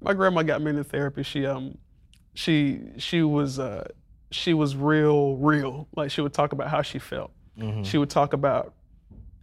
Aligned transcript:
my 0.00 0.14
grandma 0.14 0.42
got 0.42 0.62
me 0.62 0.70
into 0.70 0.84
therapy. 0.84 1.22
She 1.22 1.46
um 1.46 1.78
she 2.34 2.80
she 2.98 3.22
was 3.22 3.58
uh 3.58 3.88
she 4.30 4.54
was 4.54 4.76
real 4.76 5.36
real. 5.36 5.88
Like 5.96 6.10
she 6.10 6.20
would 6.20 6.32
talk 6.32 6.52
about 6.52 6.68
how 6.68 6.82
she 6.82 6.98
felt. 6.98 7.32
Mm-hmm. 7.58 7.82
She 7.82 7.98
would 7.98 8.10
talk 8.10 8.32
about 8.32 8.74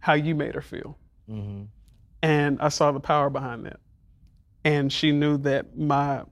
how 0.00 0.14
you 0.14 0.34
made 0.34 0.54
her 0.54 0.62
feel. 0.62 0.98
Mm-hmm. 1.30 1.64
And 2.22 2.60
I 2.60 2.68
saw 2.68 2.92
the 2.92 3.00
power 3.00 3.30
behind 3.30 3.66
that. 3.66 3.80
And 4.64 4.92
she 4.92 5.12
knew 5.12 5.38
that 5.38 5.76
my 5.76 6.24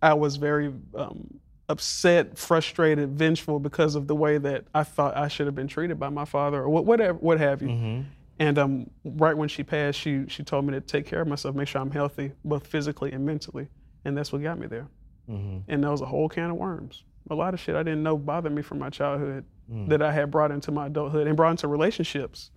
I 0.00 0.14
was 0.14 0.36
very 0.36 0.72
um, 0.96 1.40
upset, 1.68 2.36
frustrated, 2.36 3.16
vengeful 3.16 3.60
because 3.60 3.94
of 3.94 4.08
the 4.08 4.16
way 4.16 4.38
that 4.38 4.64
I 4.74 4.82
thought 4.82 5.16
I 5.16 5.28
should 5.28 5.46
have 5.46 5.54
been 5.54 5.68
treated 5.68 5.98
by 5.98 6.08
my 6.08 6.24
father 6.24 6.60
or 6.60 6.68
what, 6.68 6.84
whatever, 6.84 7.18
what 7.18 7.38
have 7.38 7.62
you. 7.62 7.68
Mm-hmm. 7.68 8.00
And 8.42 8.58
um, 8.58 8.90
right 9.04 9.36
when 9.36 9.48
she 9.48 9.62
passed, 9.62 10.00
she 10.00 10.24
she 10.26 10.42
told 10.42 10.64
me 10.64 10.72
to 10.72 10.80
take 10.80 11.06
care 11.06 11.20
of 11.20 11.28
myself, 11.28 11.54
make 11.54 11.68
sure 11.68 11.80
I'm 11.80 11.92
healthy, 11.92 12.32
both 12.44 12.66
physically 12.66 13.12
and 13.12 13.24
mentally, 13.24 13.68
and 14.04 14.18
that's 14.18 14.32
what 14.32 14.42
got 14.42 14.58
me 14.58 14.66
there. 14.66 14.88
Mm-hmm. 15.30 15.58
And 15.68 15.84
that 15.84 15.90
was 15.92 16.00
a 16.00 16.06
whole 16.06 16.28
can 16.28 16.50
of 16.50 16.56
worms. 16.56 17.04
A 17.30 17.36
lot 17.36 17.54
of 17.54 17.60
shit 17.60 17.76
I 17.76 17.84
didn't 17.84 18.02
know 18.02 18.18
bothered 18.18 18.52
me 18.52 18.60
from 18.60 18.80
my 18.80 18.90
childhood 18.90 19.44
that 19.86 20.02
I 20.02 20.10
had 20.10 20.32
brought 20.32 20.50
into 20.50 20.72
my 20.72 20.88
adulthood 20.88 21.28
and 21.28 21.36
brought 21.36 21.52
into 21.52 21.68
relationships. 21.68 22.50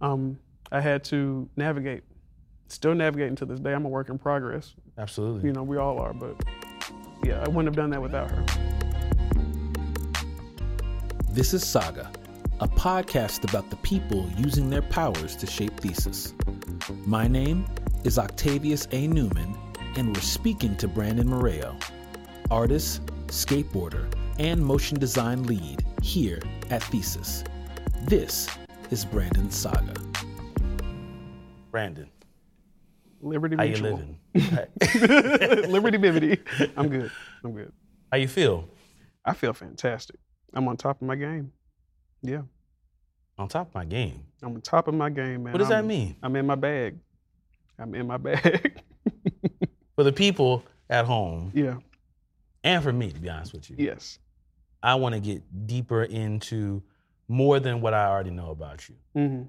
Um, 0.00 0.38
I 0.70 0.80
had 0.80 1.02
to 1.04 1.50
navigate, 1.56 2.04
still 2.68 2.94
navigating 2.94 3.34
to 3.36 3.44
this 3.44 3.58
day. 3.58 3.74
I'm 3.74 3.84
a 3.84 3.88
work 3.88 4.10
in 4.10 4.18
progress. 4.18 4.76
Absolutely. 4.96 5.48
You 5.48 5.52
know, 5.52 5.64
we 5.64 5.78
all 5.78 5.98
are, 5.98 6.14
but 6.14 6.36
yeah, 7.24 7.42
I 7.44 7.48
wouldn't 7.48 7.66
have 7.66 7.76
done 7.76 7.90
that 7.90 8.00
without 8.00 8.30
her. 8.30 8.44
This 11.32 11.52
is 11.52 11.66
Saga, 11.66 12.08
a 12.60 12.66
podcast 12.66 13.48
about 13.48 13.70
the 13.70 13.76
people 13.76 14.28
using 14.36 14.68
their 14.68 14.82
powers 14.82 15.36
to 15.36 15.46
shape 15.46 15.78
thesis. 15.78 16.34
My 17.06 17.28
name 17.28 17.66
is 18.02 18.18
Octavius 18.18 18.88
A. 18.90 19.06
Newman, 19.06 19.56
and 19.96 20.08
we're 20.14 20.20
speaking 20.20 20.74
to 20.78 20.88
Brandon 20.88 21.28
Morayo, 21.28 21.80
artist, 22.50 23.06
skateboarder, 23.28 24.12
and 24.40 24.60
motion 24.60 24.98
design 24.98 25.44
lead 25.44 25.84
here 26.02 26.40
at 26.70 26.82
Thesis. 26.82 27.44
This 28.02 28.48
is 28.90 29.04
Brandon's 29.04 29.56
Saga. 29.56 29.94
Brandon, 31.70 32.10
Liberty 33.20 33.54
how 33.54 33.62
you 33.62 33.76
living? 33.76 34.18
Liberty 34.34 35.98
Bivity. 35.98 36.40
I'm 36.76 36.88
good. 36.88 37.10
I'm 37.44 37.52
good. 37.52 37.72
how 38.10 38.18
you 38.18 38.26
feel? 38.28 38.68
I 39.24 39.34
feel 39.34 39.52
fantastic. 39.52 40.16
I'm 40.54 40.66
on 40.66 40.76
top 40.76 41.00
of 41.00 41.06
my 41.06 41.14
game. 41.14 41.52
Yeah, 42.22 42.42
On 43.38 43.48
top 43.48 43.68
of 43.68 43.74
my 43.74 43.84
game. 43.84 44.24
I'm 44.42 44.54
on 44.54 44.60
top 44.60 44.88
of 44.88 44.94
my 44.94 45.10
game, 45.10 45.44
man. 45.44 45.52
What 45.52 45.58
does 45.58 45.68
that 45.68 45.76
I'm- 45.76 45.86
mean? 45.86 46.16
I'm 46.22 46.34
in 46.36 46.46
my 46.46 46.54
bag. 46.56 46.98
I'm 47.78 47.94
in 47.94 48.06
my 48.06 48.16
bag. 48.16 48.82
For 49.96 50.04
the 50.04 50.12
people 50.12 50.64
at 50.90 51.04
home, 51.06 51.50
yeah. 51.54 51.76
and 52.64 52.82
for 52.82 52.92
me, 52.92 53.10
to 53.10 53.18
be 53.20 53.28
honest 53.28 53.52
with 53.52 53.68
you, 53.68 53.76
Yes. 53.78 54.18
I 54.82 54.94
want 54.94 55.14
to 55.16 55.20
get 55.20 55.42
deeper 55.66 56.04
into 56.04 56.82
more 57.26 57.58
than 57.60 57.80
what 57.80 57.94
I 57.94 58.06
already 58.06 58.30
know 58.30 58.50
about 58.50 58.88
you. 58.88 58.94
hmm 59.14 59.42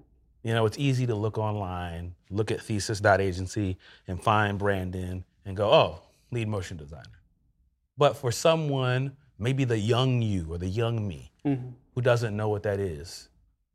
You 0.44 0.54
know, 0.56 0.66
it's 0.66 0.78
easy 0.80 1.06
to 1.08 1.14
look 1.16 1.38
online, 1.38 2.16
look 2.32 2.50
at 2.52 2.62
thesis.agency 2.62 3.78
and 4.08 4.22
find 4.24 4.58
Brandon 4.58 5.24
and 5.46 5.56
go, 5.56 5.72
oh, 5.72 6.02
lead 6.32 6.48
motion 6.48 6.78
designer. 6.78 7.22
But 7.98 8.16
for 8.18 8.32
someone, 8.32 9.16
maybe 9.40 9.64
the 9.64 9.78
young 9.80 10.22
you 10.22 10.46
or 10.50 10.58
the 10.58 10.68
young 10.68 11.08
me, 11.08 11.32
hmm 11.44 11.70
who 11.96 12.02
doesn't 12.02 12.38
know 12.38 12.48
what 12.48 12.64
that 12.64 12.80
is, 12.80 13.30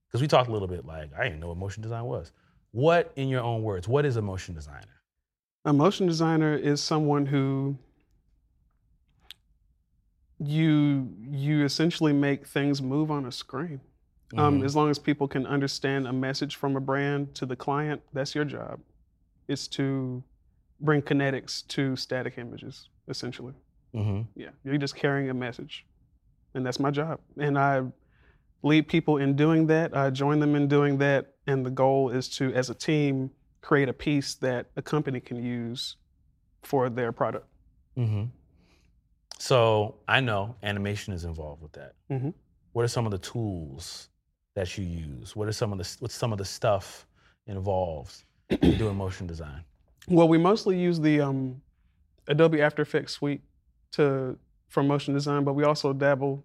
because 0.06 0.22
we 0.22 0.28
talked 0.28 0.48
a 0.48 0.52
little 0.52 0.68
bit 0.68 0.86
like, 0.86 1.10
I 1.18 1.24
didn't 1.24 1.40
know 1.40 1.48
what 1.48 1.56
motion 1.58 1.82
design 1.82 2.04
was. 2.04 2.30
What, 2.70 3.12
in 3.16 3.28
your 3.28 3.42
own 3.42 3.62
words, 3.62 3.86
what 3.88 4.06
is 4.06 4.16
a 4.16 4.22
motion 4.22 4.54
designer? 4.54 5.02
A 5.64 5.72
motion 5.72 6.06
designer 6.06 6.54
is 6.54 6.82
someone 6.82 7.26
who 7.26 7.76
you 10.38 11.14
you 11.30 11.64
essentially 11.64 12.12
make 12.12 12.46
things 12.46 12.82
move 12.82 13.10
on 13.10 13.26
a 13.26 13.32
screen. 13.32 13.80
Um, 14.36 14.60
Mhm. 14.60 14.64
as 14.64 14.74
long 14.74 14.90
as 14.90 14.98
people 14.98 15.28
can 15.28 15.46
understand 15.46 16.06
a 16.08 16.12
message 16.12 16.56
from 16.56 16.76
a 16.76 16.80
brand 16.80 17.34
to 17.36 17.46
the 17.46 17.56
client, 17.56 18.02
that's 18.12 18.34
your 18.34 18.44
job. 18.44 18.80
It's 19.46 19.68
to 19.68 20.22
bring 20.80 21.02
kinetics 21.02 21.66
to 21.68 21.94
static 21.96 22.36
images, 22.38 22.88
essentially. 23.06 23.54
Mhm. 23.94 24.26
Yeah, 24.34 24.50
you're 24.64 24.76
just 24.78 24.96
carrying 24.96 25.30
a 25.30 25.34
message, 25.34 25.86
and 26.54 26.66
that's 26.66 26.80
my 26.80 26.90
job. 26.90 27.20
And 27.38 27.58
I 27.58 27.82
lead 28.62 28.88
people 28.88 29.18
in 29.18 29.36
doing 29.36 29.66
that. 29.68 29.96
I 29.96 30.10
join 30.10 30.40
them 30.40 30.56
in 30.56 30.68
doing 30.68 30.98
that, 30.98 31.34
and 31.46 31.64
the 31.64 31.70
goal 31.70 32.10
is 32.10 32.28
to, 32.36 32.52
as 32.54 32.70
a 32.70 32.74
team, 32.74 33.30
create 33.60 33.88
a 33.88 33.92
piece 33.92 34.34
that 34.36 34.66
a 34.76 34.82
company 34.82 35.20
can 35.20 35.42
use 35.42 35.96
for 36.62 36.90
their 36.90 37.12
product. 37.12 37.46
Mm-hmm. 37.96 38.24
So 39.38 39.96
I 40.08 40.20
know 40.20 40.56
animation 40.62 41.12
is 41.12 41.24
involved 41.24 41.62
with 41.62 41.72
that. 41.72 41.94
Mhm. 42.10 42.34
What 42.72 42.84
are 42.84 42.88
some 42.88 43.06
of 43.06 43.12
the 43.12 43.18
tools 43.18 44.08
that 44.54 44.76
you 44.76 44.84
use? 44.84 45.36
What 45.36 45.48
are 45.48 45.52
some 45.52 45.72
of 45.72 45.78
the 45.78 45.96
what's 46.00 46.14
some 46.14 46.32
of 46.32 46.38
the 46.38 46.44
stuff 46.44 47.06
involved 47.46 48.24
in 48.50 48.76
doing 48.78 48.96
motion 48.96 49.26
design? 49.26 49.64
Well, 50.08 50.28
we 50.28 50.38
mostly 50.38 50.78
use 50.78 51.00
the 51.00 51.20
um, 51.20 51.60
Adobe 52.26 52.60
After 52.60 52.82
Effects 52.82 53.12
suite 53.12 53.42
to 53.94 54.36
for 54.68 54.82
motion 54.82 55.14
design, 55.14 55.44
but 55.44 55.52
we 55.54 55.64
also 55.64 55.92
dabble 55.92 56.44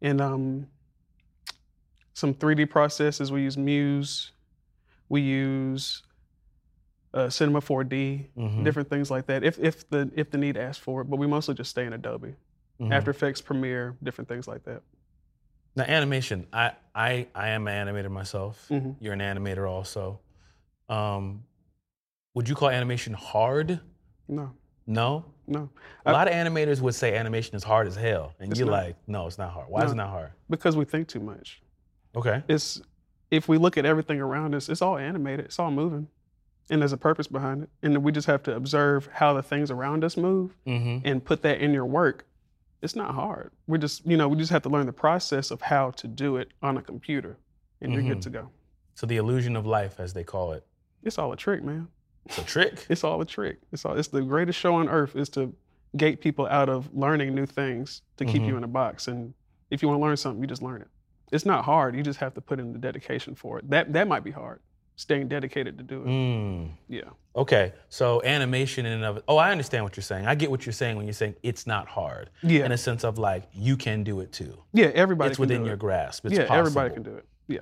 in 0.00 0.20
um, 0.20 0.66
some 2.14 2.34
3D 2.34 2.68
processes. 2.70 3.30
We 3.30 3.42
use 3.42 3.56
Muse, 3.56 4.32
we 5.08 5.20
use 5.20 6.02
uh, 7.12 7.28
Cinema 7.28 7.60
4D, 7.60 8.28
Mhm. 8.36 8.64
different 8.64 8.88
things 8.88 9.10
like 9.10 9.26
that. 9.26 9.42
If 9.44 9.58
if 9.58 9.88
the 9.90 10.10
if 10.14 10.30
the 10.30 10.38
need 10.38 10.56
asks 10.56 10.82
for 10.82 11.02
it, 11.02 11.04
but 11.10 11.16
we 11.18 11.26
mostly 11.26 11.54
just 11.54 11.70
stay 11.70 11.84
in 11.84 11.92
Adobe, 11.92 12.34
Mhm. 12.80 12.92
After 12.92 13.10
Effects, 13.10 13.40
Premiere, 13.40 13.96
different 14.02 14.28
things 14.28 14.46
like 14.48 14.64
that. 14.64 14.82
Now 15.76 15.84
animation, 15.84 16.46
I 16.52 16.72
I 16.94 17.26
I 17.34 17.48
am 17.50 17.66
an 17.68 17.86
animator 17.88 18.10
myself. 18.10 18.66
Mhm. 18.70 18.96
You're 19.00 19.12
an 19.12 19.20
animator 19.20 19.68
also. 19.68 20.20
Um, 20.88 21.44
would 22.34 22.48
you 22.48 22.54
call 22.54 22.70
animation 22.70 23.12
hard? 23.14 23.80
No, 24.28 24.52
No. 24.90 25.24
no, 25.46 25.70
A 26.04 26.08
I- 26.10 26.12
lot 26.12 26.28
of 26.28 26.34
animators 26.34 26.80
would 26.80 26.94
say 26.94 27.16
animation 27.16 27.54
is 27.56 27.62
hard 27.64 27.86
as 27.86 27.94
hell, 27.96 28.34
and 28.40 28.54
you're 28.56 28.66
not. 28.66 28.72
like, 28.72 28.96
no, 29.06 29.26
it's 29.26 29.38
not 29.38 29.50
hard. 29.52 29.68
Why 29.68 29.84
is 29.84 29.92
it 29.92 29.96
not 29.96 30.10
hard? 30.10 30.32
because 30.50 30.76
we 30.76 30.84
think 30.84 31.08
too 31.08 31.20
much. 31.20 31.62
Okay. 32.16 32.42
it's 32.48 32.82
if 33.30 33.48
we 33.48 33.56
look 33.56 33.78
at 33.78 33.86
everything 33.86 34.20
around 34.20 34.54
us, 34.54 34.68
it's 34.68 34.82
all 34.82 34.96
animated, 34.98 35.44
it's 35.46 35.58
all 35.60 35.70
moving, 35.70 36.08
and 36.70 36.82
there's 36.82 36.92
a 36.92 36.96
purpose 36.96 37.28
behind 37.28 37.62
it. 37.62 37.68
And 37.82 38.02
we 38.02 38.10
just 38.10 38.26
have 38.26 38.42
to 38.44 38.56
observe 38.56 39.08
how 39.12 39.32
the 39.32 39.42
things 39.42 39.70
around 39.70 40.02
us 40.02 40.16
move 40.16 40.56
Mm-hmm. 40.66 41.06
and 41.06 41.24
put 41.24 41.42
that 41.42 41.60
in 41.60 41.72
your 41.72 41.86
work. 41.86 42.26
It's 42.82 42.96
not 42.96 43.14
hard. 43.14 43.52
We 43.68 43.78
just, 43.78 44.04
you 44.06 44.16
know, 44.16 44.26
we 44.26 44.36
just 44.38 44.50
have 44.50 44.62
to 44.62 44.68
learn 44.68 44.86
the 44.86 44.92
process 44.92 45.50
of 45.52 45.60
how 45.62 45.90
to 45.92 46.08
do 46.08 46.36
it 46.38 46.48
on 46.62 46.76
a 46.78 46.82
computer, 46.82 47.36
and 47.80 47.92
you're 47.92 48.02
Mhm. 48.02 48.08
good 48.08 48.22
to 48.22 48.30
go. 48.30 48.50
So 48.94 49.06
the 49.06 49.18
illusion 49.18 49.54
of 49.54 49.64
life, 49.66 50.00
as 50.00 50.12
they 50.14 50.24
call 50.24 50.52
it, 50.52 50.66
It's 51.04 51.16
all 51.18 51.32
a 51.32 51.36
trick, 51.36 51.62
man. 51.62 51.88
It's 52.30 52.38
a 52.38 52.44
trick. 52.44 52.86
It's 52.88 53.04
all 53.04 53.20
a 53.20 53.26
trick. 53.26 53.58
It's 53.72 53.84
all. 53.84 53.94
It's 53.98 54.08
the 54.08 54.22
greatest 54.22 54.58
show 54.58 54.74
on 54.76 54.88
earth 54.88 55.14
is 55.16 55.28
to 55.30 55.54
gate 55.96 56.20
people 56.20 56.46
out 56.46 56.68
of 56.68 56.88
learning 56.94 57.34
new 57.34 57.46
things 57.46 58.02
to 58.16 58.24
keep 58.24 58.42
you 58.42 58.54
Mhm. 58.54 58.58
in 58.58 58.64
a 58.64 58.68
box. 58.68 59.08
And 59.08 59.34
if 59.70 59.82
you 59.82 59.88
want 59.88 59.98
to 59.98 60.02
learn 60.02 60.16
something, 60.16 60.40
you 60.40 60.46
just 60.46 60.62
learn 60.62 60.80
it. 60.82 60.88
It's 61.32 61.44
not 61.46 61.64
hard. 61.64 61.94
You 61.96 62.02
just 62.02 62.20
have 62.20 62.34
to 62.34 62.40
put 62.40 62.58
in 62.60 62.72
the 62.72 62.78
dedication 62.78 63.34
for 63.34 63.58
it. 63.58 63.68
That 63.70 63.92
that 63.92 64.06
might 64.08 64.24
be 64.24 64.30
hard. 64.30 64.60
Staying 64.96 65.28
dedicated 65.28 65.78
to 65.78 65.84
do 65.84 66.02
it. 66.02 66.06
Mm. 66.08 66.70
Yeah. 66.88 67.02
Okay, 67.34 67.72
so 67.88 68.20
animation 68.22 68.84
in 68.84 68.92
and 68.92 69.04
of 69.04 69.22
oh, 69.28 69.36
I 69.38 69.50
understand 69.50 69.82
what 69.84 69.96
you're 69.96 70.02
saying. 70.02 70.26
I 70.26 70.34
get 70.34 70.50
what 70.50 70.66
you're 70.66 70.72
saying 70.74 70.96
when 70.96 71.06
you're 71.06 71.14
saying 71.14 71.36
it's 71.42 71.66
not 71.66 71.88
hard. 71.88 72.30
Yeah. 72.42 72.66
In 72.66 72.72
a 72.72 72.76
sense 72.76 73.02
of 73.04 73.16
like 73.18 73.44
you 73.52 73.76
can 73.76 74.04
do 74.04 74.20
it 74.20 74.32
too. 74.32 74.62
Yeah. 74.72 74.86
Everybody. 74.94 75.30
it's 75.30 75.38
within 75.38 75.64
your 75.64 75.74
it. 75.74 75.80
grasp. 75.80 76.26
It's 76.26 76.34
yeah. 76.34 76.40
possible. 76.46 76.58
Everybody 76.58 76.94
can 76.94 77.02
do 77.02 77.14
it. 77.14 77.24
Yeah. 77.48 77.60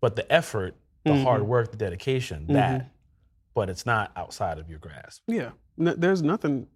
But 0.00 0.16
the 0.16 0.30
effort, 0.32 0.74
the 1.04 1.22
hard 1.22 1.42
Mhm. 1.42 1.46
work, 1.46 1.70
the 1.70 1.76
dedication, 1.76 2.46
that, 2.48 2.90
but 3.54 3.68
it's 3.70 3.84
not 3.86 4.12
outside 4.16 4.58
of 4.58 4.68
your 4.70 4.78
grasp. 4.78 5.22
Yeah. 5.26 5.50
There's 5.76 6.22
nothing. 6.22 6.66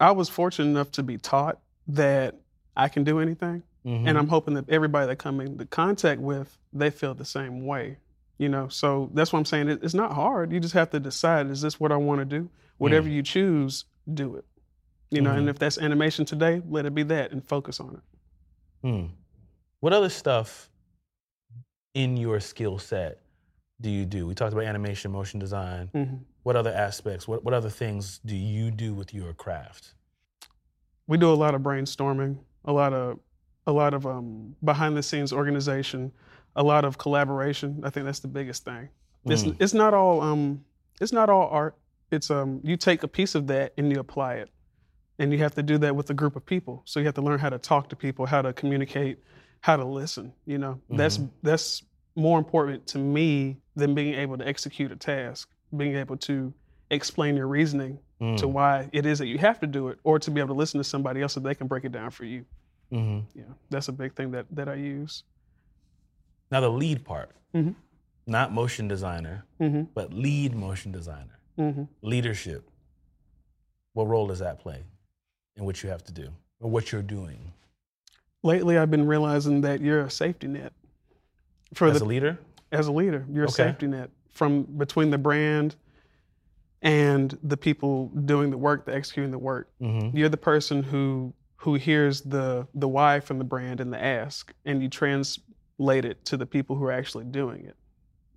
I 0.00 0.10
was 0.12 0.28
fortunate 0.28 0.68
enough 0.70 0.90
to 0.92 1.02
be 1.02 1.18
taught 1.18 1.58
that 1.88 2.36
I 2.76 2.88
can 2.88 3.04
do 3.04 3.20
anything. 3.20 3.62
Mhm. 3.84 4.08
and 4.08 4.18
I'm 4.18 4.26
hoping 4.26 4.54
that 4.54 4.68
everybody 4.68 5.06
that 5.06 5.16
come 5.20 5.40
into 5.40 5.64
contact 5.64 6.20
with, 6.20 6.58
they 6.72 6.90
feel 6.90 7.14
the 7.14 7.24
same 7.24 7.64
way. 7.64 7.98
You 8.36 8.48
know, 8.48 8.66
so 8.66 9.10
that's 9.14 9.32
what 9.32 9.38
I'm 9.38 9.44
saying. 9.44 9.68
It- 9.68 9.84
It's 9.84 9.94
not 9.94 10.12
hard. 10.12 10.50
You 10.52 10.58
just 10.58 10.74
have 10.74 10.90
to 10.90 10.98
decide: 10.98 11.46
is 11.46 11.60
this 11.62 11.78
what 11.78 11.92
I 11.92 11.96
want 11.96 12.18
to 12.18 12.24
do? 12.24 12.50
Whatever 12.78 13.08
you 13.08 13.22
choose, 13.22 13.84
do 14.12 14.34
it. 14.34 14.44
You 15.12 15.20
know, 15.20 15.30
and 15.30 15.46
Mhm. 15.46 15.50
if 15.50 15.60
that's 15.60 15.78
animation 15.78 16.24
today, 16.24 16.60
let 16.68 16.84
it 16.84 16.96
be 16.96 17.04
that 17.04 17.30
and 17.30 17.44
focus 17.46 17.78
on 17.78 17.94
it. 17.94 18.88
Hmm. 18.88 19.06
What 19.78 19.92
other 19.92 20.08
stuff 20.08 20.68
in 21.94 22.16
your 22.16 22.40
skill 22.40 22.78
set 22.80 23.20
do 23.80 23.90
you 23.90 24.04
do? 24.06 24.26
We 24.26 24.34
talked 24.34 24.52
about 24.52 24.64
animation, 24.64 25.10
motion 25.12 25.38
design. 25.38 25.90
Mhm. 25.94 26.20
What 26.44 26.56
other 26.56 26.72
aspects? 26.72 27.28
What 27.28 27.44
what 27.44 27.54
other 27.54 27.68
things 27.70 28.18
do 28.24 28.34
you 28.36 28.70
do 28.70 28.94
with 28.94 29.12
your 29.12 29.32
craft? 29.34 29.94
We 31.06 31.18
do 31.18 31.32
a 31.32 31.34
lot 31.34 31.54
of 31.54 31.62
brainstorming, 31.62 32.38
a 32.64 32.72
lot 32.72 32.92
of 32.92 33.18
a 33.66 33.72
lot 33.72 33.94
of 33.94 34.06
um, 34.06 34.54
behind 34.64 34.96
the 34.96 35.02
scenes 35.02 35.32
organization, 35.32 36.12
a 36.54 36.62
lot 36.62 36.84
of 36.84 36.98
collaboration. 36.98 37.80
I 37.84 37.90
think 37.90 38.06
that's 38.06 38.20
the 38.20 38.28
biggest 38.28 38.64
thing. 38.64 38.88
It's 39.24 39.42
Mm. 39.42 39.56
it's 39.60 39.74
not 39.74 39.92
all 39.92 40.20
um, 40.20 40.64
it's 41.00 41.12
not 41.12 41.28
all 41.28 41.48
art. 41.50 41.76
it's 42.12 42.30
um 42.30 42.60
you 42.62 42.76
take 42.76 43.02
a 43.02 43.08
piece 43.08 43.34
of 43.34 43.48
that 43.48 43.72
and 43.76 43.92
you 43.92 43.98
apply 43.98 44.34
it, 44.34 44.48
and 45.18 45.32
you 45.32 45.38
have 45.38 45.54
to 45.56 45.62
do 45.62 45.76
that 45.78 45.94
with 45.96 46.08
a 46.10 46.14
group 46.14 46.36
of 46.36 46.46
people. 46.46 46.82
So 46.84 47.00
you 47.00 47.06
have 47.06 47.16
to 47.16 47.22
learn 47.22 47.40
how 47.40 47.50
to 47.50 47.58
talk 47.58 47.88
to 47.88 47.96
people, 47.96 48.24
how 48.26 48.40
to 48.42 48.52
communicate, 48.52 49.18
how 49.60 49.76
to 49.76 49.84
listen. 49.84 50.32
You 50.46 50.58
know, 50.58 50.80
that's 50.88 51.18
that's 51.42 51.82
more 52.14 52.38
important 52.38 52.86
to 52.88 52.98
me 52.98 53.58
than 53.76 53.94
being 53.94 54.14
able 54.14 54.36
to 54.38 54.46
execute 54.48 54.90
a 54.90 54.96
task. 54.96 55.48
Being 55.76 55.94
able 55.96 56.16
to 56.18 56.52
explain 56.90 57.36
your 57.36 57.46
reasoning 57.46 57.98
Mm. 58.20 58.38
to 58.38 58.48
why 58.48 58.88
it 58.94 59.04
is 59.04 59.18
that 59.18 59.26
you 59.26 59.36
have 59.36 59.60
to 59.60 59.66
do 59.66 59.88
it, 59.88 59.98
or 60.02 60.18
to 60.18 60.30
be 60.30 60.40
able 60.40 60.54
to 60.54 60.58
listen 60.58 60.78
to 60.78 60.84
somebody 60.84 61.20
else 61.20 61.34
so 61.34 61.40
they 61.40 61.54
can 61.54 61.66
break 61.66 61.84
it 61.84 61.92
down 61.92 62.10
for 62.10 62.24
you. 62.24 62.46
Mhm. 62.90 63.24
Yeah, 63.34 63.44
that's 63.68 63.88
a 63.88 63.92
big 63.92 64.14
thing 64.14 64.30
that 64.30 64.46
that 64.52 64.68
I 64.70 64.74
use. 64.76 65.22
Now 66.50 66.60
the 66.60 66.70
lead 66.70 67.04
part, 67.04 67.32
Mhm. 67.54 67.74
not 68.26 68.52
motion 68.54 68.88
designer, 68.88 69.44
hmm 69.58 69.82
but 69.92 70.14
lead 70.14 70.54
motion 70.54 70.92
designer, 70.92 71.38
hmm 71.56 71.82
leadership. 72.00 72.70
What 73.92 74.06
role 74.06 74.26
does 74.28 74.38
that 74.38 74.60
play 74.60 74.84
in 75.56 75.64
what 75.66 75.82
you 75.82 75.90
have 75.90 76.02
to 76.04 76.12
do 76.12 76.30
or 76.60 76.70
what 76.70 76.92
you're 76.92 77.02
doing 77.02 77.52
Lately, 78.42 78.78
I've 78.78 78.90
been 78.90 79.06
realizing 79.06 79.60
that 79.62 79.80
you're 79.80 80.02
a 80.02 80.10
safety 80.10 80.46
net 80.46 80.72
for 81.74 81.88
as 81.88 81.98
the 81.98 82.04
a 82.04 82.06
leader? 82.06 82.38
As 82.76 82.86
a 82.88 82.92
leader. 82.92 83.24
You're 83.30 83.44
a 83.44 83.48
Okay. 83.48 83.54
safety 83.64 83.86
net 83.86 84.10
from 84.30 84.62
between 84.64 85.10
the 85.10 85.18
brand 85.18 85.76
and 86.82 87.36
the 87.42 87.56
people 87.56 88.08
doing 88.08 88.50
the 88.50 88.58
work, 88.58 88.84
the 88.84 88.94
executing 88.94 89.30
the 89.30 89.38
work. 89.38 89.70
Mm-hmm. 89.80 90.16
You're 90.16 90.28
the 90.28 90.36
person 90.36 90.82
who 90.82 91.32
who 91.58 91.74
hears 91.74 92.20
the 92.20 92.66
the 92.74 92.86
why 92.88 93.18
from 93.20 93.38
the 93.38 93.44
brand 93.44 93.80
and 93.80 93.92
the 93.92 94.02
ask, 94.02 94.52
and 94.66 94.82
you 94.82 94.88
translate 94.88 96.04
it 96.04 96.24
to 96.26 96.36
the 96.36 96.46
people 96.46 96.76
who 96.76 96.84
are 96.84 96.92
actually 96.92 97.24
doing 97.24 97.64
it. 97.64 97.74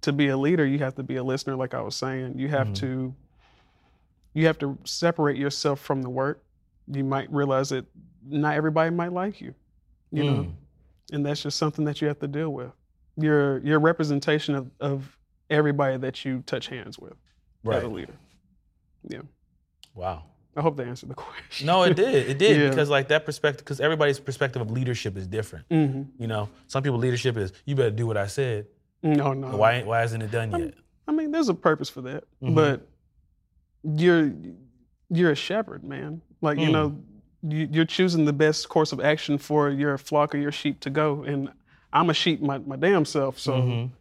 To 0.01 0.13
be 0.13 0.29
a 0.29 0.37
leader, 0.37 0.65
you 0.65 0.79
have 0.79 0.95
to 0.95 1.03
be 1.03 1.17
a 1.17 1.23
listener, 1.23 1.55
like 1.55 1.73
I 1.73 1.81
was 1.81 1.95
saying. 1.95 2.39
You 2.39 2.47
have 2.47 2.67
Mhm. 2.69 2.75
to 2.75 3.15
you 4.33 4.45
have 4.45 4.57
to 4.59 4.77
separate 4.85 5.37
yourself 5.37 5.79
from 5.79 6.01
the 6.01 6.09
work. 6.09 6.43
You 6.87 7.03
might 7.03 7.31
realize 7.31 7.69
that 7.69 7.85
not 8.25 8.53
everybody 8.55 8.89
might 8.91 9.11
like 9.11 9.41
you. 9.41 9.53
You 10.11 10.23
know, 10.23 10.43
Mm. 10.43 10.51
and 11.11 11.25
that's 11.25 11.41
just 11.43 11.57
something 11.57 11.83
that 11.85 11.99
you 11.99 12.07
have 12.07 12.19
to 12.19 12.27
deal 12.27 12.51
with. 12.53 12.71
You're 13.19 13.59
you're 13.59 13.79
representation 13.79 14.55
of, 14.55 14.71
of 14.79 15.17
everybody 15.49 15.97
that 15.97 16.23
you 16.25 16.43
touch 16.45 16.67
hands 16.67 16.97
with 16.99 17.13
as 17.71 17.83
a 17.83 17.87
leader. 17.87 18.13
Yeah. 19.07 19.21
Wow. 19.95 20.23
I 20.55 20.61
hope 20.61 20.77
they 20.77 20.83
answered 20.83 21.09
the 21.09 21.15
question. 21.15 21.67
No, 21.67 21.83
it 21.83 21.95
did. 21.95 22.29
It 22.29 22.37
did 22.37 22.57
Yeah. 22.61 22.69
because 22.69 22.89
like 22.89 23.07
that 23.09 23.25
perspective, 23.25 23.63
because 23.63 23.79
everybody's 23.79 24.19
perspective 24.19 24.61
of 24.61 24.71
leadership 24.71 25.15
is 25.17 25.27
different. 25.27 25.65
hmm 25.69 26.03
You 26.17 26.27
know, 26.27 26.49
some 26.67 26.83
people 26.83 26.99
leadership 26.99 27.37
is 27.37 27.53
you 27.65 27.75
better 27.75 27.91
do 27.91 28.05
what 28.07 28.17
I 28.17 28.27
said. 28.27 28.67
No, 29.03 29.33
no. 29.33 29.55
Why 29.55 29.83
why 29.83 30.03
isn't 30.03 30.21
it 30.21 30.31
done 30.31 30.53
I'm- 30.53 30.63
yet? 30.65 30.73
I 31.07 31.11
mean, 31.11 31.31
there's 31.31 31.49
a 31.49 31.53
purpose 31.55 31.89
for 31.89 32.01
that, 32.01 32.25
Mhm. 32.43 32.53
but 32.55 32.87
you're 33.83 34.31
you're 35.09 35.31
a 35.31 35.35
shepherd, 35.35 35.83
man. 35.83 36.21
Like 36.41 36.59
you 36.59 36.67
Mm. 36.69 36.71
know, 36.71 37.67
you're 37.71 37.85
choosing 37.85 38.25
the 38.25 38.33
best 38.33 38.69
course 38.69 38.91
of 38.91 38.99
action 38.99 39.37
for 39.37 39.69
your 39.69 39.97
flock 39.97 40.35
or 40.35 40.37
your 40.37 40.51
sheep 40.51 40.79
to 40.81 40.89
go. 40.89 41.23
And 41.23 41.49
I'm 41.91 42.09
a 42.09 42.13
sheep 42.13 42.41
my, 42.41 42.57
my 42.59 42.75
damn 42.75 43.05
self, 43.05 43.39
so 43.39 43.53
Mhm. 43.53 43.91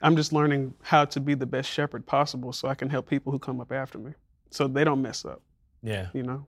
I'm 0.00 0.14
just 0.16 0.32
learning 0.32 0.74
how 0.82 1.04
to 1.06 1.20
be 1.20 1.34
the 1.34 1.46
best 1.46 1.68
shepherd 1.70 2.06
possible, 2.06 2.52
so 2.52 2.68
I 2.68 2.74
can 2.74 2.88
help 2.88 3.08
people 3.08 3.32
who 3.32 3.38
come 3.38 3.60
up 3.60 3.72
after 3.72 3.98
me, 3.98 4.12
so 4.50 4.68
they 4.68 4.84
don't 4.84 5.02
mess 5.02 5.24
up. 5.24 5.42
Yeah. 5.82 6.08
You 6.14 6.22
know, 6.22 6.46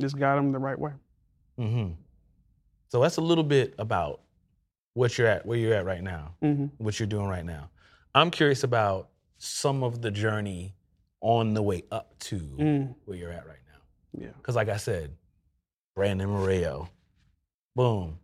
just 0.00 0.18
guide 0.18 0.36
them 0.36 0.52
the 0.52 0.58
right 0.58 0.78
way. 0.78 0.92
Mm-hmm. 1.58 1.92
So 2.88 3.00
that's 3.00 3.16
a 3.16 3.22
little 3.22 3.44
bit 3.44 3.74
about 3.78 4.20
what 4.94 5.16
you're 5.16 5.26
at, 5.28 5.46
where 5.46 5.56
you're 5.58 5.74
at 5.74 5.86
right 5.86 6.02
now, 6.02 6.34
hmm 6.42 6.66
what 6.78 6.98
you're 7.00 7.06
doing 7.06 7.26
right 7.28 7.44
now. 7.44 7.70
I'm 8.14 8.30
curious 8.30 8.62
about 8.62 9.08
some 9.38 9.82
of 9.82 10.02
the 10.02 10.10
journey 10.10 10.74
on 11.22 11.54
the 11.54 11.62
way 11.62 11.84
up 11.90 12.18
to 12.18 12.36
Mm. 12.38 12.94
where 13.06 13.16
you're 13.16 13.32
at 13.32 13.46
right 13.46 13.62
now. 13.72 14.20
Yeah. 14.26 14.32
Because, 14.36 14.54
like 14.56 14.68
I 14.68 14.76
said, 14.76 15.16
Brandon 15.94 16.28
Morayo, 16.28 16.88
boom, 17.74 18.18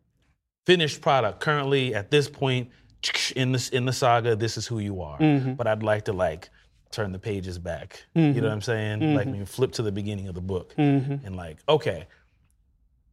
finished 0.69 1.01
product. 1.01 1.41
Currently, 1.41 1.95
at 1.95 2.11
this 2.11 2.29
point 2.29 2.69
in 3.37 3.53
this 3.53 3.71
in 3.71 3.87
the 3.87 3.93
saga, 3.93 4.37
this 4.37 4.59
is 4.59 4.67
who 4.67 4.79
you 4.81 5.01
are. 5.01 5.19
Mhm. 5.19 5.57
But 5.57 5.67
I'd 5.67 5.83
like 5.83 6.05
to 6.05 6.13
like 6.13 6.51
turn 6.91 7.11
the 7.13 7.19
pages 7.19 7.59
back. 7.59 8.05
You 8.15 8.23
know 8.23 8.33
Mhm. 8.33 8.43
what 8.43 8.53
I'm 8.53 8.61
saying? 8.61 9.15
Like 9.15 9.27
Mhm. 9.27 9.33
maybe 9.33 9.45
flip 9.47 9.73
to 9.73 9.83
the 9.83 9.93
beginning 9.93 10.29
of 10.29 10.35
the 10.35 10.43
book 10.43 10.75
hmm 10.77 11.17
and 11.25 11.35
like, 11.37 11.59
okay, 11.69 12.07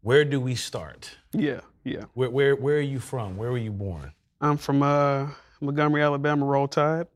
where 0.01 0.25
do 0.25 0.39
we 0.41 0.55
start? 0.55 1.17
Yeah. 1.31 1.61
Yeah. 1.85 2.05
Where 2.13 2.29
where 2.29 2.55
where 2.55 2.77
are 2.77 2.89
you 2.93 2.99
from? 2.99 3.37
Where 3.37 3.51
were 3.51 3.63
you 3.69 3.71
born? 3.71 4.11
I'm 4.41 4.57
from 4.57 4.83
uh, 4.83 5.27
Montgomery, 5.61 6.01
Alabama. 6.03 6.45
Roll 6.45 6.67
Tide. 6.67 7.07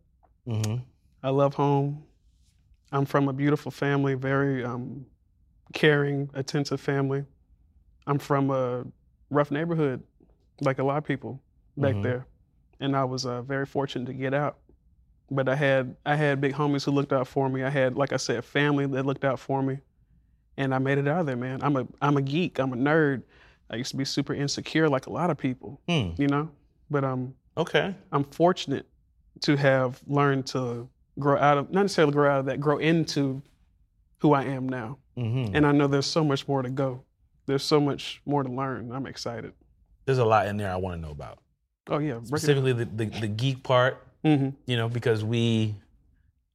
Mm-hmm. 0.48 0.78
I 1.22 1.30
love 1.30 1.54
home. 1.56 2.04
I'm 2.92 3.06
from 3.06 3.28
a 3.28 3.34
beautiful 3.34 3.72
family, 3.72 4.14
very 4.16 4.64
um, 4.64 5.06
caring, 5.74 6.30
attentive 6.34 6.80
family. 6.80 7.26
I'm 8.08 8.20
from 8.20 8.50
a 8.52 8.86
rough 9.30 9.52
neighborhood, 9.52 10.02
like 10.62 10.80
a 10.80 10.84
lot 10.84 10.98
of 10.98 11.04
people 11.04 11.40
back 11.78 11.96
Mhm. 11.96 12.04
there, 12.04 12.26
and 12.80 12.96
I 12.96 13.04
was 13.06 13.26
uh, 13.26 13.42
very 13.42 13.66
fortunate 13.66 14.06
to 14.06 14.14
get 14.14 14.34
out. 14.34 14.58
But 15.32 15.48
I 15.48 15.56
had 15.56 15.96
I 16.06 16.16
had 16.16 16.42
big 16.42 16.54
homies 16.54 16.84
who 16.86 16.92
looked 16.92 17.14
out 17.14 17.28
for 17.28 17.50
me. 17.50 17.64
I 17.64 17.70
had, 17.70 17.96
like 17.96 18.14
I 18.14 18.18
said, 18.18 18.44
family 18.44 18.86
that 18.88 19.06
looked 19.06 19.24
out 19.24 19.40
for 19.40 19.62
me, 19.62 19.80
and 20.58 20.74
I 20.74 20.80
made 20.80 20.98
it 20.98 21.08
out 21.08 21.22
of 21.22 21.26
there, 21.28 21.38
man. 21.38 21.60
I'm 21.62 21.76
a 21.76 21.88
I'm 22.02 22.18
a 22.18 22.22
geek. 22.22 22.60
I'm 22.60 22.74
a 22.74 22.76
nerd. 22.76 23.24
I 23.70 23.76
used 23.76 23.92
to 23.92 23.98
be 23.98 24.06
super 24.06 24.34
insecure, 24.34 24.90
like 24.90 25.06
a 25.06 25.12
lot 25.12 25.30
of 25.30 25.38
people, 25.38 25.80
Hmm. 25.88 26.10
you 26.18 26.28
know. 26.28 26.50
But 26.90 27.04
um, 27.04 27.36
Okay. 27.56 27.94
I'm 28.12 28.24
fortunate 28.24 28.88
to 29.42 29.56
have 29.58 30.02
learned 30.08 30.48
to 30.48 30.90
grow 31.20 31.38
out 31.38 31.58
of, 31.60 31.70
not 31.72 31.82
necessarily 31.84 32.14
grow 32.14 32.32
out 32.32 32.40
of 32.40 32.46
that, 32.48 32.60
grow 32.60 32.78
into 32.80 33.42
who 34.20 34.34
I 34.34 34.44
am 34.46 34.68
now. 34.68 34.98
Mm-hmm. 35.18 35.56
And 35.56 35.68
I 35.68 35.72
know 35.72 35.86
there's 35.88 36.06
so 36.08 36.24
much 36.24 36.48
more 36.48 36.62
to 36.64 36.70
go. 36.70 37.04
There's 37.46 37.64
so 37.64 37.80
much 37.80 38.22
more 38.26 38.42
to 38.44 38.50
learn. 38.50 38.92
I'm 38.92 39.06
excited. 39.06 39.54
There's 40.10 40.18
a 40.18 40.26
lot 40.26 40.48
in 40.48 40.58
there 40.58 40.72
I 40.72 40.76
want 40.78 40.96
to 40.96 41.00
know 41.00 41.12
about. 41.12 41.38
Oh 41.88 42.00
yeah, 42.00 42.20
Specifically 42.24 42.74
the, 42.74 42.86
the, 42.86 43.06
the 43.06 43.28
geek 43.28 43.62
part, 43.62 44.08
hmm 44.24 44.50
you 44.66 44.76
know, 44.76 44.90
because 44.90 45.24
we 45.24 45.76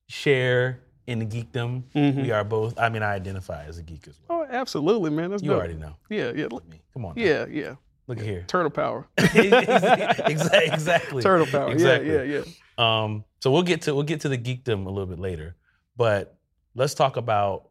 share 0.08 0.80
in 1.06 1.20
the 1.20 1.24
geekdom. 1.24 1.84
hmm 1.92 2.20
We 2.20 2.32
are 2.32 2.42
both. 2.42 2.76
I 2.80 2.88
mean, 2.88 3.04
I 3.04 3.14
identify 3.14 3.62
as 3.66 3.78
a 3.78 3.84
geek 3.84 4.08
as 4.08 4.18
well. 4.26 4.40
Oh, 4.40 4.46
absolutely, 4.50 5.10
man. 5.10 5.30
That's 5.30 5.40
You 5.40 5.50
dope. 5.50 5.58
already 5.58 5.74
know. 5.74 5.94
Yeah, 6.10 6.32
yeah, 6.34 6.46
I 6.46 6.68
mean, 6.68 6.80
come 6.92 7.04
on. 7.04 7.14
now. 7.14 7.22
yeah, 7.22 7.46
yeah. 7.48 7.74
Look 8.08 8.18
at 8.18 8.24
here. 8.24 8.42
Turtle 8.48 8.70
power. 8.72 9.06
exactly. 9.18 10.64
exactly. 10.66 11.22
Turtle 11.22 11.46
power. 11.46 11.70
Exactly. 11.70 12.12
Yeah, 12.12 12.22
yeah, 12.22 12.42
yeah. 12.76 13.04
Um, 13.04 13.24
so 13.40 13.52
we'll 13.52 13.62
get 13.62 13.82
to 13.82 13.94
we'll 13.94 14.02
get 14.02 14.22
to 14.22 14.28
the 14.28 14.36
geekdom 14.36 14.86
a 14.86 14.90
little 14.90 15.06
bit 15.06 15.20
later, 15.20 15.54
but 15.96 16.36
let's 16.74 16.94
talk 16.94 17.16
about 17.16 17.68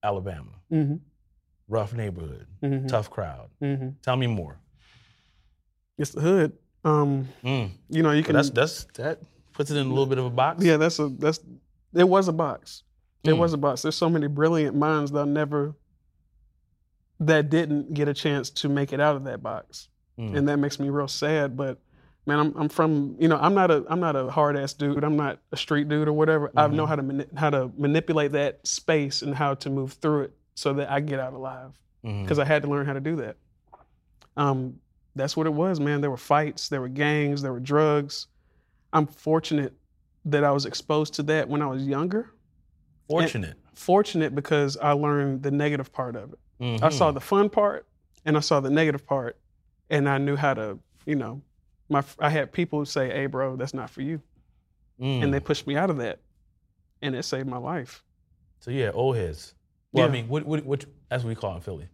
Alabama. 0.00 0.52
hmm 0.70 0.94
Rough 1.66 1.92
neighborhood, 1.92 2.46
hmm 2.60 2.86
tough 2.86 3.10
crowd. 3.10 3.50
hmm 3.58 3.88
Tell 4.02 4.16
me 4.16 4.28
more. 4.28 4.60
It's 5.98 6.12
the 6.12 6.20
hood. 6.20 6.52
Um, 6.84 7.28
Mm. 7.44 7.70
you 7.90 8.02
know, 8.02 8.12
you 8.12 8.22
can. 8.22 8.34
that's 8.36 8.50
that's 8.50 8.84
that 8.94 9.18
puts 9.52 9.70
it 9.70 9.76
in 9.76 9.86
a 9.86 9.88
little 9.90 10.06
bit 10.06 10.18
of 10.18 10.24
a 10.26 10.30
box. 10.30 10.64
Yeah, 10.64 10.76
that's 10.76 10.98
a 10.98 11.08
that's. 11.08 11.40
It 11.94 12.08
was 12.08 12.28
a 12.28 12.32
box. 12.32 12.84
It 13.24 13.30
Mm. 13.30 13.38
was 13.38 13.52
a 13.52 13.58
box. 13.58 13.82
There's 13.82 13.96
so 13.96 14.08
many 14.08 14.26
brilliant 14.28 14.76
minds 14.76 15.10
that 15.12 15.26
never 15.26 15.74
that 17.20 17.50
didn't 17.50 17.92
get 17.94 18.08
a 18.08 18.14
chance 18.14 18.50
to 18.50 18.68
make 18.68 18.92
it 18.92 19.00
out 19.00 19.16
of 19.16 19.24
that 19.24 19.42
box, 19.42 19.88
Mm. 20.18 20.36
and 20.36 20.48
that 20.48 20.58
makes 20.58 20.78
me 20.78 20.88
real 20.88 21.08
sad. 21.08 21.56
But 21.56 21.78
man, 22.26 22.38
I'm 22.38 22.56
I'm 22.56 22.68
from 22.68 23.16
you 23.18 23.26
know 23.28 23.36
I'm 23.40 23.54
not 23.54 23.70
a 23.70 23.84
I'm 23.88 24.00
not 24.00 24.14
a 24.14 24.30
hard 24.30 24.56
ass 24.56 24.72
dude. 24.72 25.02
I'm 25.02 25.16
not 25.16 25.40
a 25.50 25.56
street 25.56 25.88
dude 25.88 26.06
or 26.08 26.12
whatever. 26.12 26.52
I 26.56 26.68
know 26.68 26.86
how 26.86 26.94
to 26.96 27.02
mani- 27.02 27.26
how 27.36 27.50
to 27.50 27.72
manipulate 27.76 28.32
that 28.32 28.64
space 28.66 29.22
and 29.22 29.34
how 29.34 29.54
to 29.54 29.70
move 29.70 29.94
through 29.94 30.22
it 30.22 30.32
so 30.54 30.74
that 30.74 30.90
I 30.90 31.00
get 31.00 31.18
out 31.18 31.32
alive 31.32 31.72
because 32.02 32.38
I 32.38 32.44
had 32.44 32.62
to 32.62 32.68
learn 32.68 32.86
how 32.86 32.92
to 32.94 33.00
do 33.00 33.16
that. 33.16 33.36
Um, 34.36 34.78
that's 35.18 35.36
what 35.36 35.46
it 35.46 35.52
was, 35.52 35.80
man. 35.80 36.00
There 36.00 36.10
were 36.10 36.16
fights, 36.16 36.68
there 36.68 36.80
were 36.80 36.88
gangs, 36.88 37.42
there 37.42 37.52
were 37.52 37.60
drugs. 37.60 38.26
I'm 38.92 39.06
fortunate 39.06 39.74
that 40.24 40.44
I 40.44 40.50
was 40.52 40.64
exposed 40.66 41.14
to 41.14 41.22
that 41.24 41.48
when 41.48 41.60
I 41.62 41.66
was 41.66 41.86
younger. 41.86 42.30
fortunate. 43.08 43.56
Fortunate 43.74 44.34
because 44.34 44.76
I 44.76 44.92
learned 44.92 45.42
the 45.42 45.50
negative 45.50 45.92
part 45.92 46.14
of 46.16 46.32
it. 46.34 46.38
I 46.60 46.64
Mhm. 46.88 46.92
saw 46.92 47.10
the 47.10 47.20
fun 47.20 47.48
part 47.48 47.86
and 48.26 48.36
I 48.36 48.40
saw 48.40 48.60
the 48.60 48.68
negative 48.70 49.06
part, 49.06 49.38
and 49.88 50.06
I 50.08 50.18
knew 50.18 50.36
how 50.36 50.52
to, 50.54 50.78
you 51.06 51.14
know, 51.14 51.40
my 51.88 52.02
I 52.18 52.28
had 52.28 52.52
people 52.52 52.84
say, 52.84 53.08
"Hey, 53.08 53.26
bro, 53.26 53.56
that's 53.56 53.72
not 53.72 53.88
for 53.88 54.02
you," 54.02 54.20
Mm. 55.00 55.22
and 55.22 55.32
they 55.34 55.40
pushed 55.40 55.66
me 55.66 55.74
out 55.76 55.88
of 55.90 55.96
that, 55.98 56.20
and 57.00 57.14
it 57.14 57.22
saved 57.22 57.48
my 57.48 57.56
life. 57.58 58.04
so 58.60 58.70
yeah, 58.72 58.90
old 58.92 59.16
heads. 59.16 59.54
Well, 59.92 60.06
I 60.06 60.10
mean, 60.10 60.28
what 60.28 60.44
what 60.44 60.66
what 60.66 60.84
that's 61.08 61.22
what 61.24 61.28
we 61.30 61.34
call 61.36 61.54
in 61.54 61.62
Philly. 61.62 61.88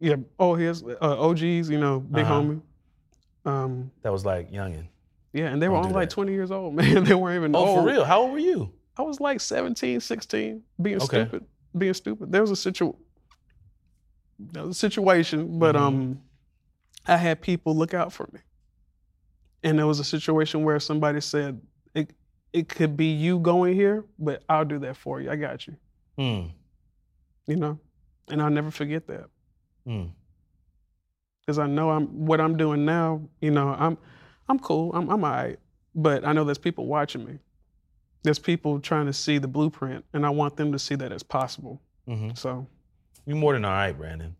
Yeah. 0.00 0.16
Oh, 0.38 0.54
here's 0.54 0.82
uh, 0.82 0.96
OGs, 1.00 1.42
you 1.70 1.78
know, 1.78 2.00
big 2.00 2.24
Uh-huh. 2.24 2.34
homie. 2.40 2.60
Um, 3.44 3.90
That 4.02 4.12
was 4.12 4.24
like 4.24 4.50
youngin. 4.52 4.86
yeah, 5.32 5.46
and 5.48 5.60
they 5.60 5.68
were 5.68 5.76
only 5.76 5.92
like 5.92 6.10
20 6.10 6.32
years 6.32 6.50
old, 6.50 6.74
man. 6.76 7.04
they 7.04 7.14
weren't 7.14 7.36
even 7.36 7.54
Oh, 7.56 7.60
old. 7.66 7.78
for 7.78 7.84
real? 7.84 8.04
How 8.04 8.22
old 8.22 8.32
were 8.32 8.38
you? 8.38 8.72
I 8.96 9.02
was 9.02 9.20
like 9.20 9.40
17, 9.40 10.00
16, 10.00 10.62
being 10.82 10.96
Okay. 10.96 11.06
stupid, 11.24 11.46
being 11.76 11.94
stupid. 11.94 12.32
There 12.32 12.40
was 12.40 12.50
a 12.50 12.56
situ, 12.56 12.94
there 14.38 14.64
was 14.64 14.76
a 14.76 14.78
situation, 14.78 15.58
but 15.58 15.74
Mhm. 15.74 15.80
um, 15.80 16.22
I 17.06 17.16
had 17.16 17.40
people 17.40 17.74
look 17.76 17.94
out 17.94 18.12
for 18.12 18.28
me, 18.32 18.40
and 19.62 19.78
there 19.78 19.86
was 19.86 19.98
a 20.00 20.04
situation 20.04 20.64
where 20.64 20.78
somebody 20.80 21.20
said 21.20 21.60
it 21.94 22.12
it 22.52 22.68
could 22.68 22.96
be 22.96 23.06
you 23.12 23.38
going 23.38 23.74
here, 23.74 24.04
but 24.18 24.42
I'll 24.48 24.64
do 24.64 24.78
that 24.80 24.96
for 24.96 25.20
you. 25.20 25.30
I 25.30 25.36
got 25.36 25.66
you. 25.66 25.76
Mm. 26.18 26.50
You 27.46 27.56
know, 27.56 27.78
and 28.30 28.40
I'll 28.42 28.50
never 28.50 28.70
forget 28.70 29.06
that 29.08 29.26
Mm. 29.88 30.10
because 31.40 31.58
I 31.58 31.66
know 31.66 31.90
I'm 31.90 32.26
what 32.26 32.40
I'm 32.40 32.56
doing 32.56 32.84
now. 32.84 33.22
You 33.40 33.50
know, 33.50 33.68
I'm 33.68 33.96
I'm 34.48 34.58
cool. 34.58 34.92
I'm 34.94 35.08
I'm 35.08 35.24
alright, 35.24 35.58
but 35.94 36.24
I 36.26 36.32
know 36.32 36.44
there's 36.44 36.58
people 36.58 36.86
watching 36.86 37.24
me. 37.24 37.38
There's 38.22 38.38
people 38.38 38.80
trying 38.80 39.06
to 39.06 39.12
see 39.12 39.38
the 39.38 39.48
blueprint, 39.48 40.04
and 40.12 40.26
I 40.26 40.30
want 40.30 40.56
them 40.56 40.72
to 40.72 40.78
see 40.78 40.94
that 40.96 41.12
it's 41.12 41.22
possible. 41.22 41.80
hmm 42.06 42.30
So, 42.34 42.66
You're 43.24 43.36
more 43.36 43.52
than 43.54 43.64
all 43.64 43.72
right, 43.72 43.96
Brandon. 43.96 44.34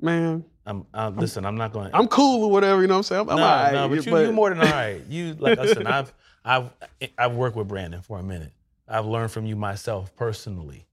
man, 0.00 0.44
I'm, 0.66 0.86
uh, 0.92 1.10
listen, 1.16 1.44
I'm 1.46 1.56
not 1.56 1.72
going. 1.72 1.90
I'm 1.94 2.06
cool 2.06 2.44
or 2.44 2.50
whatever. 2.50 2.82
You 2.82 2.86
know 2.86 2.94
what 2.94 2.98
I'm 2.98 3.02
saying? 3.04 3.20
I'm, 3.22 3.30
I'm 3.30 3.36
no, 3.36 3.44
alright, 3.44 3.72
no, 3.72 3.88
but, 3.88 4.06
you, 4.06 4.16
you're 4.18 4.32
more 4.32 4.50
than 4.50 4.60
all 4.60 4.70
right. 4.70 5.02
You 5.08 5.34
like 5.40 5.58
listen. 5.58 5.86
I've 5.86 6.12
I've 6.44 6.70
I've 7.16 7.34
worked 7.34 7.56
with 7.56 7.66
Brandon 7.66 8.02
for 8.02 8.18
a 8.18 8.22
minute. 8.22 8.52
I've 8.86 9.06
learned 9.06 9.32
from 9.32 9.44
you 9.46 9.56
myself 9.56 10.14
personally. 10.14 10.86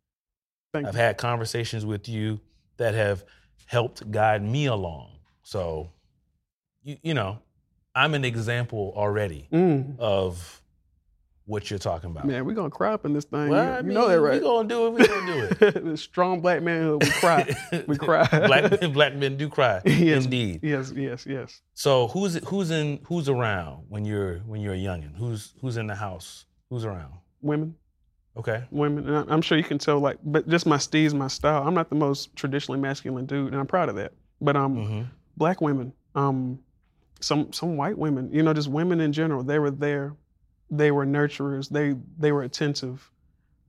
Thank 0.74 0.88
I've 0.88 0.96
you. 0.96 1.00
had 1.02 1.18
conversations 1.18 1.86
with 1.86 2.10
you 2.10 2.40
that 2.78 2.94
have 2.94 3.24
helped 3.66 4.10
guide 4.12 4.44
me 4.44 4.66
along. 4.66 5.10
So, 5.44 5.90
you 6.84 6.98
you 7.04 7.14
know, 7.14 7.40
I'm 7.94 8.14
an 8.14 8.26
example 8.26 8.94
already 8.96 9.48
Mm. 9.52 9.98
of 10.00 10.62
what 11.48 11.70
you're 11.70 11.78
talking 11.78 12.10
about. 12.10 12.26
Man, 12.26 12.44
we're 12.44 12.54
gonna 12.56 12.72
cry 12.72 12.94
up 12.94 13.06
in 13.06 13.14
this 13.14 13.26
thing. 13.26 13.50
well, 13.50 13.64
you, 13.64 13.70
I 13.78 13.82
mean, 13.84 13.94
know 13.94 14.08
that, 14.08 14.20
right? 14.20 14.32
We 14.32 14.38
right? 14.38 14.42
gonna 14.42 14.68
do 14.68 14.88
it. 14.88 14.94
We 14.94 15.08
gonna 15.08 15.34
do 15.34 15.66
it. 15.68 15.84
the 15.86 15.96
strong 15.98 16.42
black 16.42 16.64
manhood, 16.64 17.04
we 17.04 17.10
cry. 17.12 17.56
We 17.88 17.98
cry. 17.98 18.28
black 18.48 18.82
men, 18.82 18.94
black 18.94 19.16
men 19.16 19.38
do 19.38 19.48
cry. 19.50 19.82
Yes. 19.86 20.24
Indeed. 20.26 20.62
yes, 20.64 20.92
yes, 20.96 21.26
yes. 21.28 21.62
So 21.76 22.08
who's 22.08 22.36
who's 22.48 22.72
in 22.72 23.00
who's 23.06 23.30
around 23.30 23.86
when 23.90 24.06
you're 24.06 24.40
when 24.40 24.60
you're 24.62 24.74
a 24.74 24.78
youngin? 24.78 25.16
Who's 25.16 25.54
who's 25.62 25.78
in 25.78 25.86
the 25.88 25.96
house? 25.96 26.46
Who's 26.72 26.84
around? 26.84 27.14
Women, 27.42 27.76
Okay. 28.38 28.64
women. 28.72 29.08
And 29.08 29.18
I- 29.30 29.34
I'm 29.34 29.42
sure 29.42 29.58
you 29.58 29.64
can 29.64 29.78
tell, 29.78 30.00
like, 30.00 30.18
but 30.24 30.48
just 30.50 30.66
my 30.66 30.78
steez, 30.78 31.14
my 31.14 31.28
style. 31.28 31.66
I'm 31.68 31.74
not 31.74 31.90
the 31.90 31.96
most 31.96 32.36
traditionally 32.36 32.80
masculine 32.80 33.26
dude, 33.26 33.52
and 33.54 33.60
I'm 33.60 33.68
proud 33.68 33.90
of 33.90 33.96
that. 33.96 34.14
But 34.42 34.56
um, 34.56 34.76
hmm 34.86 35.02
black 35.38 35.60
women, 35.62 35.92
um, 36.16 36.60
some 37.22 37.52
some 37.54 37.76
white 37.78 37.98
women, 37.98 38.30
you 38.32 38.42
know, 38.44 38.54
just 38.54 38.68
women 38.70 39.00
in 39.02 39.12
general. 39.14 39.44
They 39.44 39.60
were 39.60 39.72
there, 39.72 40.16
they 40.70 40.92
were 40.92 41.06
nurturers. 41.06 41.70
They 41.70 41.96
they 42.18 42.32
were 42.32 42.44
attentive. 42.44 43.10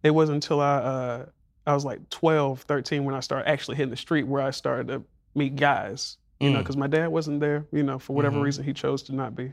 It 0.02 0.10
wasn't 0.10 0.36
until 0.44 0.60
I 0.60 0.76
uh, 0.78 1.26
I 1.66 1.74
was 1.74 1.84
like 1.84 2.08
12, 2.10 2.60
13 2.62 3.04
when 3.04 3.14
I 3.14 3.20
started 3.20 3.48
actually 3.48 3.76
hitting 3.76 3.90
the 3.90 3.96
street 3.96 4.26
where 4.26 4.42
I 4.42 4.50
started 4.50 4.88
to 4.88 5.02
meet 5.34 5.56
guys. 5.56 6.18
You 6.40 6.50
know, 6.50 6.58
Mm. 6.58 6.62
because 6.62 6.76
my 6.76 6.86
dad 6.86 7.08
wasn't 7.08 7.40
there. 7.40 7.66
You 7.72 7.82
know, 7.82 7.98
for 7.98 8.14
whatever 8.14 8.38
Mhm. 8.38 8.42
reason 8.42 8.64
he 8.64 8.72
chose 8.72 9.02
to 9.04 9.14
not 9.14 9.34
be, 9.34 9.52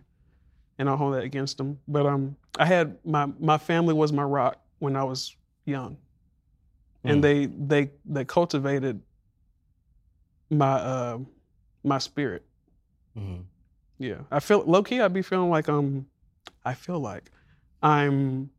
and 0.78 0.90
I'll 0.90 0.98
hold 0.98 1.14
that 1.14 1.24
against 1.24 1.60
him. 1.60 1.80
But 1.88 2.06
um, 2.06 2.36
I 2.60 2.66
had 2.66 2.98
my 3.06 3.28
my 3.40 3.58
family 3.58 3.94
was 3.94 4.12
my 4.12 4.24
rock 4.24 4.60
when 4.84 4.96
I 4.98 5.04
was 5.06 5.36
young, 5.66 5.96
Mm. 7.06 7.10
and 7.12 7.24
they 7.24 7.46
they 7.46 7.92
they 8.06 8.26
cultivated 8.26 9.02
my 10.50 10.74
uh 10.74 11.18
my 11.84 11.98
spirit. 12.00 12.44
hmm 13.16 13.42
Yeah, 13.98 14.22
I 14.32 14.40
feel 14.40 14.64
low 14.66 14.84
key. 14.84 15.00
I'd 15.02 15.14
be 15.14 15.22
feeling 15.22 15.50
like 15.50 15.70
um, 15.70 16.06
I 16.66 16.74
feel 16.74 17.00
like 17.00 17.32
I'm 17.82 18.50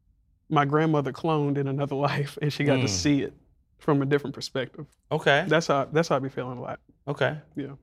my 0.49 0.65
grandmother 0.65 1.13
cloned 1.13 1.57
in 1.59 1.69
another 1.69 1.97
life, 2.11 2.39
and 2.43 2.53
she 2.53 2.65
got 2.65 2.77
to 2.81 2.87
Mm. 2.87 2.89
see 2.89 3.23
it 3.23 3.35
from 3.79 4.03
a 4.03 4.07
different 4.07 4.35
perspective. 4.35 4.87
Okay. 5.13 5.45
That's 5.47 5.67
how 5.67 5.85
that's 5.93 6.09
how 6.09 6.17
I 6.17 6.19
be 6.21 6.29
feeling 6.31 6.59
a 6.59 6.63
lot. 6.63 6.81
Okay. 7.07 7.37
Yeah. 7.57 7.77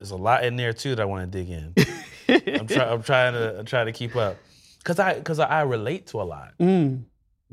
There's 0.00 0.10
a 0.12 0.16
lot 0.16 0.44
in 0.44 0.56
there 0.56 0.72
too 0.72 0.94
that 0.94 1.02
I 1.02 1.04
want 1.06 1.30
to 1.30 1.38
dig 1.38 1.50
in. 1.50 1.74
I'm, 2.58 2.66
try, 2.66 2.84
I'm 2.90 3.02
trying 3.02 3.32
to 3.34 3.58
I'm 3.58 3.66
trying 3.66 3.86
to 3.86 3.92
keep 3.92 4.16
up 4.16 4.36
because 4.78 4.98
I 4.98 5.14
because 5.14 5.38
I 5.38 5.62
relate 5.62 6.06
to 6.08 6.20
a 6.20 6.26
lot. 6.34 6.52
mm, 6.58 7.04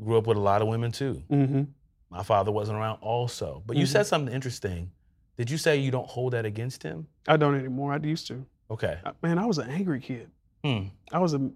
Grew 0.04 0.18
up 0.18 0.26
with 0.26 0.36
a 0.36 0.40
lot 0.40 0.62
of 0.62 0.68
women 0.68 0.90
too. 0.92 1.22
hmm 1.28 1.62
My 2.10 2.22
father 2.22 2.50
wasn't 2.52 2.78
around 2.78 2.98
also. 3.00 3.62
But 3.66 3.76
you 3.76 3.84
Mhm. 3.84 3.88
said 3.88 4.06
something 4.06 4.34
interesting. 4.34 4.90
Did 5.36 5.50
you 5.50 5.56
say 5.58 5.78
you 5.78 5.90
don't 5.90 6.08
hold 6.08 6.32
that 6.34 6.44
against 6.44 6.82
him? 6.82 7.06
I 7.26 7.36
don't 7.36 7.54
anymore. 7.54 7.92
I 7.92 7.96
used 7.98 8.26
to. 8.28 8.44
Okay. 8.70 8.98
I- 9.04 9.12
Man, 9.22 9.38
I 9.38 9.46
was 9.46 9.58
an 9.58 9.70
angry 9.70 10.00
kid. 10.00 10.30
Hmm. 10.64 10.88
I 11.10 11.18
was 11.18 11.34
a, 11.34 11.50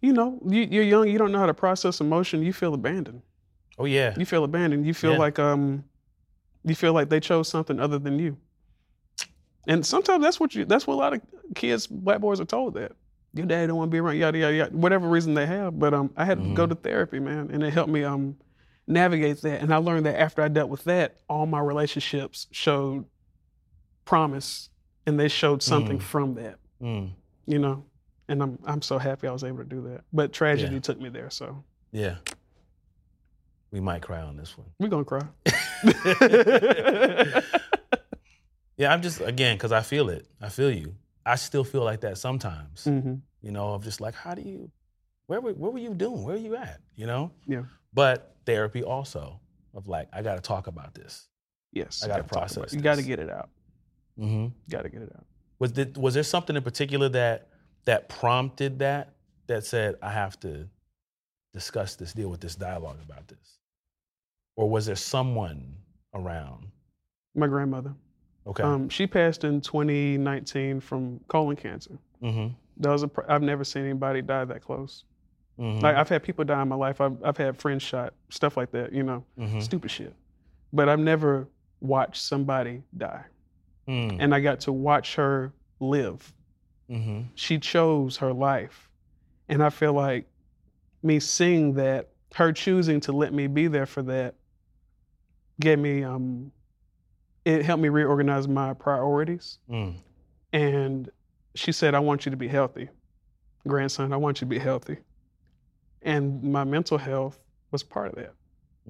you 0.00 0.12
know, 0.12 0.38
you, 0.46 0.62
you're 0.70 0.84
young. 0.84 1.08
You 1.08 1.18
don't 1.18 1.32
know 1.32 1.38
how 1.38 1.46
to 1.46 1.54
process 1.54 2.00
emotion. 2.00 2.42
You 2.42 2.52
feel 2.52 2.74
abandoned. 2.74 3.22
Oh 3.78 3.86
yeah. 3.86 4.14
You 4.16 4.26
feel 4.26 4.44
abandoned. 4.44 4.86
You 4.86 4.94
feel 4.94 5.12
Yeah. 5.12 5.18
like 5.18 5.38
um, 5.38 5.84
you 6.64 6.74
feel 6.74 6.92
like 6.92 7.08
they 7.08 7.20
chose 7.20 7.48
something 7.48 7.80
other 7.80 7.98
than 7.98 8.18
you. 8.18 8.36
And 9.66 9.84
sometimes 9.84 10.22
that's 10.22 10.38
what 10.38 10.54
you. 10.54 10.64
That's 10.66 10.86
what 10.86 10.94
a 10.94 10.96
lot 10.96 11.12
of 11.14 11.22
kids, 11.54 11.86
black 11.86 12.20
boys, 12.20 12.40
are 12.40 12.44
told 12.44 12.74
that 12.74 12.92
your 13.34 13.46
dad 13.46 13.66
don't 13.66 13.76
want 13.76 13.90
to 13.90 13.94
be 13.94 13.98
around. 13.98 14.16
Yada 14.16 14.38
yada 14.38 14.54
yada. 14.54 14.76
Whatever 14.76 15.08
reason 15.08 15.34
they 15.34 15.46
have. 15.46 15.78
But 15.78 15.92
um, 15.94 16.12
I 16.16 16.24
had 16.24 16.38
to 16.42 16.54
go 16.54 16.66
Mhm. 16.66 16.70
to 16.70 16.74
therapy, 16.76 17.18
man, 17.20 17.50
and 17.52 17.62
it 17.62 17.72
helped 17.72 17.90
me 17.90 18.04
um, 18.04 18.36
navigate 18.86 19.42
that. 19.42 19.60
And 19.60 19.72
I 19.74 19.78
learned 19.78 20.06
that 20.06 20.18
after 20.20 20.40
I 20.42 20.48
dealt 20.48 20.70
with 20.70 20.84
that, 20.84 21.16
all 21.28 21.44
my 21.46 21.60
relationships 21.60 22.46
showed 22.52 23.04
promise, 24.04 24.70
and 25.06 25.18
they 25.18 25.28
showed 25.28 25.62
something 25.62 25.98
Mm. 25.98 26.02
from 26.02 26.34
that. 26.34 26.58
Mm. 26.80 27.10
You 27.46 27.58
know. 27.58 27.84
And 28.28 28.42
I'm 28.42 28.58
I'm 28.64 28.80
so 28.82 28.96
happy 28.98 29.28
I 29.28 29.32
was 29.32 29.44
able 29.44 29.58
to 29.58 29.64
do 29.64 29.82
that. 29.88 30.02
But 30.12 30.32
tragedy 30.32 30.74
Yeah. 30.74 30.80
took 30.80 30.98
me 31.00 31.08
there, 31.10 31.28
so 31.30 31.62
Yeah. 31.92 32.16
We 33.70 33.80
might 33.80 34.02
cry 34.02 34.20
on 34.22 34.36
this 34.36 34.56
one. 34.56 34.68
we're 34.78 34.88
gonna 34.88 35.04
cry. 35.04 35.22
Yeah, 38.76 38.92
I'm 38.92 39.02
just 39.02 39.20
again 39.20 39.56
because 39.56 39.70
I 39.70 39.82
feel 39.82 40.08
it. 40.08 40.26
I 40.40 40.48
feel 40.48 40.70
you. 40.70 40.96
I 41.26 41.36
still 41.36 41.64
feel 41.64 41.82
like 41.84 42.00
that 42.00 42.18
sometimes. 42.18 42.84
hmm 42.84 43.14
You 43.40 43.50
know, 43.50 43.74
I'm 43.74 43.82
just 43.82 44.00
like, 44.00 44.14
how 44.14 44.34
do 44.34 44.42
you? 44.42 44.70
Where 45.26 45.40
were 45.40 45.52
Where 45.52 45.70
were 45.70 45.78
you 45.78 45.94
doing? 45.94 46.22
Where 46.22 46.34
are 46.36 46.38
you 46.38 46.56
at? 46.56 46.80
You 46.94 47.06
know. 47.06 47.30
Yeah. 47.46 47.62
But 47.92 48.36
therapy 48.44 48.82
also 48.82 49.40
of 49.74 49.88
like, 49.88 50.08
I 50.12 50.22
got 50.22 50.34
to 50.34 50.40
talk 50.40 50.66
about 50.66 50.94
this. 50.94 51.28
Yes. 51.72 52.02
I 52.02 52.08
gotta 52.08 52.22
gotta 52.22 52.34
process. 52.34 52.72
You 52.72 52.80
got 52.80 52.96
to 52.96 53.02
get 53.02 53.18
it 53.18 53.30
out. 53.30 53.50
Mm-hmm. 54.18 54.48
Got 54.70 54.82
to 54.82 54.88
get 54.88 55.02
it 55.02 55.12
out. 55.14 55.24
Was 55.58 55.72
there, 55.72 55.86
was 55.96 56.14
there 56.14 56.22
something 56.22 56.56
in 56.56 56.62
particular 56.62 57.08
that 57.10 57.48
that 57.84 58.08
prompted 58.08 58.78
that 58.80 59.14
that 59.46 59.64
said 59.64 59.96
I 60.02 60.10
have 60.10 60.38
to 60.40 60.68
discuss 61.52 61.96
this, 61.96 62.12
deal 62.12 62.28
with 62.28 62.40
this 62.40 62.54
dialogue 62.56 62.98
about 63.04 63.28
this, 63.28 63.58
or 64.56 64.68
was 64.68 64.86
there 64.86 64.96
someone 64.96 65.76
around? 66.14 66.66
My 67.34 67.46
grandmother. 67.46 67.94
Okay. 68.46 68.62
Um, 68.62 68.88
she 68.88 69.06
passed 69.06 69.44
in 69.44 69.60
2019 69.60 70.80
from 70.80 71.20
colon 71.28 71.56
cancer. 71.56 71.98
mm-hmm. 72.22 72.48
That 72.78 72.90
was 72.90 73.02
a. 73.02 73.08
pr- 73.08 73.22
I've 73.28 73.42
never 73.42 73.64
seen 73.64 73.84
anybody 73.84 74.20
die 74.20 74.44
that 74.44 74.62
close. 74.62 75.04
Mm-hmm. 75.58 75.80
Like 75.80 75.96
I've 75.96 76.08
had 76.08 76.22
people 76.22 76.44
die 76.44 76.60
in 76.60 76.68
my 76.68 76.74
life. 76.74 77.00
I've 77.00 77.22
I've 77.24 77.36
had 77.36 77.56
friends 77.56 77.82
shot, 77.82 78.14
stuff 78.28 78.56
like 78.56 78.72
that. 78.72 78.92
You 78.92 79.04
know, 79.04 79.24
mm-hmm. 79.38 79.60
stupid 79.60 79.90
shit. 79.90 80.14
But 80.72 80.88
I've 80.88 80.98
never 80.98 81.48
watched 81.80 82.22
somebody 82.22 82.82
die, 82.96 83.24
mm 83.86 84.16
and 84.18 84.34
I 84.34 84.40
got 84.40 84.60
to 84.60 84.72
watch 84.72 85.14
her 85.14 85.52
live. 85.78 86.32
Mm-hmm. 86.90 87.22
She 87.36 87.58
chose 87.58 88.16
her 88.16 88.32
life, 88.32 88.90
and 89.48 89.62
I 89.62 89.70
feel 89.70 89.92
like 89.92 90.26
me 91.02 91.20
seeing 91.20 91.74
that, 91.74 92.08
her 92.34 92.52
choosing 92.52 92.98
to 93.00 93.12
let 93.12 93.32
me 93.32 93.46
be 93.46 93.68
there 93.68 93.86
for 93.86 94.02
that, 94.02 94.34
gave 95.60 95.78
me 95.78 96.02
um. 96.02 96.50
It 97.44 97.64
helped 97.64 97.82
me 97.82 97.88
reorganize 97.88 98.48
my 98.48 98.72
priorities. 98.74 99.58
Mm. 99.70 99.96
And 100.52 101.10
she 101.54 101.72
said, 101.72 101.94
I 101.94 101.98
want 101.98 102.24
you 102.24 102.30
to 102.30 102.36
be 102.36 102.48
healthy. 102.48 102.88
Grandson, 103.66 104.12
I 104.12 104.16
want 104.16 104.40
you 104.40 104.46
to 104.46 104.50
be 104.50 104.58
healthy. 104.58 104.98
And 106.02 106.42
my 106.42 106.64
mental 106.64 106.98
health 106.98 107.38
was 107.70 107.82
part 107.82 108.08
of 108.08 108.14
that. 108.16 108.34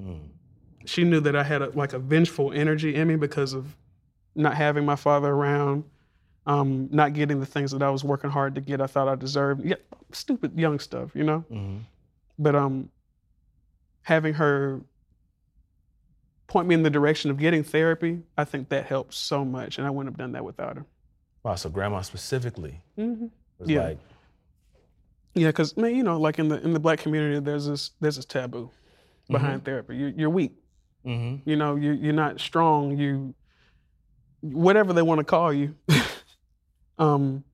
Mm. 0.00 0.28
She 0.86 1.04
knew 1.04 1.20
that 1.20 1.34
I 1.34 1.42
had 1.42 1.62
a, 1.62 1.70
like 1.70 1.92
a 1.92 1.98
vengeful 1.98 2.52
energy 2.52 2.94
in 2.94 3.08
me 3.08 3.16
because 3.16 3.54
of 3.54 3.76
not 4.34 4.54
having 4.54 4.84
my 4.84 4.96
father 4.96 5.30
around, 5.32 5.84
um, 6.46 6.88
not 6.90 7.14
getting 7.14 7.40
the 7.40 7.46
things 7.46 7.70
that 7.70 7.82
I 7.82 7.90
was 7.90 8.04
working 8.04 8.30
hard 8.30 8.54
to 8.56 8.60
get. 8.60 8.80
I 8.80 8.86
thought 8.86 9.08
I 9.08 9.14
deserved. 9.14 9.64
Yeah, 9.64 9.76
stupid 10.12 10.58
young 10.58 10.78
stuff, 10.78 11.14
you 11.14 11.24
know. 11.24 11.44
Mm-hmm. 11.50 11.78
But 12.38 12.54
um, 12.54 12.90
having 14.02 14.34
her 14.34 14.80
point 16.46 16.68
me 16.68 16.74
in 16.74 16.82
the 16.82 16.90
direction 16.90 17.30
of 17.30 17.38
getting 17.38 17.62
therapy, 17.64 18.20
I 18.36 18.44
think 18.44 18.68
that 18.68 18.86
helps 18.86 19.16
so 19.16 19.44
much, 19.44 19.78
and 19.78 19.86
I 19.86 19.90
wouldn't 19.90 20.12
have 20.14 20.18
done 20.18 20.32
that 20.32 20.44
without 20.44 20.76
her. 20.76 20.86
Wow. 21.42 21.54
So 21.56 21.68
grandma 21.70 22.00
specifically 22.02 22.82
Mm-hmm. 22.98 23.26
was 23.58 23.68
Yeah. 23.68 23.82
like, 23.84 23.98
Yeah, 25.34 25.48
because 25.48 25.76
man, 25.76 25.94
you 25.94 26.02
know, 26.02 26.18
like 26.20 26.38
in 26.38 26.48
the 26.48 26.62
in 26.62 26.72
the 26.72 26.80
black 26.80 26.98
community, 27.00 27.40
there's 27.40 27.66
this 27.66 27.90
there's 28.00 28.16
this 28.16 28.24
taboo 28.24 28.70
behind 29.28 29.64
therapy. 29.64 29.96
You, 29.96 30.12
you're 30.16 30.30
weak. 30.30 30.52
mm-hmm. 31.04 31.48
You 31.48 31.56
know, 31.56 31.76
you 31.76 31.92
you're 31.92 32.12
not 32.12 32.40
strong. 32.40 32.96
You 32.98 33.34
whatever 34.40 34.92
they 34.92 35.02
want 35.02 35.18
to 35.18 35.24
call 35.24 35.52
you. 35.52 35.74
um, 36.98 37.44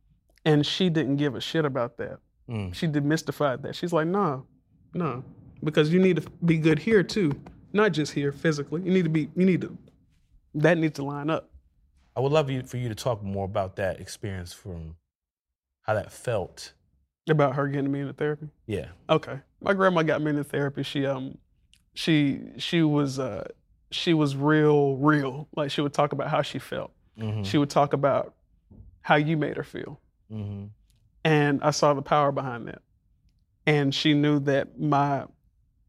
and 0.44 0.64
she 0.66 0.88
didn't 0.90 1.16
give 1.16 1.34
a 1.36 1.40
shit 1.40 1.64
about 1.64 1.96
that. 1.98 2.18
mm. 2.48 2.74
She 2.74 2.86
demystified 2.86 3.62
that. 3.62 3.76
She's 3.76 3.92
like, 3.92 4.06
no, 4.06 4.46
no, 4.94 5.22
because 5.62 5.92
you 5.92 6.00
need 6.00 6.16
to 6.16 6.28
be 6.44 6.58
good 6.58 6.78
here 6.78 7.02
too, 7.02 7.32
not 7.72 7.92
just 7.92 8.12
here 8.12 8.32
physically. 8.32 8.82
You 8.82 8.90
need 8.90 9.04
to 9.04 9.10
be. 9.10 9.28
You 9.36 9.46
need 9.46 9.60
to. 9.62 9.76
That 10.54 10.78
needs 10.78 10.96
to 10.96 11.04
line 11.04 11.30
up. 11.30 11.48
I 12.16 12.20
would 12.20 12.32
love 12.32 12.50
you 12.50 12.62
for 12.62 12.76
you 12.76 12.88
to 12.88 12.94
talk 12.94 13.22
more 13.22 13.44
about 13.44 13.76
that 13.76 14.00
experience 14.00 14.52
from 14.52 14.96
how 15.82 15.94
that 15.94 16.12
felt. 16.12 16.72
About 17.28 17.54
her 17.54 17.68
getting 17.68 17.92
me 17.92 18.00
into 18.00 18.12
therapy. 18.12 18.48
Yeah. 18.66 18.88
Okay. 19.08 19.38
My 19.60 19.72
grandma 19.74 20.02
got 20.02 20.20
me 20.20 20.30
into 20.30 20.42
therapy. 20.44 20.82
She 20.82 21.06
um 21.06 21.38
she 21.94 22.40
she 22.58 22.82
was 22.82 23.18
uh, 23.18 23.46
she 23.90 24.14
was 24.14 24.34
real 24.36 24.96
real. 24.96 25.48
Like 25.54 25.70
she 25.70 25.80
would 25.80 25.92
talk 25.92 26.12
about 26.12 26.28
how 26.28 26.42
she 26.42 26.58
felt. 26.58 26.92
Mhm. 27.18 27.44
She 27.46 27.58
would 27.58 27.70
talk 27.70 27.92
about 27.92 28.34
how 29.02 29.14
you 29.16 29.36
made 29.36 29.56
her 29.56 29.62
feel. 29.64 30.00
Mhm. 30.32 30.70
and 31.24 31.60
I 31.62 31.70
saw 31.70 31.92
the 31.94 32.02
power 32.02 32.30
behind 32.32 32.68
that. 32.68 32.82
And 33.66 33.94
she 33.94 34.14
knew 34.14 34.38
that 34.40 34.78
my, 34.80 35.26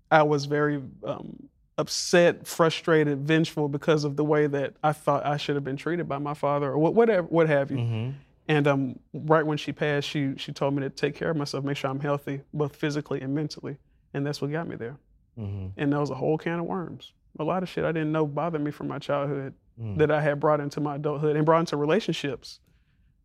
I 0.10 0.24
was 0.24 0.46
very 0.46 0.82
um, 1.06 1.50
upset, 1.82 2.48
frustrated, 2.48 3.20
vengeful 3.28 3.68
because 3.68 4.04
of 4.06 4.16
the 4.16 4.24
way 4.24 4.48
that 4.48 4.76
I 4.84 4.94
thought 4.94 5.26
I 5.26 5.38
should 5.38 5.56
have 5.56 5.64
been 5.66 5.78
treated 5.78 6.08
by 6.08 6.18
my 6.20 6.34
father 6.34 6.70
or 6.72 6.78
what, 6.78 6.94
whatever, 6.96 7.28
what 7.28 7.48
have 7.50 7.72
you. 7.72 7.78
Mhm. 7.78 8.14
And 8.48 8.68
um, 8.68 9.00
right 9.14 9.46
when 9.46 9.58
she 9.58 9.72
passed, 9.74 10.08
she 10.08 10.34
she 10.38 10.52
told 10.52 10.74
me 10.76 10.82
to 10.82 10.90
take 10.90 11.16
care 11.16 11.30
of 11.32 11.38
myself, 11.38 11.64
make 11.64 11.78
sure 11.78 11.90
I'm 11.90 12.00
healthy, 12.00 12.42
both 12.54 12.76
physically 12.76 13.20
and 13.22 13.34
mentally. 13.36 13.78
And 14.14 14.26
that's 14.26 14.42
what 14.42 14.52
got 14.52 14.68
me 14.68 14.76
there. 14.76 14.98
Mhm. 15.38 15.72
And 15.78 15.92
that 15.94 16.00
was 16.00 16.10
a 16.10 16.16
whole 16.16 16.38
can 16.38 16.60
of 16.60 16.66
worms. 16.66 17.14
A 17.40 17.44
lot 17.44 17.64
of 17.64 17.70
shit 17.70 17.84
I 17.86 17.92
didn't 17.92 18.12
know 18.12 18.26
bothered 18.28 18.62
me 18.62 18.72
from 18.72 18.88
my 18.88 19.00
childhood 19.00 19.54
Mm. 19.80 19.98
that 20.00 20.12
I 20.12 20.22
had 20.22 20.40
brought 20.40 20.60
into 20.60 20.82
my 20.82 20.96
adulthood 20.98 21.36
and 21.38 21.46
brought 21.46 21.62
into 21.62 21.78
relationships. 21.78 22.60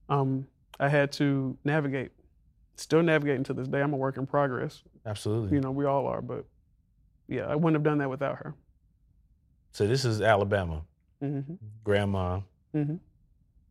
Um, 0.08 0.46
I 0.78 0.88
had 0.88 1.10
to 1.12 1.58
navigate. 1.64 2.12
Still 2.76 3.02
navigating 3.02 3.42
to 3.44 3.52
this 3.54 3.66
day. 3.68 3.80
I'm 3.82 3.92
a 3.92 3.96
work 3.96 4.16
in 4.16 4.26
progress. 4.26 4.82
Absolutely. 5.04 5.54
You 5.56 5.60
know, 5.60 5.70
we 5.72 5.84
all 5.86 6.06
are, 6.06 6.22
but 6.22 6.44
yeah, 7.28 7.46
I 7.46 7.54
wouldn't 7.54 7.74
have 7.74 7.82
done 7.82 7.98
that 7.98 8.10
without 8.10 8.36
her. 8.38 8.54
So 9.72 9.86
this 9.86 10.04
is 10.04 10.20
Alabama. 10.20 10.82
Mm-hmm. 11.22 11.54
Grandma, 11.84 12.40
Mhm. 12.74 12.98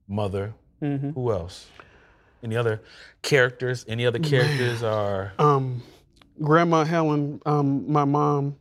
mother. 0.08 0.54
Mm-hmm. 0.82 1.12
Who 1.12 1.32
else? 1.32 1.68
Any 2.44 2.56
other 2.58 2.82
characters? 3.22 3.86
Any 3.88 4.06
other 4.06 4.20
characters 4.20 4.84
are? 4.84 5.34
Um, 5.40 5.82
Grandma 6.42 6.84
Helen, 6.84 7.42
um, 7.46 7.92
my 7.92 8.04
mom, 8.06 8.56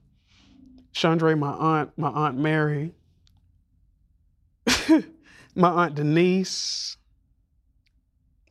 Chandra, 0.92 1.34
my 1.36 1.50
aunt, 1.50 1.90
my 1.98 2.08
aunt 2.08 2.38
Mary, 2.38 2.92
my 5.54 5.68
aunt 5.70 5.94
Denise, 5.96 6.96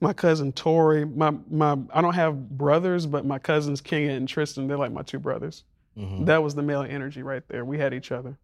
my 0.01 0.13
cousin 0.13 0.51
Tori. 0.51 1.05
My 1.05 1.33
my 1.49 1.77
I 1.93 2.01
don't 2.01 2.13
have 2.15 2.49
brothers, 2.49 3.05
but 3.05 3.25
my 3.25 3.39
cousins 3.39 3.81
King 3.81 4.09
and 4.09 4.27
Tristan, 4.27 4.67
they're 4.67 4.77
like 4.77 4.91
my 4.91 5.03
two 5.03 5.19
brothers. 5.19 5.63
Mhm. 5.97 6.25
That 6.25 6.41
was 6.43 6.55
the 6.55 6.63
male 6.63 6.81
energy 6.81 7.21
right 7.23 7.43
there. 7.47 7.63
We 7.65 7.77
had 7.77 7.93
each 7.93 8.11
other. 8.11 8.37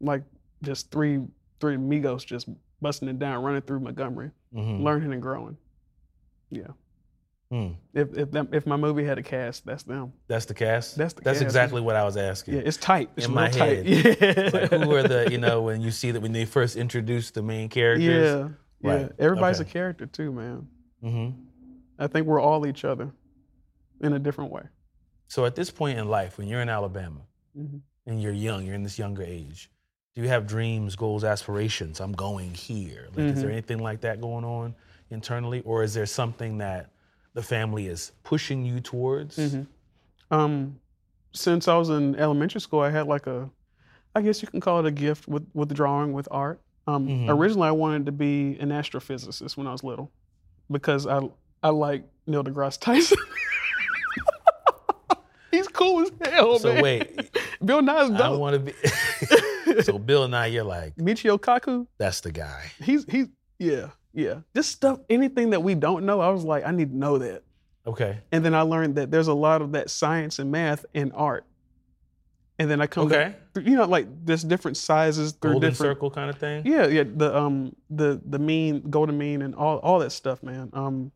Like 0.00 0.22
just 0.62 0.90
three 0.90 1.20
three 1.60 1.74
amigos 1.76 2.24
just 2.24 2.48
busting 2.80 3.08
it 3.08 3.18
down, 3.18 3.42
running 3.44 3.62
through 3.62 3.80
Montgomery, 3.80 4.30
Mhm. 4.54 4.82
learning 4.82 5.12
and 5.12 5.22
growing. 5.22 5.56
Yeah. 6.50 6.68
Mm. 7.52 7.76
If 7.92 8.16
if 8.16 8.30
them, 8.30 8.48
if 8.52 8.66
my 8.66 8.76
movie 8.76 9.04
had 9.04 9.18
a 9.18 9.22
cast, 9.22 9.66
that's 9.66 9.82
them. 9.82 10.12
That's 10.26 10.46
the 10.46 10.54
cast. 10.54 10.96
That's 10.96 11.12
the 11.12 11.20
That's 11.20 11.38
cast. 11.38 11.44
exactly 11.44 11.80
what 11.82 11.96
I 11.96 12.04
was 12.04 12.16
asking. 12.16 12.54
Yeah, 12.54 12.60
it's 12.64 12.78
tight. 12.78 13.10
It's 13.16 13.26
In 13.26 13.34
my 13.34 13.48
tight. 13.48 13.86
head. 13.86 13.86
Yeah. 14.20 14.50
Like 14.52 14.70
who 14.70 14.92
are 14.94 15.02
the 15.02 15.28
you 15.30 15.38
know 15.38 15.62
when 15.62 15.80
you 15.82 15.90
see 15.90 16.10
that 16.12 16.20
when 16.22 16.32
they 16.32 16.44
first 16.46 16.76
introduce 16.76 17.30
the 17.30 17.42
main 17.42 17.68
characters? 17.68 18.06
Yeah. 18.06 18.48
Yeah. 18.80 18.92
Right. 19.02 19.12
Everybody's 19.18 19.60
Okay. 19.60 19.68
a 19.68 19.72
character 19.72 20.06
too, 20.06 20.32
man. 20.32 20.66
hmm 21.02 21.30
I 21.98 22.06
think 22.08 22.26
we're 22.26 22.40
all 22.40 22.66
each 22.66 22.84
other 22.84 23.12
in 24.00 24.12
a 24.14 24.18
different 24.18 24.50
way. 24.50 24.62
So 25.32 25.46
at 25.46 25.54
this 25.54 25.70
point 25.70 25.98
in 25.98 26.08
life, 26.08 26.36
when 26.36 26.46
you're 26.46 26.60
in 26.60 26.68
Alabama 26.68 27.22
Mhm. 27.56 27.80
and 28.04 28.20
you're 28.22 28.34
young, 28.34 28.66
you're 28.66 28.74
in 28.74 28.82
this 28.82 28.98
younger 28.98 29.22
age, 29.22 29.70
do 30.14 30.20
you 30.20 30.28
have 30.28 30.46
dreams, 30.46 30.94
goals, 30.94 31.24
aspirations? 31.24 32.02
I'm 32.02 32.12
going 32.12 32.52
here. 32.52 33.08
Like, 33.14 33.30
is 33.30 33.40
there 33.40 33.48
Mhm. 33.48 33.54
anything 33.54 33.78
like 33.78 34.02
that 34.02 34.20
going 34.20 34.44
on 34.44 34.74
internally, 35.08 35.62
or 35.62 35.82
is 35.84 35.94
there 35.94 36.04
something 36.04 36.58
that 36.58 36.90
the 37.32 37.42
family 37.42 37.86
is 37.86 38.12
pushing 38.24 38.66
you 38.66 38.78
towards? 38.80 39.38
Mhm. 39.38 39.66
Um, 40.30 40.78
since 41.32 41.66
I 41.66 41.78
was 41.78 41.88
in 41.88 42.14
elementary 42.16 42.60
school, 42.60 42.80
I 42.80 42.90
had 42.90 43.06
like 43.06 43.26
a, 43.26 43.48
I 44.14 44.20
guess 44.20 44.42
you 44.42 44.48
can 44.48 44.60
call 44.60 44.80
it 44.80 44.84
a 44.84 44.90
gift 44.90 45.28
with 45.28 45.46
with 45.54 45.72
drawing, 45.72 46.12
with 46.12 46.28
art. 46.30 46.60
Um, 46.86 47.08
Mhm. 47.08 47.30
Originally, 47.30 47.68
I 47.68 47.72
wanted 47.72 48.04
to 48.04 48.12
be 48.12 48.58
an 48.58 48.68
astrophysicist 48.68 49.56
when 49.56 49.66
I 49.66 49.72
was 49.72 49.82
little, 49.82 50.10
because 50.70 51.06
I 51.06 51.26
I 51.62 51.70
like 51.70 52.04
Neil 52.26 52.44
deGrasse 52.44 52.78
Tyson. 52.78 53.16
He's 56.32 56.40
cool 56.40 56.54
as 56.56 56.62
hell, 56.62 56.70
So 56.70 56.74
man. 56.74 56.82
wait, 56.82 57.38
Bill 57.64 57.82
Nye's 57.82 58.10
I 58.10 58.28
want 58.30 58.54
to 58.54 58.72
be. 59.76 59.82
so 59.82 59.98
Bill 59.98 60.24
and 60.24 60.34
I, 60.36 60.46
you're 60.46 60.64
like, 60.64 60.96
Michio 60.96 61.38
Kaku, 61.38 61.86
that's 61.98 62.20
the 62.20 62.32
guy. 62.32 62.70
he's 62.82 63.04
he's 63.08 63.26
yeah 63.58 63.88
yeah. 64.14 64.40
Just 64.54 64.70
stuff, 64.72 65.00
anything 65.08 65.50
that 65.50 65.60
we 65.62 65.74
don't 65.74 66.04
know. 66.04 66.20
I 66.20 66.28
was 66.28 66.44
like, 66.44 66.66
I 66.66 66.70
need 66.70 66.90
to 66.90 66.96
know 66.96 67.16
that. 67.18 67.42
Okay. 67.86 68.18
And 68.30 68.44
then 68.44 68.54
I 68.54 68.60
learned 68.60 68.96
that 68.96 69.10
there's 69.10 69.28
a 69.28 69.34
lot 69.34 69.62
of 69.62 69.72
that 69.72 69.88
science 69.90 70.38
and 70.38 70.50
math 70.52 70.84
and 70.94 71.10
art. 71.14 71.46
And 72.58 72.70
then 72.70 72.80
I 72.82 72.86
come 72.86 73.06
Okay. 73.06 73.34
you 73.56 73.74
know, 73.74 73.86
like 73.86 74.06
there's 74.24 74.44
different 74.44 74.76
sizes 74.76 75.32
through 75.32 75.52
Golden 75.52 75.70
different. 75.70 75.90
circle 75.96 76.10
kind 76.10 76.28
of 76.30 76.36
thing. 76.38 76.66
Yeah, 76.66 76.86
yeah. 76.86 77.04
The 77.06 77.34
um 77.36 77.74
the 77.90 78.20
the 78.24 78.38
mean 78.38 78.82
golden 78.90 79.16
mean 79.16 79.40
and 79.42 79.54
all 79.54 79.78
all 79.78 79.98
that 80.00 80.10
stuff, 80.12 80.42
man. 80.42 80.68
Um, 80.74 81.10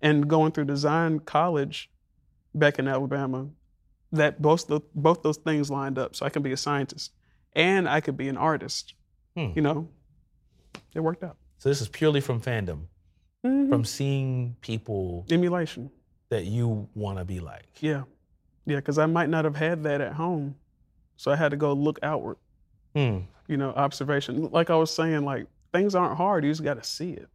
and 0.00 0.26
going 0.28 0.52
through 0.52 0.64
design 0.64 1.18
college 1.20 1.90
back 2.54 2.78
in 2.78 2.88
Alabama, 2.88 3.46
that 4.12 4.40
both 4.40 4.66
the 4.66 4.80
both 4.94 5.22
those 5.22 5.36
things 5.38 5.70
lined 5.70 5.98
up. 5.98 6.16
So 6.16 6.24
I 6.26 6.30
can 6.30 6.42
be 6.42 6.52
a 6.52 6.56
scientist 6.56 7.12
and 7.54 7.88
I 7.88 8.00
could 8.00 8.16
be 8.16 8.28
an 8.28 8.36
artist. 8.36 8.94
Hmm. 9.36 9.52
You 9.54 9.62
know, 9.62 9.88
it 10.94 11.00
worked 11.00 11.22
out. 11.22 11.36
So 11.58 11.68
this 11.68 11.80
is 11.80 11.88
purely 11.88 12.20
from 12.20 12.40
fandom, 12.40 12.82
Mhm. 13.44 13.68
from 13.68 13.84
seeing 13.84 14.56
people 14.60 15.26
emulation. 15.30 15.90
that 16.30 16.44
you 16.44 16.88
want 16.94 17.18
to 17.18 17.24
be 17.24 17.40
like. 17.40 17.66
Yeah, 17.80 18.04
yeah. 18.66 18.76
Because 18.76 18.98
I 18.98 19.06
might 19.06 19.28
not 19.28 19.44
have 19.44 19.56
had 19.56 19.82
that 19.84 20.00
at 20.00 20.12
home, 20.14 20.56
so 21.16 21.30
I 21.30 21.36
had 21.36 21.50
to 21.50 21.56
go 21.56 21.72
look 21.72 21.98
outward. 22.02 22.36
Hmm. 22.94 23.18
you 23.46 23.56
know, 23.56 23.70
observation. 23.70 24.50
Like 24.50 24.68
I 24.70 24.76
was 24.76 24.90
saying, 24.94 25.24
like 25.24 25.46
things 25.72 25.94
aren't 25.94 26.16
hard. 26.18 26.44
You 26.44 26.50
just 26.50 26.62
got 26.62 26.74
to 26.74 26.84
see 26.84 27.12
it. 27.12 27.28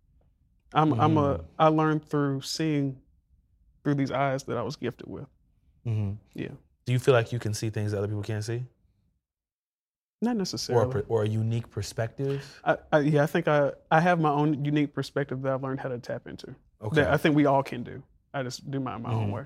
I'm, 0.73 0.93
I'm 0.99 1.17
a, 1.17 1.39
Mm. 1.59 1.75
Learned 1.75 2.05
through 2.05 2.41
seeing 2.41 2.99
through 3.83 3.95
these 3.95 4.11
eyes 4.11 4.43
that 4.43 4.57
I 4.57 4.61
was 4.61 4.75
gifted 4.75 5.07
with. 5.07 5.25
Hmm 5.83 6.11
Yeah. 6.33 6.49
Do 6.85 6.91
you 6.93 6.99
feel 6.99 7.13
like 7.13 7.31
you 7.31 7.39
can 7.39 7.53
see 7.53 7.69
things 7.69 7.91
that 7.91 7.97
other 7.99 8.07
people 8.07 8.23
can't 8.23 8.43
see, 8.43 8.63
Not 10.21 10.31
or 10.31 10.33
a, 10.33 10.37
necessarily. 10.37 11.01
or 11.07 11.23
a 11.23 11.27
unique 11.27 11.69
perspective? 11.69 12.43
I, 12.65 12.77
I, 12.91 12.99
yeah, 12.99 13.23
I 13.23 13.25
think 13.25 13.47
I, 13.47 13.71
I 13.89 13.99
have 14.01 14.19
my 14.19 14.29
own 14.31 14.63
unique 14.65 14.93
perspective 14.93 15.41
that 15.43 15.53
I've 15.53 15.63
learned 15.63 15.79
how 15.79 15.89
to 15.89 15.97
tap 15.99 16.27
into. 16.27 16.53
Okay. 16.81 17.01
That 17.01 17.13
I 17.13 17.17
think 17.17 17.35
we 17.35 17.45
all 17.45 17.63
can 17.63 17.83
do. 17.83 18.03
I 18.33 18.43
just 18.43 18.69
do 18.69 18.79
mine 18.79 19.01
my 19.03 19.13
own 19.13 19.29
Mhm. 19.29 19.33
way. 19.33 19.43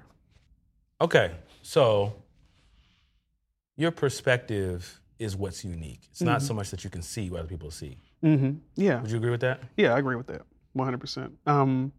Okay. 1.02 1.36
So 1.62 2.14
your 3.76 3.92
perspective 3.92 5.00
is 5.20 5.36
what's 5.36 5.64
unique. 5.64 6.08
It's 6.12 6.22
not 6.22 6.42
Mhm. 6.42 6.48
so 6.48 6.54
much 6.56 6.72
that 6.72 6.84
you 6.84 6.90
can 6.90 7.02
see 7.04 7.30
what 7.30 7.40
other 7.42 7.50
people 7.50 7.70
see. 7.72 7.98
Mm-hmm. 8.24 8.58
Yeah. 8.76 9.02
Would 9.02 9.12
you 9.12 9.18
agree 9.18 9.30
with 9.30 9.42
that? 9.42 9.62
Yeah, 9.78 9.94
I 9.94 10.00
agree 10.00 10.16
with 10.16 10.28
that. 10.28 10.42
100%. 10.76 11.38
Um, 11.46 11.92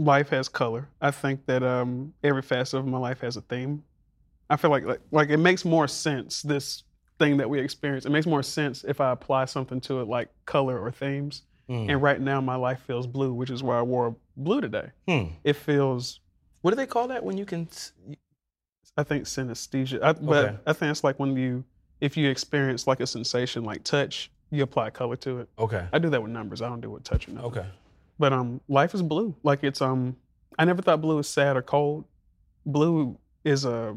life 0.00 0.30
has 0.30 0.48
color. 0.48 0.88
I 1.00 1.10
think 1.10 1.46
that 1.46 1.62
um, 1.62 2.12
every 2.24 2.42
facet 2.42 2.80
of 2.80 2.86
my 2.86 2.98
life 2.98 3.20
has 3.20 3.36
a 3.36 3.40
theme. 3.42 3.82
I 4.48 4.56
feel 4.56 4.70
like, 4.70 4.84
like 4.84 5.00
like 5.10 5.28
it 5.30 5.36
makes 5.36 5.64
more 5.64 5.86
sense 5.86 6.42
this 6.42 6.82
thing 7.18 7.36
that 7.36 7.48
we 7.48 7.60
experience. 7.60 8.06
It 8.06 8.10
makes 8.10 8.26
more 8.26 8.42
sense 8.42 8.82
if 8.84 9.00
I 9.00 9.12
apply 9.12 9.44
something 9.44 9.80
to 9.82 10.00
it 10.00 10.08
like 10.08 10.28
color 10.46 10.78
or 10.80 10.90
themes. 10.90 11.42
Hmm. 11.68 11.88
And 11.88 12.02
right 12.02 12.20
now 12.20 12.40
my 12.40 12.56
life 12.56 12.80
feels 12.86 13.06
blue, 13.06 13.32
which 13.32 13.50
is 13.50 13.62
why 13.62 13.78
I 13.78 13.82
wore 13.82 14.16
blue 14.36 14.60
today. 14.60 14.90
Hmm. 15.06 15.24
It 15.44 15.54
feels 15.54 16.20
What 16.62 16.70
do 16.72 16.76
they 16.76 16.86
call 16.86 17.08
that 17.08 17.22
when 17.22 17.38
you 17.38 17.44
can? 17.46 17.68
I 18.96 19.04
think 19.04 19.24
synesthesia. 19.24 20.02
I, 20.02 20.12
but 20.14 20.44
Okay. 20.46 20.56
I 20.66 20.72
think 20.72 20.90
it's 20.90 21.04
like 21.04 21.18
when 21.20 21.36
you 21.36 21.64
if 22.00 22.16
you 22.16 22.28
experience 22.28 22.86
like 22.86 23.00
a 23.00 23.06
sensation 23.06 23.62
like 23.64 23.84
touch, 23.84 24.30
you 24.50 24.62
apply 24.62 24.90
color 24.90 25.16
to 25.16 25.40
it. 25.40 25.48
Okay. 25.58 25.86
I 25.92 25.98
do 25.98 26.10
that 26.10 26.22
with 26.22 26.32
numbers. 26.32 26.60
I 26.62 26.68
don't 26.68 26.80
do 26.80 26.88
it 26.88 26.94
with 26.94 27.04
touch 27.04 27.28
or 27.28 27.32
nothing. 27.32 27.50
Okay. 27.50 27.66
But 28.20 28.32
um, 28.34 28.60
life 28.68 28.92
is 28.94 29.00
blue. 29.02 29.34
Like 29.42 29.64
it's 29.64 29.80
um, 29.80 30.14
I 30.58 30.64
never 30.66 30.82
thought 30.82 31.00
blue 31.00 31.16
was 31.16 31.26
sad 31.28 31.56
or 31.56 31.62
cold. 31.62 32.04
Blue 32.66 33.18
is 33.44 33.64
a 33.64 33.96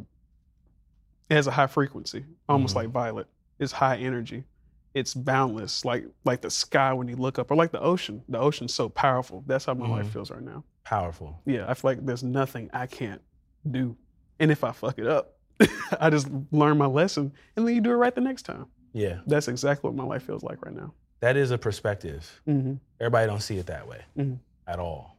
it 1.30 1.36
has 1.36 1.46
a 1.48 1.52
high 1.52 1.68
frequency, 1.68 2.24
almost 2.48 2.74
Mhm. 2.74 2.78
like 2.78 2.90
violet. 2.90 3.28
It's 3.60 3.74
high 3.74 3.98
energy. 3.98 4.46
It's 4.94 5.14
boundless, 5.14 5.84
like 5.84 6.06
like 6.24 6.40
the 6.42 6.50
sky 6.50 6.94
when 6.94 7.08
you 7.10 7.18
look 7.18 7.38
up, 7.38 7.52
or 7.52 7.56
like 7.56 7.72
the 7.72 7.82
ocean. 7.82 8.24
The 8.30 8.40
ocean's 8.40 8.74
so 8.74 8.88
powerful. 8.88 9.44
That's 9.46 9.66
how 9.66 9.74
my 9.74 9.88
life 9.90 10.06
Mhm. 10.08 10.14
feels 10.14 10.32
right 10.32 10.42
now. 10.42 10.64
Powerful. 10.86 11.42
Yeah, 11.46 11.66
I 11.68 11.74
feel 11.74 11.92
like 11.92 12.06
there's 12.06 12.24
nothing 12.24 12.70
I 12.74 12.88
can't 12.88 13.22
do, 13.70 13.98
and 14.40 14.52
if 14.52 14.64
I 14.64 14.72
fuck 14.72 15.00
it 15.00 15.08
up, 15.08 15.38
I 16.00 16.10
just 16.10 16.30
learn 16.52 16.78
my 16.78 16.86
lesson, 16.86 17.34
and 17.58 17.68
then 17.68 17.76
you 17.76 17.82
do 17.82 17.92
it 17.92 17.96
right 17.96 18.16
the 18.16 18.22
next 18.22 18.44
time. 18.44 18.68
Yeah. 18.94 19.20
That's 19.28 19.48
exactly 19.50 19.90
what 19.90 19.98
my 19.98 20.04
life 20.06 20.24
feels 20.24 20.44
like 20.44 20.64
right 20.66 20.74
now. 20.76 20.94
That 21.24 21.38
is 21.38 21.52
a 21.52 21.58
perspective. 21.58 22.42
Mm-hmm. 22.46 22.74
Everybody 23.00 23.28
don't 23.28 23.40
see 23.42 23.58
it 23.58 23.68
that 23.68 23.88
way 23.88 24.02
Mhm. 24.18 24.40
at 24.68 24.78
all. 24.78 25.18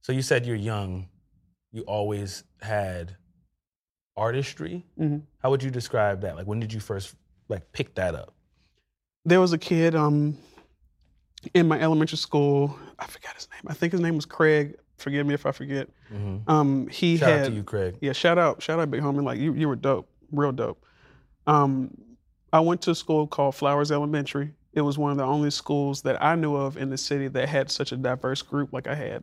So 0.00 0.12
you 0.12 0.22
said 0.22 0.46
you're 0.46 0.56
young. 0.56 1.08
You 1.72 1.82
always 1.82 2.44
had 2.62 3.14
artistry. 4.16 4.86
Mhm. 4.98 5.22
How 5.42 5.50
would 5.50 5.62
you 5.62 5.70
describe 5.70 6.22
that? 6.22 6.36
Like 6.36 6.46
when 6.46 6.58
did 6.58 6.72
you 6.72 6.80
first 6.80 7.14
like 7.48 7.70
pick 7.72 7.94
that 7.96 8.14
up? 8.14 8.34
there 9.24 9.40
was 9.40 9.52
a 9.52 9.58
kid 9.58 9.94
um 9.94 10.36
in 11.54 11.68
my 11.68 11.78
elementary 11.80 12.18
school 12.18 12.76
i 12.98 13.06
forgot 13.06 13.36
his 13.36 13.46
name 13.52 13.60
i 13.68 13.72
think 13.72 13.92
his 13.92 14.00
name 14.00 14.16
was 14.16 14.26
craig 14.26 14.74
forgive 14.96 15.24
me 15.26 15.34
if 15.34 15.44
I 15.46 15.52
forget. 15.52 15.88
Mhm. 16.12 16.48
Um, 16.48 16.88
he 16.88 17.16
Shout 17.18 17.28
had 17.28 17.40
out 17.40 17.46
to 17.46 17.52
you, 17.52 17.62
Craig. 17.64 17.98
yeah, 18.00 18.12
shout 18.12 18.38
out, 18.38 18.62
shout 18.62 18.78
out, 18.80 18.90
big 18.90 19.00
homie. 19.02 19.22
Like 19.22 19.38
you, 19.38 19.52
you 19.54 19.68
were 19.68 19.76
dope, 19.76 20.08
real 20.32 20.50
dope. 20.52 20.84
Um, 21.46 21.90
I 22.52 22.60
went 22.60 22.82
to 22.82 22.90
a 22.92 22.94
school 22.94 23.26
called 23.26 23.54
Flowers 23.56 23.90
Elementary. 23.92 24.54
It 24.72 24.80
was 24.80 24.96
one 24.98 25.10
of 25.12 25.18
the 25.18 25.24
only 25.24 25.50
schools 25.50 26.02
that 26.02 26.22
I 26.22 26.34
knew 26.34 26.54
of 26.56 26.76
in 26.76 26.88
the 26.90 26.96
city 26.98 27.28
that 27.28 27.48
had 27.48 27.70
such 27.70 27.92
a 27.92 27.96
diverse 27.96 28.42
group. 28.42 28.72
Like 28.72 28.86
I 28.86 28.94
had 28.94 29.22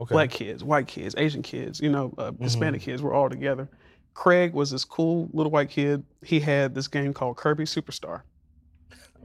Okay. 0.00 0.12
black 0.14 0.30
kids, 0.30 0.62
white 0.62 0.86
kids, 0.86 1.14
Asian 1.18 1.42
kids, 1.42 1.80
you 1.80 1.90
know, 1.90 2.14
uh, 2.18 2.30
Mm-hmm. 2.30 2.44
Hispanic 2.44 2.80
kids. 2.82 3.02
We're 3.02 3.14
all 3.14 3.28
together. 3.28 3.68
Craig 4.14 4.52
was 4.54 4.70
this 4.70 4.84
cool 4.84 5.28
little 5.32 5.50
white 5.50 5.70
kid. 5.70 6.04
He 6.24 6.38
had 6.40 6.74
this 6.74 6.86
game 6.88 7.12
called 7.12 7.36
Kirby 7.36 7.64
Superstar, 7.64 8.22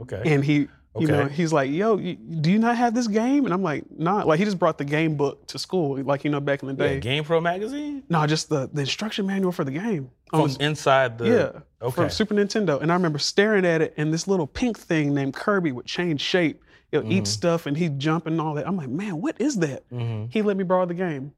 okay. 0.01 0.21
and 0.25 0.43
he, 0.43 0.67
you 0.99 1.07
know, 1.07 1.25
he's 1.25 1.51
like, 1.51 1.71
"Yo, 1.71 1.97
you, 1.97 2.15
do 2.15 2.51
you 2.51 2.59
not 2.59 2.75
have 2.77 2.93
this 2.93 3.07
game?" 3.07 3.45
And 3.45 3.53
I'm 3.53 3.63
like, 3.63 3.83
"Nah." 3.97 4.23
Like 4.23 4.37
he 4.39 4.45
just 4.45 4.59
brought 4.59 4.77
the 4.77 4.85
game 4.85 5.15
book 5.17 5.47
to 5.47 5.57
school, 5.57 6.01
like 6.03 6.23
you 6.23 6.29
know, 6.29 6.39
back 6.39 6.61
in 6.61 6.67
the 6.67 6.73
day. 6.75 6.93
Yeah, 6.95 6.99
Game 6.99 7.23
Pro 7.23 7.41
magazine 7.41 8.03
no, 8.09 8.25
just 8.27 8.49
the 8.49 8.69
the 8.71 8.81
instruction 8.81 9.25
manual 9.25 9.51
for 9.51 9.63
the 9.63 9.71
game. 9.71 10.11
From 10.29 10.41
his- 10.47 10.57
inside 10.57 11.17
the. 11.17 11.25
yeah, 11.27 11.59
Okay. 11.87 11.95
from 11.95 12.09
Super 12.09 12.33
Nintendo. 12.35 12.81
And 12.81 12.91
I 12.91 12.95
remember 12.95 13.17
staring 13.19 13.65
at 13.65 13.81
it, 13.81 13.93
and 13.97 14.13
this 14.13 14.27
little 14.27 14.47
pink 14.47 14.77
thing 14.79 15.13
named 15.13 15.33
Kirby 15.33 15.71
would 15.71 15.85
change 15.85 16.21
shape. 16.21 16.61
It'll 16.91 17.11
eat 17.11 17.25
stuff, 17.25 17.65
and 17.65 17.75
he'd 17.75 17.97
jump 17.99 18.27
and 18.27 18.39
all 18.39 18.53
that. 18.53 18.67
I'm 18.67 18.77
like, 18.77 18.89
man, 18.89 19.19
what 19.19 19.39
is 19.41 19.55
that? 19.57 19.89
Mhm. 19.89 20.31
He 20.31 20.41
let 20.43 20.57
me 20.57 20.63
borrow 20.63 20.85
the 20.85 20.93
game 20.93 21.33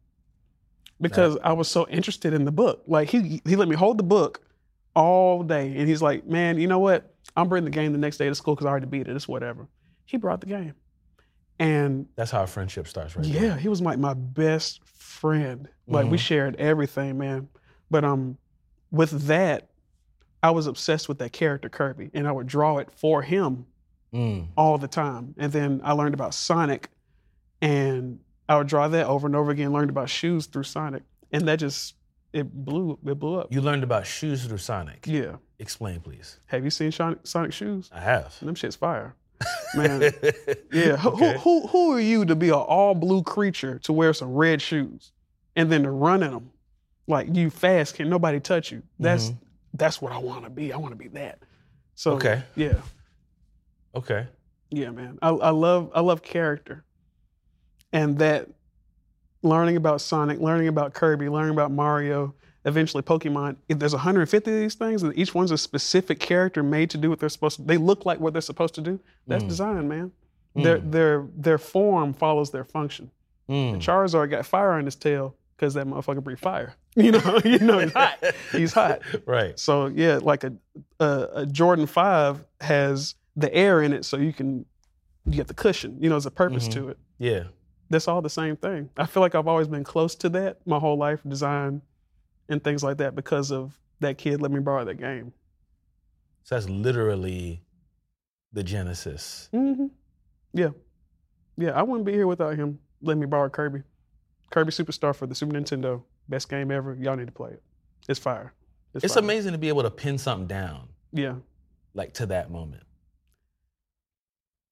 because 0.99 1.37
I 1.43 1.53
was 1.53 1.67
so 1.69 1.87
interested 1.87 2.33
in 2.33 2.45
the 2.45 2.51
book. 2.51 2.83
Like 2.87 3.09
he 3.09 3.41
he 3.45 3.55
let 3.55 3.67
me 3.69 3.75
hold 3.75 3.97
the 3.97 4.03
book 4.03 4.41
all 4.95 5.43
day, 5.43 5.73
and 5.77 5.87
he's 5.87 6.01
like, 6.01 6.25
man, 6.27 6.59
you 6.59 6.67
know 6.67 6.79
what? 6.79 7.14
I'm 7.35 7.49
bringing 7.49 7.65
the 7.65 7.71
game 7.71 7.91
the 7.91 7.97
next 7.97 8.17
day 8.17 8.29
to 8.29 8.35
school 8.35 8.55
because 8.55 8.65
I 8.65 8.69
already 8.69 8.85
beat 8.85 9.07
it. 9.07 9.15
It's 9.15 9.27
whatever. 9.27 9.67
He 10.05 10.17
brought 10.17 10.39
the 10.41 10.47
game, 10.47 10.73
and 11.59 12.07
That's 12.15 12.31
how 12.31 12.43
a 12.43 12.47
friendship 12.47 12.87
starts, 12.87 13.15
right? 13.15 13.25
yeah, 13.25 13.39
there. 13.41 13.57
he 13.57 13.67
was 13.67 13.81
like 13.81 13.97
my 13.99 14.13
best 14.13 14.83
friend. 14.85 15.67
Like 15.87 16.07
we 16.09 16.17
Mhm. 16.17 16.21
shared 16.21 16.55
everything, 16.57 17.17
man. 17.17 17.49
But 17.91 18.03
um, 18.03 18.37
with 18.91 19.27
that, 19.27 19.69
I 20.43 20.51
was 20.51 20.67
obsessed 20.67 21.07
with 21.09 21.17
that 21.19 21.31
character 21.33 21.69
Kirby, 21.69 22.11
and 22.13 22.27
I 22.27 22.31
would 22.31 22.47
draw 22.47 22.77
it 22.77 22.89
for 22.91 23.21
him 23.21 23.65
Mm. 24.13 24.47
all 24.55 24.77
the 24.77 24.87
time. 24.87 25.33
And 25.37 25.51
then 25.51 25.81
I 25.83 25.91
learned 25.91 26.13
about 26.13 26.33
Sonic, 26.33 26.89
and 27.61 28.19
I 28.47 28.57
would 28.57 28.67
draw 28.67 28.87
that 28.87 29.07
over 29.07 29.27
and 29.27 29.35
over 29.35 29.51
again. 29.51 29.73
Learned 29.73 29.89
about 29.89 30.09
shoes 30.09 30.45
through 30.45 30.63
Sonic, 30.63 31.03
and 31.31 31.47
that 31.47 31.57
just 31.59 31.95
it 32.35 32.51
blew 32.65 32.99
it 33.05 33.15
blew 33.19 33.39
up. 33.39 33.47
You 33.53 33.61
learned 33.61 33.83
about 33.83 34.05
shoes 34.05 34.45
through 34.45 34.57
Sonic. 34.59 35.05
Yeah. 35.07 35.37
Explain, 35.59 36.01
please. 36.01 36.39
Have 36.47 36.63
you 36.65 36.69
seen 36.69 36.91
Sonic, 36.91 37.19
Sonic 37.23 37.53
shoes? 37.53 37.89
I 37.93 38.01
have. 38.01 38.37
Them 38.41 38.55
shit's 38.55 38.75
fire. 38.75 39.15
Man. 39.75 40.11
Yeah. 40.71 40.97
Who, 40.97 41.09
Okay. 41.11 41.33
who, 41.33 41.61
who, 41.61 41.67
who 41.67 41.91
are 41.93 41.99
you 41.99 42.25
to 42.25 42.35
be 42.35 42.49
an 42.49 42.55
all 42.55 42.93
blue 42.95 43.23
creature 43.23 43.79
to 43.79 43.93
wear 43.93 44.13
some 44.13 44.33
red 44.33 44.61
shoes 44.61 45.11
and 45.55 45.71
then 45.71 45.83
to 45.83 45.91
run 45.91 46.23
in 46.23 46.31
them 46.31 46.49
like 47.07 47.33
you 47.35 47.49
fast? 47.49 47.95
Can 47.95 48.09
nobody 48.09 48.39
touch 48.39 48.71
you? 48.71 48.83
That's 48.99 49.31
that's 49.73 50.01
what 50.01 50.11
I 50.11 50.17
want 50.17 50.43
to 50.43 50.49
be. 50.49 50.71
I 50.73 50.77
want 50.77 50.91
to 50.91 50.97
be 50.97 51.07
that. 51.09 51.39
So 51.95 52.11
Mm-hmm. 52.17 52.27
Okay. 52.27 52.43
yeah, 52.55 52.81
Okay. 53.95 54.27
yeah, 54.71 54.89
man. 54.89 55.19
I, 55.21 55.29
I 55.29 55.49
love 55.51 55.91
I 55.95 56.01
love 56.01 56.21
character, 56.21 56.83
and 57.93 58.17
that 58.19 58.49
learning 59.45 59.77
about 59.77 60.01
Sonic, 60.01 60.39
learning 60.41 60.67
about 60.67 60.93
Kirby, 60.93 61.29
learning 61.29 61.51
about 61.51 61.71
Mario. 61.71 62.33
Eventually, 62.65 63.03
Pokemon. 63.03 63.57
If 63.69 63.77
there's 63.77 63.93
150 63.93 64.51
of 64.51 64.57
these 64.59 64.73
things, 64.73 65.03
and 65.03 65.15
each 65.17 65.35
one's 65.35 65.51
a 65.51 65.57
specific 65.57 66.19
character 66.19 66.63
made 66.63 66.89
to 66.89 66.97
do 66.97 67.11
what 67.11 67.19
they're 67.19 67.29
supposed 67.29 67.57
to. 67.57 67.61
They 67.61 67.77
look 67.77 68.05
like 68.07 68.19
what 68.19 68.33
they're 68.33 68.41
supposed 68.41 68.73
to 68.75 68.81
do. 68.81 68.99
That's 69.27 69.43
Mm. 69.43 69.47
design, 69.47 69.87
man. 69.87 70.11
Their 70.55 70.79
their 70.79 71.27
their 71.37 71.57
form 71.59 72.13
follows 72.13 72.49
their 72.51 72.63
function. 72.63 73.11
Mm. 73.47 73.75
Charizard 73.77 74.31
got 74.31 74.45
fire 74.47 74.71
on 74.71 74.85
his 74.85 74.95
tail 74.95 75.35
because 75.55 75.75
that 75.75 75.85
motherfucker 75.85 76.23
breathe 76.23 76.39
fire. 76.39 76.73
You 76.97 77.11
know, 77.11 77.39
you 77.43 77.59
know 77.59 77.79
he's 77.79 77.91
hot. 77.93 78.23
He's 78.53 78.73
hot. 78.73 79.01
right. 79.27 79.59
So 79.59 79.87
yeah, 79.87 80.19
like 80.23 80.45
a, 80.45 80.53
a 81.01 81.27
a 81.41 81.45
Jordan 81.45 81.85
Five 81.87 82.41
has 82.61 83.15
the 83.35 83.53
air 83.53 83.81
in 83.83 83.91
it, 83.93 84.05
so 84.05 84.15
you 84.17 84.31
can 84.33 84.65
you 85.25 85.33
get 85.33 85.47
the 85.47 85.53
cushion. 85.53 85.97
You 85.99 86.07
know, 86.09 86.15
there's 86.15 86.25
a 86.25 86.31
purpose 86.31 86.67
Mhm. 86.69 86.73
to 86.73 86.89
it. 86.89 86.97
Yeah. 87.19 87.43
That's 87.89 88.07
all 88.07 88.21
the 88.21 88.29
same 88.29 88.55
thing. 88.55 88.89
I 88.97 89.05
feel 89.05 89.21
like 89.21 89.35
I've 89.35 89.47
always 89.47 89.67
been 89.67 89.83
close 89.83 90.15
to 90.15 90.29
that 90.29 90.65
my 90.65 90.79
whole 90.79 90.97
life, 90.97 91.21
design 91.27 91.81
and 92.49 92.63
things 92.63 92.83
like 92.83 92.97
that, 92.97 93.15
because 93.15 93.51
of 93.51 93.77
that 93.99 94.17
kid 94.17 94.41
let 94.41 94.51
me 94.51 94.59
borrow 94.59 94.85
that 94.85 94.95
game. 94.99 95.33
So 96.43 96.55
that's 96.55 96.69
literally 96.69 97.61
the 98.53 98.63
genesis. 98.63 99.49
Mm-hmm. 99.53 99.87
Yeah, 100.53 100.69
yeah. 101.57 101.71
I 101.71 101.81
wouldn't 101.83 102.05
be 102.05 102.13
here 102.13 102.27
without 102.27 102.55
him 102.55 102.79
letting 103.01 103.19
me 103.19 103.25
borrow 103.25 103.49
Kirby. 103.49 103.81
Kirby 104.51 104.71
Superstar 104.71 105.15
for 105.15 105.25
the 105.27 105.33
Super 105.35 105.53
Nintendo, 105.53 106.03
best 106.29 106.49
game 106.49 106.71
ever. 106.71 106.95
Y'all 106.95 107.15
need 107.15 107.25
to 107.27 107.33
play 107.33 107.51
it. 107.51 107.63
It's 108.07 108.19
fire. 108.19 108.53
It's 108.93 109.13
fire. 109.13 109.23
amazing 109.23 109.51
to 109.53 109.57
be 109.57 109.67
able 109.69 109.83
to 109.83 109.91
pin 109.91 110.17
something 110.17 110.47
down 110.47 110.87
Yeah, 111.11 111.35
like 111.93 112.13
to 112.13 112.25
that 112.27 112.49
moment. 112.51 112.83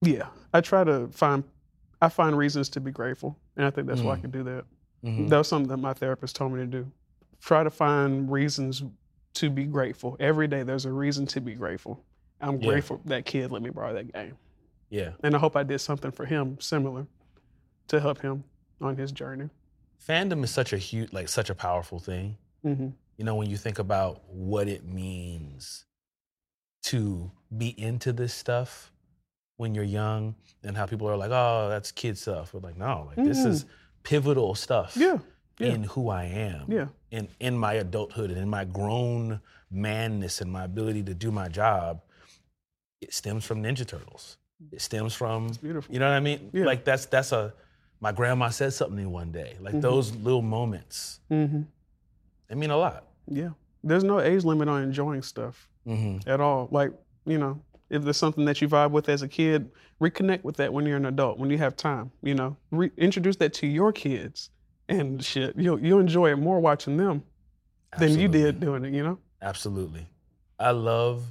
yeah. 0.02 0.28
I 0.54 0.62
try 0.62 0.84
to 0.84 1.08
find, 1.12 1.44
I 2.04 2.10
find 2.10 2.38
reasons 2.38 2.68
to 2.70 2.82
be 2.82 2.92
grateful, 2.92 3.40
and 3.56 3.66
I 3.66 3.70
think 3.70 3.88
that's 3.88 4.02
why 4.02 4.14
I 4.14 4.18
Mm. 4.18 4.22
can 4.22 4.32
do 4.32 4.44
that. 4.44 4.66
Mhm. 5.06 5.30
That 5.30 5.38
was 5.38 5.48
something 5.48 5.70
that 5.70 5.78
my 5.78 5.94
therapist 5.94 6.36
told 6.36 6.52
me 6.52 6.60
to 6.60 6.66
do. 6.68 6.92
Try 7.40 7.64
to 7.64 7.70
find 7.70 8.30
reasons 8.32 8.84
to 9.36 9.50
be 9.50 9.64
grateful. 9.66 10.18
Every 10.20 10.48
day 10.48 10.64
there's 10.64 10.86
a 10.86 10.92
reason 10.92 11.26
to 11.28 11.40
be 11.42 11.56
grateful. 11.56 12.04
I'm 12.42 12.60
Yeah. 12.60 12.68
grateful 12.72 13.02
that 13.06 13.26
kid 13.26 13.52
let 13.52 13.62
me 13.62 13.70
borrow 13.70 13.94
that 13.94 14.12
game. 14.12 14.38
Yeah. 14.90 15.14
And 15.24 15.34
I 15.36 15.40
hope 15.40 15.56
I 15.56 15.64
did 15.64 15.80
something 15.80 16.12
for 16.12 16.26
him 16.26 16.60
similar 16.60 17.08
to 17.88 18.00
help 18.00 18.20
him 18.22 18.44
on 18.82 18.98
his 18.98 19.12
journey. 19.12 19.50
Fandom 20.06 20.44
is 20.44 20.52
such 20.52 20.74
a 20.74 20.78
huge, 20.78 21.14
like 21.14 21.30
such 21.30 21.50
a 21.50 21.56
powerful 21.56 22.00
thing. 22.00 22.38
hmm 22.64 22.90
You 23.18 23.24
know, 23.26 23.36
when 23.36 23.50
you 23.50 23.58
think 23.58 23.78
about 23.80 24.24
what 24.28 24.68
it 24.68 24.84
means 24.86 25.86
to 26.84 27.32
be 27.56 27.70
into 27.80 28.12
this 28.14 28.34
stuff 28.34 28.92
when 29.58 29.76
you're 29.76 29.84
young 29.84 30.36
and 30.64 30.76
how 30.76 30.86
people 30.86 31.08
are 31.10 31.18
like, 31.18 31.32
oh, 31.32 31.68
that's 31.70 31.92
kid 31.92 32.18
stuff. 32.18 32.54
We're 32.54 32.62
like, 32.62 32.78
no, 32.78 33.06
like 33.16 33.26
this 33.26 33.46
is 33.46 33.66
pivotal 34.04 34.56
stuff 34.56 34.96
Yeah, 34.98 35.20
yeah. 35.60 35.68
in 35.68 35.84
who 35.84 36.10
I 36.10 36.26
am. 36.26 36.66
yeah, 36.72 36.88
in 37.12 37.28
in 37.40 37.58
my 37.58 37.74
adulthood 37.74 38.30
and 38.32 38.40
in 38.40 38.50
my 38.50 38.66
grown 38.66 39.40
manness 39.72 40.42
and 40.42 40.52
my 40.52 40.64
ability 40.66 41.04
to 41.04 41.14
do 41.14 41.32
my 41.32 41.48
job, 41.48 42.02
it 43.02 43.14
stems 43.14 43.46
from 43.46 43.62
Ninja 43.64 43.86
Turtles. 43.88 44.38
It 44.72 44.82
stems 44.82 45.14
from 45.14 45.48
it's 45.48 45.58
beautiful. 45.58 45.94
you 45.94 46.00
know 46.00 46.10
what 46.10 46.16
I 46.16 46.20
mean? 46.20 46.50
Yeah. 46.54 46.66
Like 46.66 46.84
that's 46.86 47.06
that's 47.06 47.32
a 47.32 47.54
my 48.00 48.12
grandma 48.12 48.50
said 48.50 48.74
something 48.74 48.98
to 48.98 49.04
me 49.04 49.08
one 49.08 49.32
day. 49.32 49.56
Like 49.60 49.76
Mhm. 49.76 49.82
those 49.82 50.16
little 50.16 50.42
moments, 50.42 51.20
hmm 51.30 51.62
they 52.48 52.56
mean 52.56 52.72
a 52.72 52.78
lot. 52.78 53.06
Yeah, 53.28 53.50
there's 53.84 54.04
no 54.04 54.20
age 54.20 54.44
limit 54.44 54.68
on 54.68 54.84
enjoying 54.84 55.22
stuff 55.22 55.70
Mm-hmm. 55.88 56.30
at 56.30 56.40
all. 56.42 56.68
Like 56.72 56.92
you 57.26 57.38
know, 57.38 57.62
if 57.94 58.04
there's 58.04 58.18
something 58.18 58.46
that 58.46 58.60
you 58.62 58.68
vibe 58.68 58.92
with 58.92 59.08
as 59.08 59.22
a 59.22 59.28
kid, 59.28 59.72
reconnect 60.02 60.44
with 60.44 60.58
that 60.58 60.74
when 60.74 60.86
you're 60.86 60.98
an 60.98 61.06
adult, 61.06 61.38
when 61.38 61.50
you 61.50 61.58
have 61.60 61.76
time. 61.78 62.12
You 62.22 62.36
know, 62.36 62.58
Re- 62.72 62.92
introduce 62.98 63.36
that 63.38 63.54
to 63.56 63.68
your 63.68 63.92
kids 63.94 64.50
and 64.90 65.24
shit. 65.24 65.56
You'll 65.56 65.80
you'll 65.80 66.00
enjoy 66.00 66.32
it 66.32 66.38
more 66.38 66.60
watching 66.60 66.98
them 66.98 67.24
than 67.98 68.18
you 68.20 68.28
did 68.28 68.60
doing 68.60 68.84
it. 68.86 68.94
You 68.94 69.04
know. 69.04 69.20
Absolutely. 69.42 70.08
I 70.60 70.72
love 70.72 71.24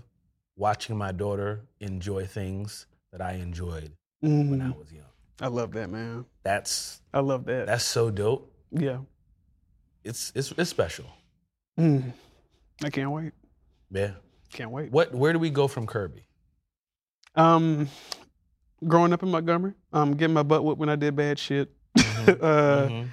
watching 0.57 0.97
my 0.97 1.13
daughter 1.13 1.63
enjoy 1.81 2.27
things 2.27 2.87
that 3.11 3.21
I 3.21 3.33
enjoyed 3.35 3.93
when 4.21 4.61
I 4.61 4.67
Mhm. 4.67 4.77
was 4.79 4.93
young. 4.93 5.05
I 5.41 5.49
love 5.49 5.73
that, 5.73 5.91
man. 5.91 6.25
That's 6.45 7.01
I 7.13 7.21
love 7.21 7.45
that. 7.47 7.67
that's 7.67 7.85
so 7.85 8.11
dope. 8.11 8.53
yeah. 8.71 8.99
It's 10.05 10.33
it's 10.35 10.53
it's 10.57 10.71
special. 10.71 11.07
Mm. 11.79 12.13
I 12.85 12.91
can't 12.91 13.11
wait. 13.11 13.33
Yeah. 13.91 14.13
Can't 14.53 14.71
wait. 14.71 14.91
What 14.93 15.15
where 15.15 15.33
do 15.33 15.39
we 15.39 15.51
go 15.51 15.67
from 15.69 15.87
Kirby? 15.87 16.25
Um, 17.35 17.89
growing 18.87 19.13
up 19.13 19.23
in 19.23 19.31
Montgomery, 19.31 19.75
um, 19.93 20.15
getting 20.15 20.35
my 20.35 20.43
butt 20.43 20.65
whipped 20.65 20.79
when 20.79 20.89
I 20.89 20.97
did 20.97 21.17
bad 21.17 21.39
shit. 21.39 21.71
Mhm. 21.97 22.29
uh, 22.43 22.89
Mhm. 22.89 23.09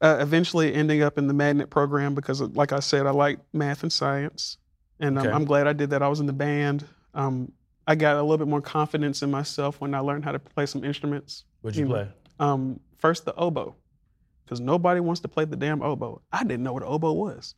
uh, 0.00 0.16
eventually 0.20 0.74
ending 0.74 1.02
up 1.02 1.18
in 1.18 1.26
the 1.26 1.34
magnet 1.34 1.70
program 1.70 2.14
because, 2.14 2.40
like 2.40 2.72
I 2.72 2.80
said, 2.80 3.06
I 3.06 3.10
like 3.10 3.38
math 3.52 3.82
and 3.82 3.92
science, 3.92 4.58
and 5.00 5.18
um, 5.18 5.26
I'm 5.34 5.44
glad 5.44 5.66
I 5.66 5.72
did 5.72 5.90
that. 5.90 6.02
I 6.02 6.08
was 6.08 6.20
in 6.20 6.26
the 6.26 6.32
band. 6.32 6.86
Um, 7.14 7.52
I 7.86 7.94
got 7.94 8.16
a 8.16 8.22
little 8.22 8.38
bit 8.38 8.48
more 8.48 8.60
confidence 8.60 9.22
in 9.22 9.30
myself 9.30 9.80
when 9.80 9.94
I 9.94 10.00
learned 10.00 10.24
how 10.24 10.32
to 10.32 10.38
play 10.38 10.66
some 10.66 10.82
instruments. 10.84 11.44
What'd 11.62 11.76
you 11.78 11.84
you 11.86 11.90
play? 11.90 12.08
Um, 12.40 12.80
first 12.98 13.24
the 13.24 13.34
oboe, 13.36 13.74
because 14.44 14.60
nobody 14.60 15.00
wants 15.00 15.20
to 15.20 15.28
play 15.28 15.44
the 15.44 15.56
damn 15.56 15.82
oboe. 15.82 16.20
I 16.32 16.42
didn't 16.44 16.62
know 16.64 16.72
what 16.72 16.82
an 16.82 16.88
oboe 16.90 17.12
was, 17.12 17.54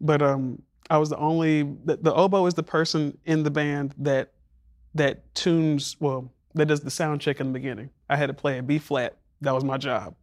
but 0.00 0.20
um, 0.22 0.60
I 0.90 0.98
was 0.98 1.08
the 1.08 1.16
only. 1.18 1.62
The, 1.62 1.96
the 1.96 2.12
oboe 2.14 2.46
is 2.46 2.54
the 2.54 2.62
person 2.62 3.16
in 3.24 3.42
the 3.42 3.50
band 3.50 3.94
that 3.98 4.32
that 4.94 5.34
tunes 5.34 5.96
well 6.00 6.32
that 6.54 6.66
does 6.66 6.80
the 6.80 6.90
sound 6.90 7.20
check 7.20 7.40
in 7.40 7.46
the 7.48 7.52
beginning. 7.52 7.90
I 8.08 8.16
had 8.16 8.26
to 8.26 8.34
play 8.34 8.58
a 8.58 8.62
B 8.62 8.78
flat. 8.78 9.16
That 9.40 9.52
was 9.54 9.64
my 9.64 9.78
job. 9.78 10.14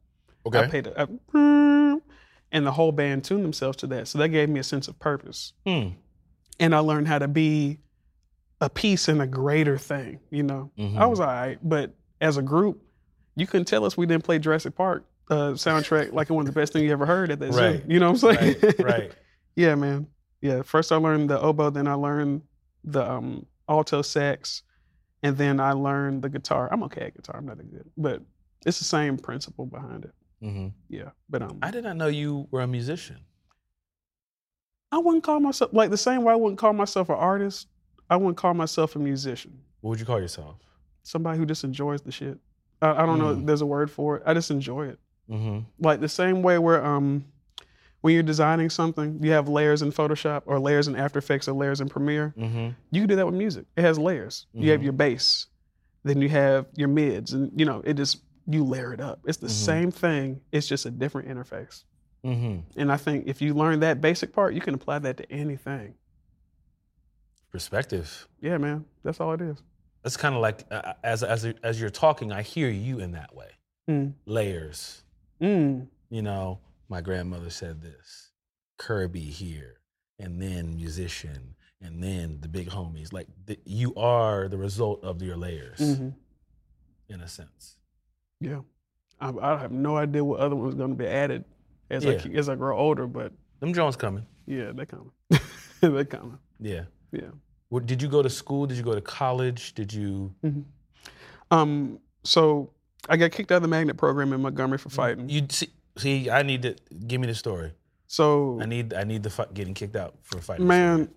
Okay. 0.46 0.60
I 0.60 0.68
paid 0.68 0.88
a, 0.88 1.04
a- 1.04 1.98
and 2.52 2.66
the 2.66 2.72
whole 2.72 2.92
band 2.92 3.24
tuned 3.24 3.44
themselves 3.44 3.78
to 3.78 3.88
that. 3.88 4.08
So 4.08 4.18
that 4.20 4.30
gave 4.30 4.50
me 4.50 4.60
a 4.60 4.64
sense 4.64 4.88
of 4.88 4.98
purpose. 5.00 5.54
Hmm. 5.66 5.90
And 6.60 6.74
I 6.76 6.80
learned 6.80 7.08
how 7.08 7.20
to 7.20 7.28
be 7.28 7.80
a 8.62 8.70
piece 8.70 9.08
in 9.10 9.22
a 9.22 9.28
greater 9.28 9.78
thing, 9.78 10.20
you 10.32 10.44
know. 10.44 10.72
I 10.78 10.82
Mhm. 10.82 11.10
was 11.10 11.20
all 11.20 11.28
right, 11.28 11.60
but 11.62 11.94
as 12.20 12.38
a 12.38 12.42
group, 12.42 12.82
you 13.36 13.46
couldn't 13.46 13.66
tell 13.66 13.86
us 13.86 13.96
we 13.98 14.06
didn't 14.06 14.24
play 14.24 14.40
Jurassic 14.40 14.76
Park 14.76 15.06
uh, 15.30 15.52
soundtrack 15.52 16.14
like 16.14 16.30
it 16.30 16.34
was 16.34 16.46
the 16.46 16.52
best 16.54 16.72
thing 16.74 16.84
you 16.86 16.92
ever 16.92 17.06
heard 17.06 17.30
at 17.32 17.40
that 17.40 17.52
Right. 17.54 17.82
zoo. 17.82 17.84
You 17.88 18.00
know 18.00 18.12
what 18.12 18.24
I'm 18.24 18.36
saying? 18.38 18.56
Right, 18.62 18.80
right. 18.80 19.12
yeah, 19.56 19.76
man. 19.76 20.08
Yeah. 20.42 20.62
First 20.62 20.92
I 20.92 20.96
learned 20.96 21.30
the 21.30 21.40
oboe, 21.40 21.70
then 21.70 21.88
I 21.88 21.94
learned 21.94 22.42
the 22.86 23.10
um, 23.10 23.46
alto 23.70 24.02
sax, 24.02 24.64
and 25.24 25.38
then 25.38 25.60
I 25.60 25.74
learned 25.74 26.22
the 26.22 26.30
guitar. 26.30 26.70
I'm 26.72 26.84
okay 26.84 27.06
at 27.08 27.16
guitar. 27.16 27.38
I'm 27.38 27.46
not 27.46 27.58
that 27.58 27.72
good, 27.72 27.90
but 27.98 28.22
it's 28.66 28.80
the 28.80 28.86
same 28.86 29.18
principle 29.18 29.66
behind 29.66 30.06
it. 30.06 30.14
hmm 30.42 30.68
Yeah. 30.90 31.10
But 31.30 31.42
um, 31.44 31.60
I 31.62 31.72
did 31.72 31.84
not 31.84 31.98
know 31.98 32.08
you 32.08 32.48
were 32.52 32.62
a 32.62 32.68
musician. 32.68 33.18
I 34.92 35.00
wouldn't 35.00 35.24
call 35.24 35.40
myself 35.40 35.72
like 35.74 35.90
the 35.90 35.98
same 35.98 36.24
way 36.24 36.34
I 36.34 36.36
wouldn't 36.36 36.60
call 36.60 36.74
myself 36.74 37.10
an 37.10 37.16
artist. 37.16 37.68
I 38.10 38.16
wouldn't 38.16 38.38
call 38.38 38.54
myself 38.54 38.96
a 38.96 39.00
musician. 39.00 39.60
What 39.82 39.92
would 39.92 40.00
you 40.00 40.06
call 40.06 40.20
yourself? 40.20 40.56
Somebody 41.04 41.38
who 41.38 41.46
just 41.46 41.64
enjoys 41.64 42.02
the 42.02 42.12
shit. 42.12 42.38
I, 42.82 43.04
I 43.04 43.06
don't 43.06 43.20
know. 43.20 43.36
Mm. 43.36 43.42
if 43.42 43.46
There's 43.46 43.62
a 43.62 43.66
word 43.66 43.92
for 43.92 44.18
it. 44.18 44.24
I 44.26 44.34
just 44.34 44.50
enjoy 44.52 44.88
it. 44.88 45.00
Mm-hmm. 45.30 45.60
Like 45.80 46.00
the 46.00 46.08
same 46.10 46.42
way 46.42 46.58
where 46.58 46.84
um, 46.86 47.26
when 48.02 48.14
you're 48.14 48.24
designing 48.24 48.70
something, 48.70 49.20
you 49.24 49.32
have 49.32 49.48
layers 49.50 49.82
in 49.82 49.92
Photoshop 49.92 50.44
or 50.46 50.60
layers 50.60 50.88
in 50.88 50.96
After 50.96 51.20
Effects 51.20 51.48
or 51.48 51.54
layers 51.54 51.82
in 51.82 51.90
Premiere. 51.90 52.34
Mm-hmm. 52.38 52.70
You 52.92 53.02
can 53.02 53.08
do 53.10 53.16
that 53.16 53.26
with 53.26 53.36
music. 53.36 53.66
It 53.76 53.82
has 53.82 53.98
layers. 53.98 54.46
You 54.54 54.72
have 54.72 54.82
Mhm. 54.82 54.84
your 54.84 54.94
bass, 54.94 55.48
then 56.04 56.22
you 56.22 56.30
have 56.30 56.68
your 56.76 56.88
mids, 56.90 57.34
and 57.34 57.52
you 57.60 57.66
know 57.66 57.82
it 57.84 57.96
just 57.96 58.22
you 58.50 58.64
layer 58.64 58.94
it 58.94 59.02
up. 59.02 59.20
It's 59.26 59.38
the 59.40 59.48
Mhm. 59.48 59.52
same 59.52 59.92
thing. 59.92 60.42
It's 60.52 60.68
just 60.68 60.86
a 60.86 60.92
different 60.92 61.28
interface. 61.28 61.84
Mm-hmm. 62.24 62.80
And 62.80 62.92
I 62.92 62.98
think 62.98 63.28
if 63.28 63.42
you 63.42 63.54
learn 63.54 63.80
that 63.82 64.00
basic 64.00 64.32
part, 64.34 64.54
you 64.54 64.62
can 64.62 64.74
apply 64.74 65.00
that 65.00 65.18
to 65.18 65.32
anything. 65.32 65.96
Perspective. 67.52 68.28
Yeah, 68.42 68.58
man. 68.58 68.86
That's 69.04 69.20
all 69.20 69.34
it 69.34 69.42
is. 69.42 69.62
It's 70.06 70.18
kind 70.18 70.36
of 70.36 70.42
like 70.42 70.66
uh, 70.72 70.94
as 71.04 71.24
as 71.24 71.46
as 71.64 71.80
you're 71.82 71.90
talking, 71.90 72.32
I 72.32 72.42
hear 72.42 72.70
you 72.70 73.00
in 73.00 73.12
that 73.12 73.36
way. 73.36 73.50
Mm. 73.90 74.14
Layers. 74.26 75.04
Mm. 75.42 75.88
You 76.10 76.22
know, 76.22 76.60
my 76.90 77.02
grandmother 77.02 77.50
said 77.50 77.82
this. 77.82 78.32
Kirby 78.78 79.22
here, 79.22 79.82
and 80.20 80.42
then 80.42 80.76
musician, 80.76 81.56
and 81.82 82.02
then 82.04 82.38
the 82.42 82.48
big 82.48 82.70
homies. 82.70 83.12
Like 83.12 83.28
the, 83.46 83.58
you 83.66 83.94
are 83.96 84.48
the 84.48 84.58
result 84.58 85.04
of 85.04 85.22
your 85.22 85.36
layers, 85.38 85.80
hmm 85.98 86.10
in 87.10 87.22
a 87.22 87.28
sense. 87.28 87.78
Yeah. 88.42 88.60
I, 89.22 89.32
I 89.42 89.58
have 89.60 89.72
no 89.72 89.96
idea 89.96 90.24
what 90.24 90.42
other 90.42 90.56
one's 90.58 90.76
going 90.76 90.90
to 90.90 90.96
be 90.96 91.08
added 91.08 91.46
as 91.90 92.06
I 92.06 92.12
Yeah. 92.12 92.18
keep- 92.20 92.36
as 92.36 92.50
I 92.50 92.56
grow 92.56 92.78
older, 92.78 93.08
but 93.08 93.32
Them 93.62 93.74
Jones 93.74 93.96
coming. 93.96 94.26
yeah, 94.46 94.72
they're 94.76 94.86
coming. 94.86 95.12
they're 95.82 96.04
coming. 96.06 96.38
Yeah. 96.60 96.84
Yeah. 97.14 97.30
What, 97.70 97.86
did 97.86 98.02
you 98.02 98.10
go 98.10 98.22
to 98.22 98.30
school? 98.30 98.66
Did 98.68 98.76
you 98.78 98.84
go 98.84 98.94
to 98.94 99.02
college? 99.02 99.74
Did 99.74 99.92
you? 99.94 100.34
Um. 101.52 102.00
So 102.24 102.72
I 103.10 103.16
got 103.18 103.32
kicked 103.32 103.52
out 103.52 103.58
of 103.58 103.62
the 103.62 103.68
magnet 103.70 103.96
program 103.98 104.34
in 104.34 104.42
Montgomery 104.42 104.78
for 104.78 104.90
fighting. 104.90 105.30
You 105.30 105.46
see? 105.50 105.70
See, 105.98 106.30
I 106.30 106.44
need 106.44 106.62
to 106.64 106.76
give 107.08 107.20
me 107.22 107.28
the 107.28 107.36
story. 107.36 107.74
So 108.08 108.60
I 108.62 108.66
need 108.66 108.94
I 108.94 109.04
need 109.04 109.24
the 109.24 109.30
fi- 109.30 109.48
getting 109.54 109.74
kicked 109.74 109.96
out 109.96 110.16
for 110.24 110.40
fighting. 110.40 110.66
man, 110.68 111.10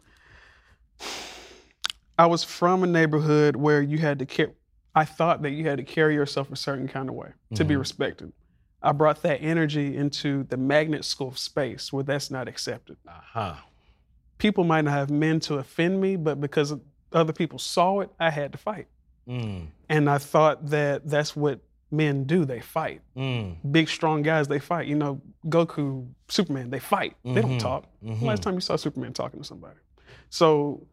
I 2.19 2.27
was 2.27 2.45
from 2.45 2.83
a 2.83 2.87
neighborhood 2.87 3.57
where 3.57 3.81
you 3.81 3.99
had 3.99 4.19
to 4.19 4.27
care. 4.27 4.53
I 4.95 5.05
thought 5.05 5.43
that 5.43 5.51
you 5.51 5.69
had 5.69 5.79
to 5.79 5.85
carry 5.85 6.15
yourself 6.15 6.51
a 6.51 6.57
certain 6.57 6.89
kind 6.89 7.09
of 7.09 7.15
way 7.15 7.31
to 7.55 7.65
be 7.65 7.75
Mhm. 7.75 7.79
respected. 7.79 8.33
I 8.83 8.93
brought 8.93 9.23
that 9.23 9.37
energy 9.43 9.97
into 9.97 10.45
the 10.45 10.57
magnet 10.57 11.05
school 11.05 11.33
space 11.35 11.93
where 11.93 12.03
that's 12.03 12.31
not 12.31 12.49
accepted. 12.49 12.97
Uh-huh. 13.07 13.55
people 14.39 14.65
might 14.65 14.81
not 14.87 14.93
have 14.95 15.11
meant 15.11 15.43
to 15.43 15.57
offend 15.57 16.01
me, 16.01 16.17
but 16.17 16.41
because 16.41 16.75
other 17.13 17.33
people 17.35 17.59
saw 17.59 18.01
it, 18.01 18.11
I 18.19 18.31
had 18.31 18.53
to 18.53 18.59
fight. 18.59 18.87
Mm, 19.29 19.67
And 19.91 20.09
I 20.09 20.17
thought 20.17 20.71
that 20.71 21.07
that's 21.07 21.37
what 21.37 21.61
men 21.91 22.25
do. 22.25 22.45
They 22.45 22.61
fight. 22.61 23.01
mm, 23.17 23.57
Big, 23.73 23.89
strong 23.89 24.23
guys, 24.23 24.47
they 24.49 24.59
fight. 24.59 24.87
You 24.87 24.95
know, 24.97 25.21
Goku, 25.47 26.07
Superman, 26.29 26.71
they 26.71 26.79
fight. 26.79 27.17
They 27.25 27.41
don't 27.43 27.53
Mhm. 27.57 27.59
talk. 27.59 27.87
mhm. 28.05 28.23
Last 28.23 28.43
time 28.43 28.55
you 28.55 28.61
saw 28.61 28.77
Superman 28.77 29.13
talking 29.13 29.41
to 29.41 29.45
somebody. 29.47 29.79
So 30.29 30.87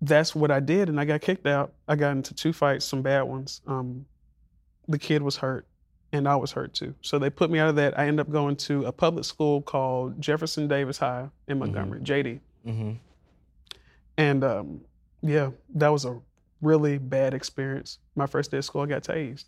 that's 0.00 0.34
what 0.34 0.50
I 0.50 0.60
did, 0.60 0.88
and 0.88 1.00
I 1.00 1.04
got 1.04 1.20
kicked 1.20 1.46
out. 1.46 1.72
I 1.88 1.96
got 1.96 2.12
into 2.12 2.32
two 2.34 2.52
fights, 2.52 2.84
some 2.84 3.02
bad 3.02 3.22
ones. 3.22 3.60
Um, 3.66 4.06
the 4.88 4.98
kid 4.98 5.22
was 5.22 5.36
hurt, 5.36 5.66
and 6.12 6.26
I 6.28 6.36
was 6.36 6.52
hurt 6.52 6.72
too. 6.74 6.94
So 7.02 7.18
they 7.18 7.30
put 7.30 7.50
me 7.50 7.58
out 7.58 7.68
of 7.68 7.76
that. 7.76 7.98
I 7.98 8.06
ended 8.06 8.20
up 8.26 8.30
going 8.32 8.56
to 8.56 8.84
a 8.86 8.92
public 8.92 9.24
school 9.24 9.60
called 9.62 10.20
Jefferson 10.20 10.68
Davis 10.68 10.98
High 10.98 11.28
in 11.48 11.58
Montgomery, 11.58 12.00
JD. 12.02 12.40
Mhm. 12.66 12.98
And 14.16 14.44
um, 14.44 14.80
yeah, 15.22 15.50
that 15.74 15.88
was 15.88 16.04
a 16.04 16.20
really 16.60 16.98
bad 16.98 17.34
experience. 17.34 17.98
My 18.14 18.26
first 18.26 18.50
day 18.50 18.58
of 18.58 18.64
school, 18.64 18.82
I 18.82 18.86
got 18.86 19.02
tased 19.02 19.46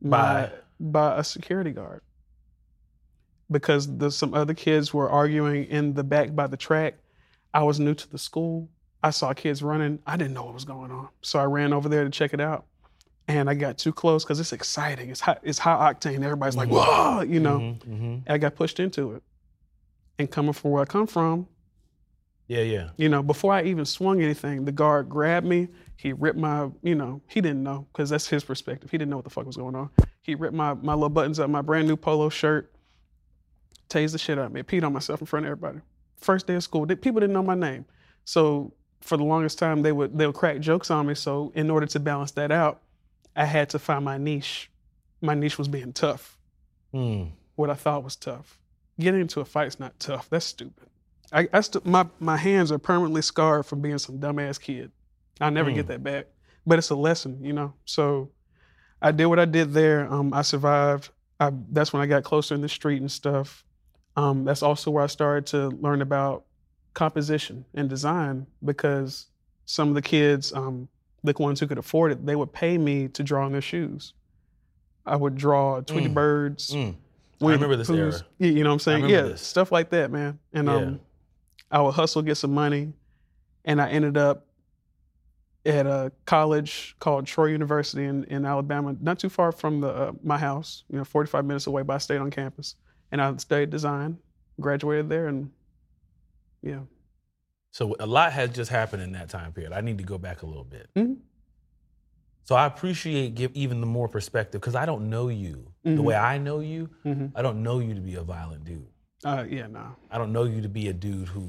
By? 0.00 0.50
by 0.80 1.18
a 1.18 1.24
security 1.24 1.72
guard 1.72 2.02
because 3.50 3.96
the, 3.98 4.10
some 4.10 4.34
other 4.34 4.54
kids 4.54 4.92
were 4.94 5.10
arguing 5.10 5.64
in 5.64 5.94
the 5.94 6.04
back 6.04 6.34
by 6.34 6.46
the 6.46 6.56
track. 6.56 6.94
I 7.54 7.62
was 7.62 7.80
new 7.80 7.94
to 7.94 8.08
the 8.10 8.18
school. 8.18 8.68
I 9.02 9.10
saw 9.10 9.32
kids 9.32 9.62
running. 9.62 10.00
I 10.06 10.16
didn't 10.16 10.34
know 10.34 10.44
what 10.44 10.54
was 10.54 10.64
going 10.64 10.90
on, 10.90 11.08
so 11.22 11.38
I 11.38 11.44
ran 11.44 11.72
over 11.72 11.88
there 11.88 12.04
to 12.04 12.10
check 12.10 12.34
it 12.34 12.40
out. 12.40 12.66
And 13.26 13.48
I 13.50 13.54
got 13.54 13.76
too 13.78 13.92
close 13.92 14.24
because 14.24 14.40
it's 14.40 14.52
exciting. 14.52 15.10
It's 15.10 15.20
high, 15.20 15.36
it's 15.42 15.58
high 15.58 15.92
octane. 15.92 16.22
Everybody's 16.24 16.56
like, 16.56 16.68
Mhm. 16.68 16.72
"Whoa!" 16.72 17.20
You 17.22 17.40
know. 17.40 17.58
Mhm, 17.58 17.78
mhm. 17.84 18.22
I 18.30 18.38
got 18.38 18.54
pushed 18.54 18.80
into 18.80 19.12
it. 19.12 19.22
And 20.18 20.30
coming 20.30 20.52
from 20.52 20.70
where 20.72 20.82
I 20.82 20.86
come 20.86 21.06
from, 21.06 21.46
Yeah, 22.48 22.62
yeah. 22.62 22.90
you 22.96 23.08
know, 23.10 23.22
before 23.22 23.52
I 23.52 23.62
even 23.64 23.84
swung 23.84 24.22
anything, 24.22 24.64
the 24.64 24.72
guard 24.72 25.08
grabbed 25.08 25.46
me. 25.46 25.68
He 25.96 26.12
ripped 26.14 26.38
my, 26.38 26.70
you 26.82 26.94
know, 26.94 27.20
he 27.28 27.40
didn't 27.40 27.62
know 27.62 27.86
because 27.92 28.08
that's 28.10 28.26
his 28.26 28.42
perspective. 28.42 28.90
He 28.90 28.96
didn't 28.98 29.10
know 29.10 29.16
what 29.16 29.24
the 29.24 29.30
fuck 29.30 29.44
was 29.46 29.56
going 29.56 29.74
on. 29.74 29.90
He 30.22 30.34
ripped 30.34 30.54
my 30.54 30.74
my 30.74 30.94
little 30.94 31.08
buttons 31.10 31.38
up, 31.38 31.50
my 31.50 31.60
brand 31.62 31.86
new 31.88 31.96
polo 31.96 32.28
shirt, 32.30 32.72
tased 33.88 34.12
the 34.12 34.18
shit 34.18 34.38
out 34.38 34.46
of 34.46 34.52
me, 34.52 34.62
peed 34.62 34.84
on 34.84 34.92
myself 34.92 35.20
in 35.20 35.26
front 35.26 35.46
of 35.46 35.50
everybody. 35.52 35.80
First 36.16 36.46
day 36.46 36.54
of 36.54 36.62
school, 36.62 36.86
people 36.86 37.20
didn't 37.20 37.32
know 37.32 37.42
my 37.42 37.54
name, 37.54 37.84
so 38.24 38.72
for 39.00 39.16
the 39.16 39.24
longest 39.24 39.58
time 39.58 39.82
they 39.82 39.92
would 39.92 40.16
they 40.16 40.26
would 40.26 40.34
crack 40.34 40.58
jokes 40.60 40.90
on 40.90 41.06
me. 41.06 41.14
So 41.14 41.52
in 41.54 41.70
order 41.70 41.86
to 41.86 42.00
balance 42.00 42.32
that 42.32 42.50
out, 42.50 42.80
I 43.36 43.44
had 43.44 43.70
to 43.70 43.78
find 43.78 44.04
my 44.04 44.18
niche. 44.18 44.70
My 45.20 45.34
niche 45.34 45.58
was 45.58 45.68
being 45.68 45.92
tough 45.92 46.36
Mm. 46.94 47.32
what 47.56 47.68
I 47.70 47.74
thought 47.74 48.02
was 48.04 48.16
tough. 48.16 48.58
Getting 48.98 49.20
into 49.20 49.40
a 49.40 49.44
fight's 49.44 49.78
not 49.78 49.98
tough. 50.00 50.28
That's 50.30 50.46
stupid. 50.46 50.87
I, 51.32 51.48
I 51.52 51.60
st- 51.60 51.84
my 51.86 52.06
my 52.20 52.36
hands 52.36 52.72
are 52.72 52.78
permanently 52.78 53.22
scarred 53.22 53.66
from 53.66 53.80
being 53.80 53.98
some 53.98 54.18
dumbass 54.18 54.60
kid. 54.60 54.90
I'll 55.40 55.50
never 55.50 55.70
get 55.70 55.84
Mm. 55.86 55.88
that 55.88 56.02
back. 56.02 56.26
But 56.66 56.78
it's 56.78 56.90
a 56.90 56.96
lesson, 56.96 57.44
you 57.44 57.52
know. 57.52 57.72
So 57.84 58.30
I 59.00 59.12
did 59.12 59.26
what 59.26 59.38
I 59.38 59.44
did 59.44 59.72
there. 59.72 60.12
Um, 60.12 60.32
I 60.34 60.42
survived. 60.42 61.10
I, 61.40 61.52
that's 61.70 61.92
when 61.92 62.02
I 62.02 62.06
got 62.06 62.24
closer 62.24 62.54
in 62.54 62.60
the 62.60 62.68
street 62.68 63.00
and 63.00 63.10
stuff. 63.10 63.64
Um, 64.16 64.44
that's 64.44 64.62
also 64.62 64.90
where 64.90 65.04
I 65.04 65.06
started 65.06 65.46
to 65.46 65.68
learn 65.68 66.02
about 66.02 66.44
composition 66.94 67.64
and 67.74 67.88
design 67.88 68.46
because 68.64 69.26
some 69.64 69.88
of 69.88 69.94
the 69.94 70.02
kids, 70.02 70.52
um, 70.52 70.88
the 71.22 71.32
ones 71.38 71.60
who 71.60 71.66
could 71.68 71.78
afford 71.78 72.10
it, 72.10 72.26
they 72.26 72.34
would 72.34 72.52
pay 72.52 72.76
me 72.76 73.06
to 73.08 73.22
draw 73.22 73.44
on 73.44 73.52
their 73.52 73.60
shoes. 73.60 74.14
I 75.06 75.14
would 75.16 75.36
draw 75.36 75.80
Tweety 75.80 76.08
Mm. 76.08 76.14
Birds, 76.14 76.70
Mm. 76.74 76.96
Winnie 77.40 77.54
remember 77.54 77.76
this 77.76 77.88
era. 77.88 78.12
You 78.38 78.64
know 78.64 78.70
what 78.70 78.74
I'm 78.74 78.78
saying? 78.80 79.08
Yeah, 79.08 79.22
this. 79.22 79.40
stuff 79.42 79.70
like 79.70 79.90
that, 79.90 80.10
man. 80.10 80.38
And 80.52 80.66
Yeah. 80.66 80.74
um, 80.74 81.00
I 81.70 81.80
would 81.80 81.94
hustle, 81.94 82.22
get 82.22 82.36
some 82.36 82.54
money, 82.54 82.92
and 83.64 83.80
I 83.80 83.90
ended 83.90 84.16
up 84.16 84.46
at 85.66 85.86
a 85.86 86.10
college 86.24 86.96
called 86.98 87.26
Troy 87.26 87.46
University 87.46 88.04
in, 88.04 88.24
in 88.24 88.46
Alabama, 88.46 88.96
not 89.00 89.18
too 89.18 89.28
far 89.28 89.52
from 89.52 89.80
the 89.80 89.88
uh, 89.88 90.12
my 90.22 90.38
house. 90.38 90.84
You 90.90 90.98
know, 90.98 91.04
45 91.04 91.44
minutes 91.44 91.66
away, 91.66 91.82
but 91.82 91.94
I 91.94 91.98
stayed 91.98 92.18
on 92.18 92.30
campus, 92.30 92.76
and 93.12 93.20
I 93.20 93.36
studied 93.36 93.70
design, 93.70 94.18
graduated 94.60 95.08
there, 95.08 95.28
and 95.28 95.50
yeah. 96.62 96.80
So 97.70 97.94
a 98.00 98.06
lot 98.06 98.32
has 98.32 98.50
just 98.50 98.70
happened 98.70 99.02
in 99.02 99.12
that 99.12 99.28
time 99.28 99.52
period. 99.52 99.72
I 99.72 99.82
need 99.82 99.98
to 99.98 100.04
go 100.04 100.16
back 100.16 100.42
a 100.42 100.46
little 100.46 100.64
bit. 100.64 100.88
Mhm. 100.96 101.18
So 102.44 102.54
I 102.54 102.64
appreciate 102.64 103.34
give 103.34 103.50
even 103.54 103.80
the 103.82 103.86
more 103.86 104.08
perspective 104.08 104.60
because 104.62 104.74
I 104.74 104.86
don't 104.86 105.10
know 105.10 105.28
you 105.28 105.70
the 105.84 105.90
Mhm. 105.90 106.02
way 106.04 106.14
I 106.16 106.38
know 106.38 106.60
you. 106.60 106.88
hmm 107.02 107.26
I 107.34 107.42
don't 107.42 107.62
know 107.62 107.78
you 107.78 107.94
to 107.94 108.00
be 108.00 108.14
a 108.14 108.22
violent 108.22 108.64
dude. 108.64 108.88
Uh, 109.24 109.44
yeah, 109.48 109.66
no, 109.66 109.96
I 110.10 110.18
don't 110.18 110.32
know 110.32 110.44
you 110.44 110.60
to 110.62 110.68
be 110.68 110.88
a 110.88 110.92
dude 110.92 111.28
who 111.28 111.42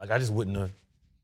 like 0.00 0.10
I 0.10 0.18
just 0.18 0.32
wouldn't 0.32 0.56
have. 0.56 0.72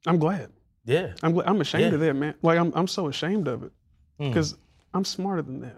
I'm 0.07 0.19
glad. 0.19 0.51
Yeah. 0.85 1.15
I'm 1.23 1.33
glad. 1.33 1.49
I'm 1.49 1.61
ashamed 1.61 1.85
Yeah. 1.85 1.95
of 1.95 2.01
that, 2.01 2.15
man. 2.15 2.35
Like 2.43 2.59
I'm 2.59 2.73
I'm 2.75 2.87
so 2.89 3.09
ashamed 3.09 3.49
of 3.49 3.63
it 3.65 3.73
Mm. 4.21 4.29
because 4.29 4.57
I'm 4.95 5.05
smarter 5.05 5.43
than 5.43 5.61
that. 5.63 5.77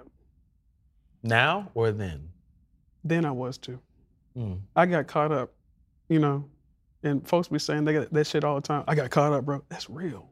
now 1.22 1.70
or 1.74 1.90
then. 1.92 2.28
Then 3.02 3.24
I 3.24 3.30
was 3.30 3.58
too. 3.58 3.78
Mm. 4.36 4.60
I 4.76 4.86
got 4.86 5.06
caught 5.06 5.32
up, 5.32 5.52
you 6.08 6.18
know, 6.18 6.44
and 7.02 7.26
folks 7.26 7.48
be 7.48 7.58
saying 7.58 7.84
they 7.84 7.92
got 7.92 8.12
that 8.12 8.26
shit 8.26 8.44
all 8.44 8.56
the 8.56 8.60
time. 8.60 8.84
I 8.88 8.94
got 8.94 9.10
caught 9.10 9.32
up, 9.32 9.44
bro. 9.44 9.62
That's 9.68 9.88
real. 9.88 10.28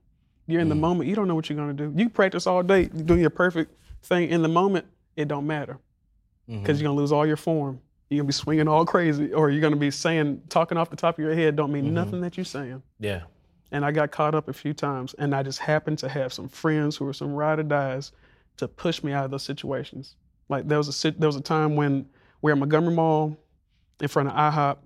You're 0.47 0.61
in 0.61 0.69
the 0.69 0.75
Mm. 0.75 0.81
moment. 0.81 1.09
You 1.09 1.15
don't 1.15 1.29
know 1.29 1.35
what 1.35 1.49
you're 1.49 1.57
gonna 1.59 1.73
do. 1.73 1.93
You 1.97 2.09
practice 2.11 2.47
all 2.47 2.63
day, 2.63 2.83
you 2.83 3.03
do 3.05 3.17
your 3.17 3.31
perfect 3.31 3.75
thing 4.03 4.29
in 4.31 4.43
the 4.43 4.49
moment. 4.49 4.87
It 5.17 5.29
don't 5.29 5.47
matter 5.47 5.79
because 6.49 6.81
you're 6.81 6.89
gonna 6.89 6.99
lose 7.01 7.13
all 7.13 7.27
your 7.27 7.37
form. 7.37 7.81
You're 8.13 8.19
gonna 8.23 8.27
be 8.29 8.33
swinging 8.35 8.69
all 8.69 8.85
crazy, 8.85 9.33
or 9.33 9.49
you're 9.51 9.63
gonna 9.63 9.77
be 9.77 9.91
saying, 9.91 10.43
talking 10.51 10.77
off 10.77 10.91
the 10.91 10.97
top 10.97 11.19
of 11.19 11.25
your 11.25 11.35
head. 11.35 11.57
Don't 11.57 11.73
mean 11.73 11.87
Mhm. 11.87 11.93
nothing 11.93 12.21
that 12.21 12.37
you're 12.37 12.45
saying. 12.45 12.83
yeah. 12.99 13.23
And 13.75 13.87
I 13.87 13.91
got 13.91 14.11
caught 14.11 14.35
up 14.35 14.49
a 14.49 14.53
few 14.53 14.75
times, 14.75 15.15
and 15.15 15.35
I 15.35 15.43
just 15.43 15.59
happened 15.59 15.99
to 16.01 16.09
have 16.11 16.31
some 16.31 16.47
friends 16.47 16.95
who 16.99 17.07
were 17.07 17.15
some 17.15 17.33
ride 17.33 17.59
or 17.59 17.63
dies 17.63 18.13
to 18.59 18.69
push 18.69 19.03
me 19.03 19.13
out 19.13 19.25
of 19.25 19.31
those 19.31 19.45
situations. 19.45 20.15
Like 20.51 20.69
there 20.69 20.77
was 20.77 21.05
a 21.05 21.11
there 21.13 21.27
was 21.29 21.37
a 21.37 21.41
time 21.41 21.75
when 21.75 22.05
we're 22.43 22.53
at 22.53 22.59
Montgomery 22.59 22.95
Mall 22.95 23.35
in 24.03 24.09
front 24.09 24.29
of 24.29 24.35
IHOP. 24.35 24.77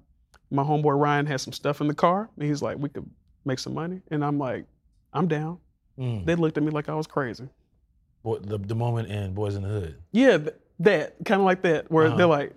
My 0.52 0.62
homeboy 0.62 0.96
Ryan 1.00 1.26
had 1.26 1.40
some 1.40 1.52
stuff 1.52 1.80
in 1.80 1.88
the 1.88 1.94
car, 1.94 2.30
and 2.36 2.46
he's 2.48 2.62
like, 2.62 2.78
"We 2.78 2.88
could 2.88 3.10
make 3.44 3.58
some 3.58 3.74
money," 3.74 4.02
and 4.12 4.24
I'm 4.24 4.38
like, 4.38 4.66
"I'm 5.12 5.26
down." 5.26 5.58
Mm. 5.98 6.24
They 6.24 6.36
looked 6.36 6.56
at 6.56 6.62
me 6.62 6.70
like 6.70 6.88
I 6.88 6.94
was 6.94 7.08
crazy. 7.08 7.48
Boy, 8.22 8.38
the, 8.38 8.58
the 8.58 8.76
moment 8.76 9.08
in 9.08 9.34
Boyz 9.34 9.56
n 9.56 9.62
the 9.62 9.68
Hood. 9.68 9.96
Yeah, 10.12 10.38
th- 10.38 10.54
that 10.78 11.16
kind 11.24 11.40
of 11.40 11.44
like 11.44 11.62
that, 11.62 11.90
where 11.90 12.06
Uh-huh. 12.06 12.16
they're 12.16 12.26
like, 12.26 12.52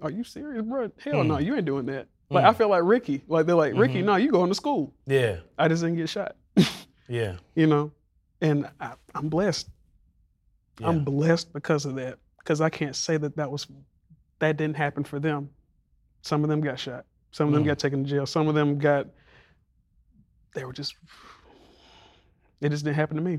"Are 0.00 0.10
you 0.10 0.24
serious, 0.24 0.62
bro? 0.64 0.90
Hell 0.98 1.24
no, 1.24 1.36
Mm. 1.36 1.44
you 1.44 1.54
ain't 1.56 1.64
doing 1.66 1.86
that." 1.86 2.08
Like 2.30 2.44
I 2.44 2.52
Mm. 2.52 2.56
feel 2.56 2.68
like 2.68 2.82
Ricky. 2.84 3.22
Like 3.28 3.46
they're 3.46 3.54
like, 3.54 3.74
"Ricky, 3.76 4.02
Mhm. 4.02 4.04
no, 4.06 4.16
you 4.16 4.30
going 4.30 4.48
to 4.50 4.54
school." 4.54 4.92
Yeah, 5.06 5.38
I 5.58 5.68
just 5.68 5.82
didn't 5.82 5.96
get 5.96 6.08
shot. 6.08 6.36
yeah, 7.08 7.36
you 7.54 7.66
know, 7.66 7.92
and 8.40 8.68
I, 8.80 8.94
I'm 9.14 9.28
blessed. 9.28 9.68
yeah. 10.80 10.88
I'm 10.88 11.04
blessed 11.04 11.52
because 11.52 11.84
of 11.86 11.94
that. 11.96 12.18
Because 12.38 12.60
I 12.60 12.68
can't 12.70 12.94
say 12.96 13.16
that 13.16 13.36
that 13.36 13.50
was 13.50 13.66
that 14.38 14.56
didn't 14.56 14.76
happen 14.76 15.04
for 15.04 15.18
them. 15.20 15.50
Some 16.22 16.42
of 16.44 16.48
them 16.50 16.60
got 16.60 16.78
shot. 16.78 17.04
Some 17.30 17.48
of 17.48 17.54
them 17.54 17.62
Mm. 17.62 17.66
got 17.66 17.78
taken 17.78 18.02
to 18.04 18.10
jail. 18.10 18.26
Some 18.26 18.48
of 18.48 18.54
them 18.54 18.78
got. 18.78 19.06
They 20.54 20.64
were 20.64 20.72
just. 20.72 20.94
It 22.60 22.70
just 22.70 22.84
didn't 22.84 22.96
happen 22.96 23.16
to 23.16 23.22
me. 23.22 23.38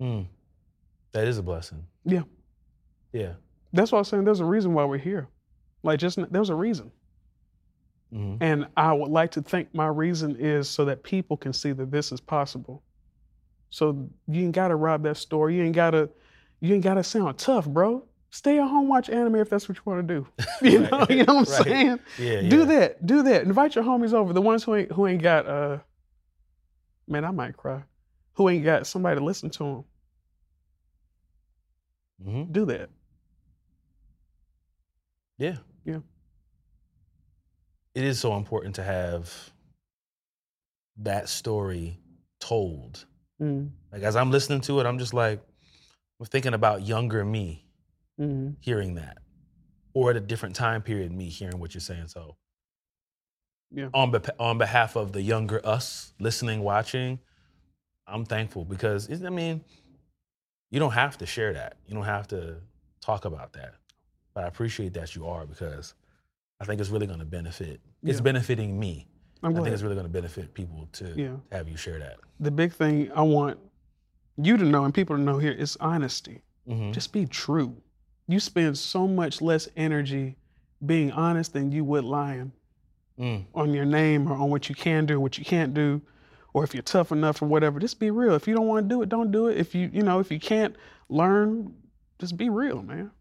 Mm. 0.00 0.26
That 1.12 1.26
is 1.26 1.38
a 1.38 1.42
blessing. 1.42 1.86
Yeah. 2.04 2.22
Yeah. 3.12 3.34
That's 3.72 3.90
why 3.92 3.98
I'm 3.98 4.04
saying 4.04 4.24
there's 4.24 4.40
a 4.40 4.44
reason 4.44 4.72
why 4.74 4.84
we're 4.84 4.98
here. 4.98 5.28
Like 5.84 6.00
just 6.00 6.18
there's 6.32 6.50
a 6.50 6.56
reason, 6.56 6.92
hmm 8.12 8.36
and 8.40 8.66
I 8.76 8.92
would 8.92 9.10
like 9.10 9.32
to 9.32 9.42
think 9.42 9.74
my 9.74 9.86
reason 9.88 10.36
is 10.38 10.68
so 10.70 10.86
that 10.86 11.04
people 11.04 11.36
can 11.36 11.52
see 11.52 11.72
that 11.72 11.90
this 11.92 12.12
is 12.12 12.20
possible. 12.20 12.82
So 13.70 14.10
you 14.28 14.44
ain't 14.44 14.54
gotta 14.54 14.76
rob 14.76 15.02
that 15.04 15.18
store. 15.18 15.50
You 15.50 15.64
ain't 15.64 15.76
gotta. 15.76 16.10
You 16.60 16.74
ain't 16.74 16.84
gotta 16.84 17.04
sound 17.04 17.38
tough, 17.38 17.66
bro. 17.68 18.04
Stay 18.30 18.58
at 18.58 18.68
home, 18.68 18.88
watch 18.88 19.10
anime 19.10 19.36
if 19.36 19.50
that's 19.50 19.68
what 19.68 19.76
you 19.78 19.82
want 19.86 20.08
to 20.08 20.14
do. 20.14 20.26
You 20.62 20.80
Right, 20.80 20.90
know, 20.90 21.06
you 21.10 21.24
know 21.24 21.34
what 21.34 21.48
I'm 21.48 21.66
right. 21.66 21.66
saying? 21.66 22.00
Yeah, 22.18 22.40
yeah. 22.40 22.48
Do 22.50 22.66
that. 22.66 23.06
Do 23.06 23.22
that. 23.24 23.42
Invite 23.44 23.76
your 23.76 23.84
homies 23.84 24.14
over. 24.14 24.32
The 24.32 24.42
ones 24.42 24.64
who 24.64 24.74
ain't 24.76 24.92
who 24.92 25.06
ain't 25.06 25.22
got 25.22 25.46
uh 25.46 25.78
man, 27.08 27.24
I 27.24 27.30
might 27.32 27.56
cry. 27.56 27.82
Who 28.34 28.48
ain't 28.48 28.64
got 28.64 28.86
somebody 28.86 29.18
to 29.18 29.24
listen 29.24 29.50
to 29.50 29.64
them. 29.64 29.84
hmm 32.22 32.44
Do 32.52 32.66
that. 32.66 32.90
Yeah. 35.38 35.58
Yeah. 35.84 36.00
It 37.94 38.04
is 38.04 38.18
so 38.18 38.36
important 38.36 38.74
to 38.76 38.82
have 38.82 39.32
that 40.98 41.28
story 41.28 41.98
told. 42.40 43.04
Mm, 43.40 43.70
Like 43.92 44.02
as 44.02 44.16
I'm 44.16 44.30
listening 44.30 44.60
to 44.62 44.80
it, 44.80 44.86
I'm 44.86 44.98
just 44.98 45.14
like, 45.14 45.40
I'm 46.20 46.26
thinking 46.26 46.54
about 46.54 46.86
younger 46.86 47.24
me 47.24 47.64
mm, 48.20 48.56
hearing 48.60 48.94
that, 48.94 49.18
or 49.92 50.10
at 50.10 50.16
a 50.16 50.20
different 50.20 50.56
time 50.56 50.82
period, 50.82 51.12
me 51.12 51.28
hearing 51.28 51.58
what 51.60 51.74
you're 51.74 51.80
saying. 51.80 52.08
So, 52.08 52.36
Yeah. 53.70 53.88
on 53.92 54.12
beh 54.12 54.30
on 54.38 54.58
behalf 54.58 54.96
of 54.96 55.12
the 55.12 55.22
younger 55.22 55.60
us 55.66 56.12
listening, 56.20 56.60
watching, 56.60 57.18
I'm 58.06 58.24
thankful 58.24 58.64
because 58.64 59.10
I 59.10 59.30
mean, 59.30 59.64
you 60.70 60.80
don't 60.80 60.92
have 60.92 61.18
to 61.18 61.26
share 61.26 61.52
that. 61.54 61.76
You 61.86 61.94
don't 61.94 62.04
have 62.04 62.28
to 62.28 62.60
talk 63.00 63.24
about 63.24 63.52
that. 63.54 63.74
But 64.34 64.44
I 64.44 64.46
appreciate 64.48 64.92
that 64.94 65.14
you 65.14 65.26
are 65.26 65.46
because 65.46 65.94
I 66.60 66.64
think 66.64 66.80
it's 66.80 66.90
really 66.90 67.06
going 67.06 67.20
to 67.20 67.24
benefit. 67.24 67.80
It's 68.02 68.18
Yeah. 68.18 68.22
benefiting 68.22 68.78
me. 68.78 69.06
I'm 69.42 69.54
think 69.54 69.68
it's 69.68 69.82
really 69.82 69.94
going 69.94 70.06
to 70.06 70.12
benefit 70.12 70.54
people 70.54 70.88
to 70.92 71.14
Yeah. 71.16 71.36
have 71.52 71.68
you 71.68 71.76
share 71.76 71.98
that. 71.98 72.18
The 72.40 72.50
big 72.50 72.72
thing 72.72 73.12
I 73.12 73.22
want 73.22 73.58
you 74.36 74.56
to 74.56 74.64
know 74.64 74.84
and 74.84 74.92
people 74.94 75.16
to 75.16 75.22
know 75.22 75.38
here 75.38 75.52
is 75.52 75.76
honesty. 75.80 76.42
hmm 76.66 76.92
Just 76.92 77.12
be 77.12 77.26
true. 77.26 77.76
You 78.26 78.40
spend 78.40 78.78
so 78.78 79.06
much 79.06 79.42
less 79.42 79.68
energy 79.76 80.36
being 80.84 81.12
honest 81.12 81.52
than 81.52 81.70
you 81.72 81.84
would 81.84 82.04
lying. 82.04 82.52
Mm. 83.16 83.44
on 83.54 83.72
your 83.72 83.84
name 83.84 84.26
or 84.26 84.34
on 84.34 84.50
what 84.50 84.68
you 84.68 84.74
can 84.74 85.06
do, 85.06 85.20
what 85.20 85.38
you 85.38 85.44
can't 85.44 85.72
do, 85.72 86.02
or 86.52 86.64
if 86.64 86.74
you're 86.74 86.82
tough 86.82 87.12
enough 87.12 87.40
or 87.40 87.46
whatever. 87.46 87.78
Just 87.78 88.00
be 88.00 88.10
real. 88.10 88.34
If 88.34 88.48
you 88.48 88.54
don't 88.56 88.66
want 88.66 88.88
to 88.88 88.92
do 88.92 89.02
it, 89.02 89.08
don't 89.08 89.30
do 89.30 89.46
it. 89.46 89.56
If 89.56 89.72
you, 89.72 89.88
you 89.92 90.02
know, 90.02 90.18
if 90.18 90.32
you 90.32 90.40
can't 90.40 90.74
learn, 91.08 91.72
just 92.18 92.36
be 92.36 92.48
real, 92.48 92.82
man. 92.82 93.12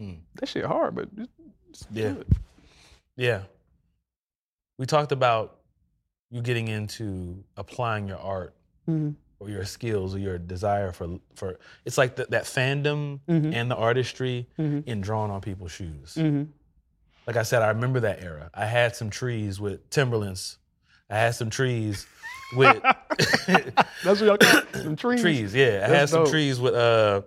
Mm. 0.00 0.18
That 0.36 0.48
shit 0.48 0.64
hard, 0.64 0.94
but 0.94 1.14
just, 1.14 1.30
just 1.72 1.92
do 1.94 2.00
Yeah. 2.00 2.12
it. 2.12 2.26
Yeah. 3.16 3.42
We 4.78 4.86
talked 4.86 5.12
about 5.12 5.58
you 6.30 6.40
getting 6.42 6.68
into 6.68 7.44
applying 7.56 8.08
your 8.08 8.18
art 8.18 8.54
Mhm. 8.88 9.14
or 9.40 9.50
your 9.50 9.64
skills 9.64 10.14
or 10.14 10.18
your 10.18 10.38
desire 10.38 10.92
for 10.92 11.18
for 11.34 11.58
it's 11.84 11.98
like 11.98 12.16
the, 12.16 12.26
that 12.30 12.44
fandom 12.44 13.20
Mhm. 13.28 13.52
and 13.54 13.70
the 13.70 13.76
artistry 13.76 14.46
Mhm. 14.58 14.86
in 14.86 15.00
drawing 15.00 15.30
on 15.30 15.40
people's 15.40 15.72
shoes. 15.72 16.14
Mhm. 16.16 16.48
Like 17.26 17.36
I 17.36 17.42
said, 17.42 17.62
I 17.62 17.68
remember 17.68 18.00
that 18.00 18.22
era. 18.22 18.50
I 18.54 18.64
had 18.66 18.96
some 18.96 19.10
trees 19.10 19.60
with 19.60 19.88
Timberlands. 19.90 20.56
I 21.10 21.16
had 21.18 21.34
some 21.34 21.50
trees 21.50 22.06
with 22.56 22.80
That's 23.46 23.86
what 24.04 24.20
y'all 24.22 24.38
call 24.38 24.58
it, 24.60 24.72
them 24.72 24.96
trees. 25.04 25.20
trees. 25.20 25.54
Yeah, 25.54 25.84
I 25.86 25.94
had 25.94 26.08
some 26.08 26.22
dope. 26.24 26.30
trees 26.32 26.58
with 26.58 26.74
uh, 26.74 27.22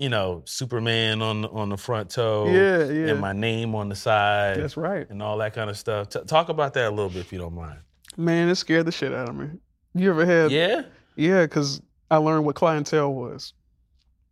you 0.00 0.08
know, 0.08 0.42
Superman 0.46 1.22
on 1.22 1.44
on 1.44 1.68
the 1.68 1.76
front 1.76 2.10
toe. 2.10 2.46
Yeah, 2.46 2.84
yeah. 2.90 3.10
And 3.12 3.20
my 3.20 3.32
name 3.32 3.74
on 3.76 3.88
the 3.88 3.94
side. 3.94 4.56
That's 4.56 4.76
right, 4.76 5.08
and 5.10 5.22
all 5.22 5.38
that 5.38 5.52
kind 5.54 5.70
of 5.70 5.76
stuff. 5.78 6.08
T- 6.08 6.24
talk 6.26 6.48
about 6.48 6.74
that 6.74 6.88
a 6.88 6.90
little 6.90 7.10
bit 7.10 7.18
if 7.20 7.32
you 7.32 7.38
don't 7.38 7.54
mind. 7.54 7.78
man. 8.16 8.48
It 8.48 8.56
scared 8.56 8.86
the 8.86 8.92
shit 8.92 9.12
out 9.12 9.28
of 9.28 9.36
me. 9.36 9.50
You 9.94 10.10
ever 10.10 10.24
had? 10.26 10.50
Yeah. 10.50 10.82
yeah, 11.16 11.42
because 11.42 11.80
I 12.10 12.16
learned 12.16 12.44
what 12.46 12.54
clientele 12.56 13.12
was. 13.12 13.52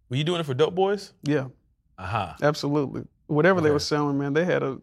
Were 0.08 0.16
you 0.16 0.24
doing 0.24 0.40
it 0.40 0.46
for 0.46 0.54
Dope 0.54 0.74
Boys? 0.74 1.12
Yeah, 1.22 1.48
Aha. 1.98 2.36
absolutely. 2.42 3.04
Whatever 3.26 3.60
they 3.60 3.70
were 3.70 3.78
selling, 3.78 4.16
man, 4.18 4.32
they 4.32 4.44
had 4.46 4.62
a. 4.62 4.78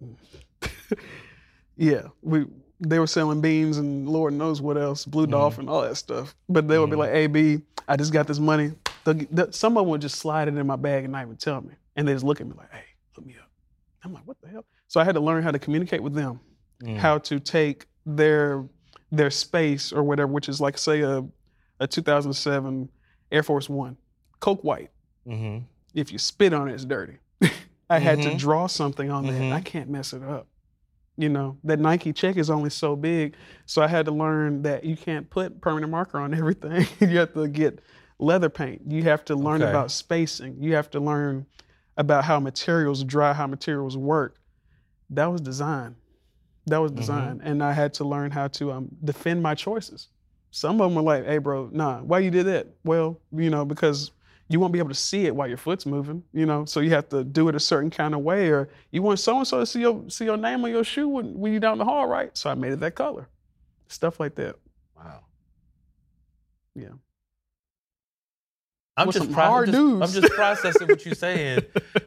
yeah, 1.76 2.02
we 2.22 2.46
they 2.80 2.98
were 2.98 3.06
selling 3.06 3.40
beans 3.40 3.78
and 3.78 4.08
Lord 4.08 4.32
knows 4.34 4.60
what 4.62 4.76
else, 4.78 5.04
Blue 5.04 5.26
Mhm. 5.26 5.30
Dolphin, 5.30 5.68
all 5.68 5.82
that 5.82 5.96
stuff. 5.96 6.34
But 6.48 6.68
they 6.68 6.78
would 6.78 6.90
be 6.90 6.96
Mhm. 6.96 7.00
like, 7.00 7.10
"Hey, 7.10 7.26
B, 7.26 7.60
I 7.88 7.96
just 7.96 8.12
got 8.12 8.26
this 8.26 8.38
money." 8.38 8.72
They'll 9.06 9.14
get- 9.14 9.54
some 9.54 9.76
of 9.78 9.82
them 9.84 9.90
would 9.90 10.00
just 10.02 10.16
slide 10.16 10.48
it 10.48 10.56
in 10.56 10.66
my 10.66 10.76
bag 10.76 11.04
and 11.04 11.12
not 11.12 11.22
even 11.22 11.36
tell 11.36 11.60
me, 11.62 11.74
and 11.94 12.06
they 12.06 12.12
just 12.12 12.24
look 12.24 12.40
at 12.40 12.46
me 12.46 12.52
like, 12.56 12.72
"Hey, 12.72 12.84
hook 13.14 13.24
me 13.24 13.36
up." 13.40 13.48
I'm 14.04 14.12
like, 14.12 14.26
"What 14.26 14.36
the 14.42 14.48
hell?" 14.48 14.64
So 14.88 15.00
I 15.00 15.04
had 15.04 15.14
to 15.14 15.20
learn 15.20 15.42
how 15.42 15.50
to 15.52 15.58
communicate 15.58 16.02
with 16.02 16.14
them, 16.14 16.40
Mm. 16.82 16.96
how 16.98 17.18
to 17.18 17.40
take 17.40 17.86
their 18.04 18.64
their 19.12 19.30
space 19.30 19.92
or 19.92 20.02
whatever, 20.02 20.32
which 20.32 20.48
is 20.48 20.60
like 20.60 20.76
say 20.76 21.00
a 21.02 21.24
a 21.80 21.86
2007 21.86 22.88
Air 23.30 23.42
Force 23.44 23.68
One, 23.68 23.96
Coke 24.40 24.62
White 24.64 24.90
Mm-hmm. 25.26 25.64
if 25.94 26.10
you 26.12 26.18
spit 26.18 26.52
on 26.52 26.68
it, 26.68 26.74
it's 26.74 26.84
dirty. 26.84 27.18
I 27.90 27.98
had 28.00 28.20
to 28.22 28.30
Mhm. 28.30 28.38
draw 28.38 28.66
something 28.66 29.10
on 29.10 29.24
Mhm. 29.26 29.38
that. 29.38 29.52
I 29.52 29.60
can't 29.60 29.88
mess 29.88 30.12
it 30.12 30.22
up. 30.22 30.48
You 31.16 31.28
know, 31.28 31.56
that 31.64 31.78
Nike 31.78 32.12
check 32.12 32.36
is 32.36 32.50
only 32.50 32.68
so 32.70 32.94
big. 32.96 33.34
So 33.64 33.80
I 33.82 33.86
had 33.88 34.04
to 34.06 34.12
learn 34.12 34.62
that 34.62 34.84
you 34.84 34.96
can't 34.96 35.28
put 35.30 35.60
permanent 35.60 35.90
marker 35.90 36.18
on 36.18 36.34
everything. 36.34 36.86
you 37.00 37.18
have 37.18 37.32
to 37.34 37.46
get 37.48 37.80
leather 38.18 38.48
paint. 38.48 38.82
You 38.88 39.02
have 39.04 39.24
to 39.26 39.34
learn 39.34 39.62
Okay. 39.62 39.70
about 39.70 39.90
spacing. 39.90 40.56
You 40.62 40.74
have 40.74 40.90
to 40.90 41.00
learn 41.00 41.46
about 41.96 42.24
how 42.24 42.40
materials 42.40 43.04
dry, 43.04 43.32
how 43.32 43.46
materials 43.46 43.96
work. 43.96 44.38
That 45.10 45.26
was 45.26 45.40
design. 45.40 45.96
That 46.66 46.78
was 46.78 46.92
design. 46.92 47.40
And 47.44 47.62
I 47.62 47.72
had 47.72 47.94
to 47.94 48.04
learn 48.04 48.30
how 48.32 48.48
to 48.48 48.72
um, 48.72 48.88
defend 49.04 49.42
my 49.42 49.54
choices. 49.54 50.08
Some 50.50 50.80
of 50.80 50.90
them 50.90 50.96
were 50.96 51.02
like, 51.02 51.24
hey, 51.24 51.38
bro, 51.38 51.68
nah, 51.72 52.00
why 52.00 52.18
you 52.20 52.30
did 52.30 52.46
that? 52.46 52.66
Well, 52.84 53.20
you 53.30 53.50
know, 53.50 53.64
because 53.64 54.10
you 54.48 54.58
won't 54.58 54.72
be 54.72 54.78
able 54.78 54.88
to 54.88 54.94
see 54.94 55.26
it 55.26 55.34
while 55.34 55.48
your 55.48 55.58
foot's 55.58 55.86
moving, 55.86 56.22
you 56.32 56.46
know, 56.46 56.64
so 56.64 56.80
you 56.80 56.90
have 56.90 57.08
to 57.10 57.24
do 57.24 57.48
it 57.48 57.54
a 57.54 57.60
certain 57.60 57.90
kind 57.90 58.14
of 58.14 58.20
way. 58.20 58.48
Or 58.50 58.68
you 58.90 59.02
want 59.02 59.18
so 59.18 59.36
and 59.38 59.46
so 59.46 59.60
to 59.60 59.66
see 59.66 59.80
your 59.80 60.04
see 60.08 60.24
your 60.24 60.36
name 60.36 60.64
on 60.64 60.70
your 60.70 60.84
shoe 60.84 61.08
when, 61.08 61.38
when 61.38 61.52
you're 61.52 61.60
down 61.60 61.78
the 61.78 61.84
hall, 61.84 62.06
right? 62.06 62.36
So 62.36 62.50
I 62.50 62.54
made 62.54 62.72
it 62.72 62.80
that 62.80 62.94
color. 62.94 63.28
Stuff 63.88 64.18
like 64.18 64.34
that. 64.36 64.56
Wow. 64.96 65.24
Yeah. 66.74 66.88
I'm 68.96 69.10
just, 69.10 69.30
pro- 69.32 69.44
I'm 69.44 69.66
just- 69.66 69.76
dudes. 69.76 70.16
I'm 70.16 70.22
just 70.22 70.32
processing 70.36 70.88
what 70.88 71.04
you're 71.04 71.14
saying 71.14 71.60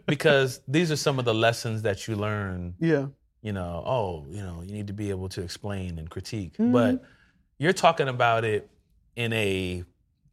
because 0.07 0.61
these 0.67 0.91
are 0.91 0.95
some 0.95 1.19
of 1.19 1.25
the 1.25 1.33
lessons 1.33 1.83
that 1.83 2.07
you 2.07 2.15
learn. 2.15 2.73
Yeah. 2.79 3.07
You 3.41 3.53
know, 3.53 3.83
oh, 3.85 4.25
you 4.29 4.41
know, 4.41 4.61
you 4.65 4.73
need 4.73 4.87
to 4.87 4.93
be 4.93 5.09
able 5.11 5.29
to 5.29 5.41
explain 5.41 5.97
and 5.99 6.09
critique, 6.09 6.57
Mhm. 6.57 6.73
but 6.73 7.03
you're 7.57 7.73
talking 7.73 8.07
about 8.09 8.43
it 8.43 8.69
in 9.15 9.31
a 9.33 9.83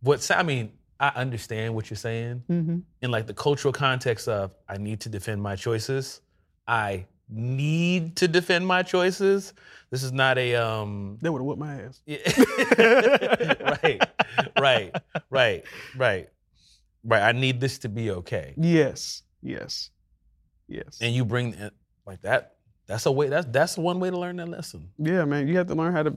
what's. 0.01 0.31
I 0.31 0.43
mean, 0.43 0.73
I 0.99 1.09
understand 1.15 1.75
what 1.75 1.89
you're 1.91 1.97
saying 1.99 2.43
Mm-hmm. 2.51 2.79
in 3.03 3.11
like 3.11 3.27
the 3.27 3.35
cultural 3.35 3.73
context 3.73 4.27
of 4.29 4.55
I 4.69 4.79
need 4.79 5.01
to 5.01 5.09
defend 5.09 5.43
my 5.43 5.55
choices. 5.57 6.21
I 6.67 7.07
need 7.29 8.17
to 8.17 8.29
defend 8.29 8.67
my 8.67 8.83
choices. 8.83 9.53
This 9.91 10.03
is 10.03 10.13
not 10.13 10.37
a 10.39 10.55
um 10.57 11.19
They 11.21 11.29
would 11.31 11.39
have 11.41 11.47
whooped 11.47 11.61
my 11.61 11.83
ass. 11.83 12.01
yeah. 12.07 12.19
right, 13.83 14.03
right, 14.59 14.95
right, 15.31 15.65
right, 15.97 16.29
right. 17.07 17.23
I 17.23 17.33
need 17.33 17.61
this 17.61 17.79
to 17.79 17.89
be 17.89 18.11
okay. 18.11 18.53
Yes. 18.57 19.23
Yes. 19.43 19.91
Yes. 20.69 20.99
And 21.01 21.15
you 21.15 21.25
bring 21.25 21.55
it 21.55 21.73
like 22.07 22.21
that. 22.23 22.57
That's 22.87 23.07
a 23.07 23.13
way. 23.13 23.29
That's 23.29 23.47
that's 23.51 23.79
one 23.79 23.99
way 24.01 24.11
to 24.11 24.19
learn 24.19 24.37
that 24.37 24.49
lesson. 24.49 24.91
Yeah, 24.99 25.25
man. 25.25 25.49
You 25.49 25.57
have 25.57 25.67
to 25.69 25.75
learn 25.75 25.93
how 25.93 26.03
to, 26.05 26.15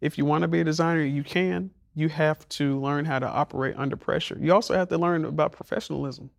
if 0.00 0.18
you 0.18 0.24
want 0.24 0.42
to 0.42 0.48
be 0.48 0.60
a 0.60 0.64
designer, 0.64 1.02
you 1.02 1.24
can. 1.24 1.70
You 1.94 2.08
have 2.08 2.48
to 2.50 2.80
learn 2.80 3.04
how 3.04 3.18
to 3.18 3.28
operate 3.28 3.74
under 3.76 3.96
pressure. 3.96 4.38
You 4.40 4.52
also 4.54 4.74
have 4.74 4.88
to 4.88 4.98
learn 4.98 5.24
about 5.24 5.52
professionalism. 5.52 6.30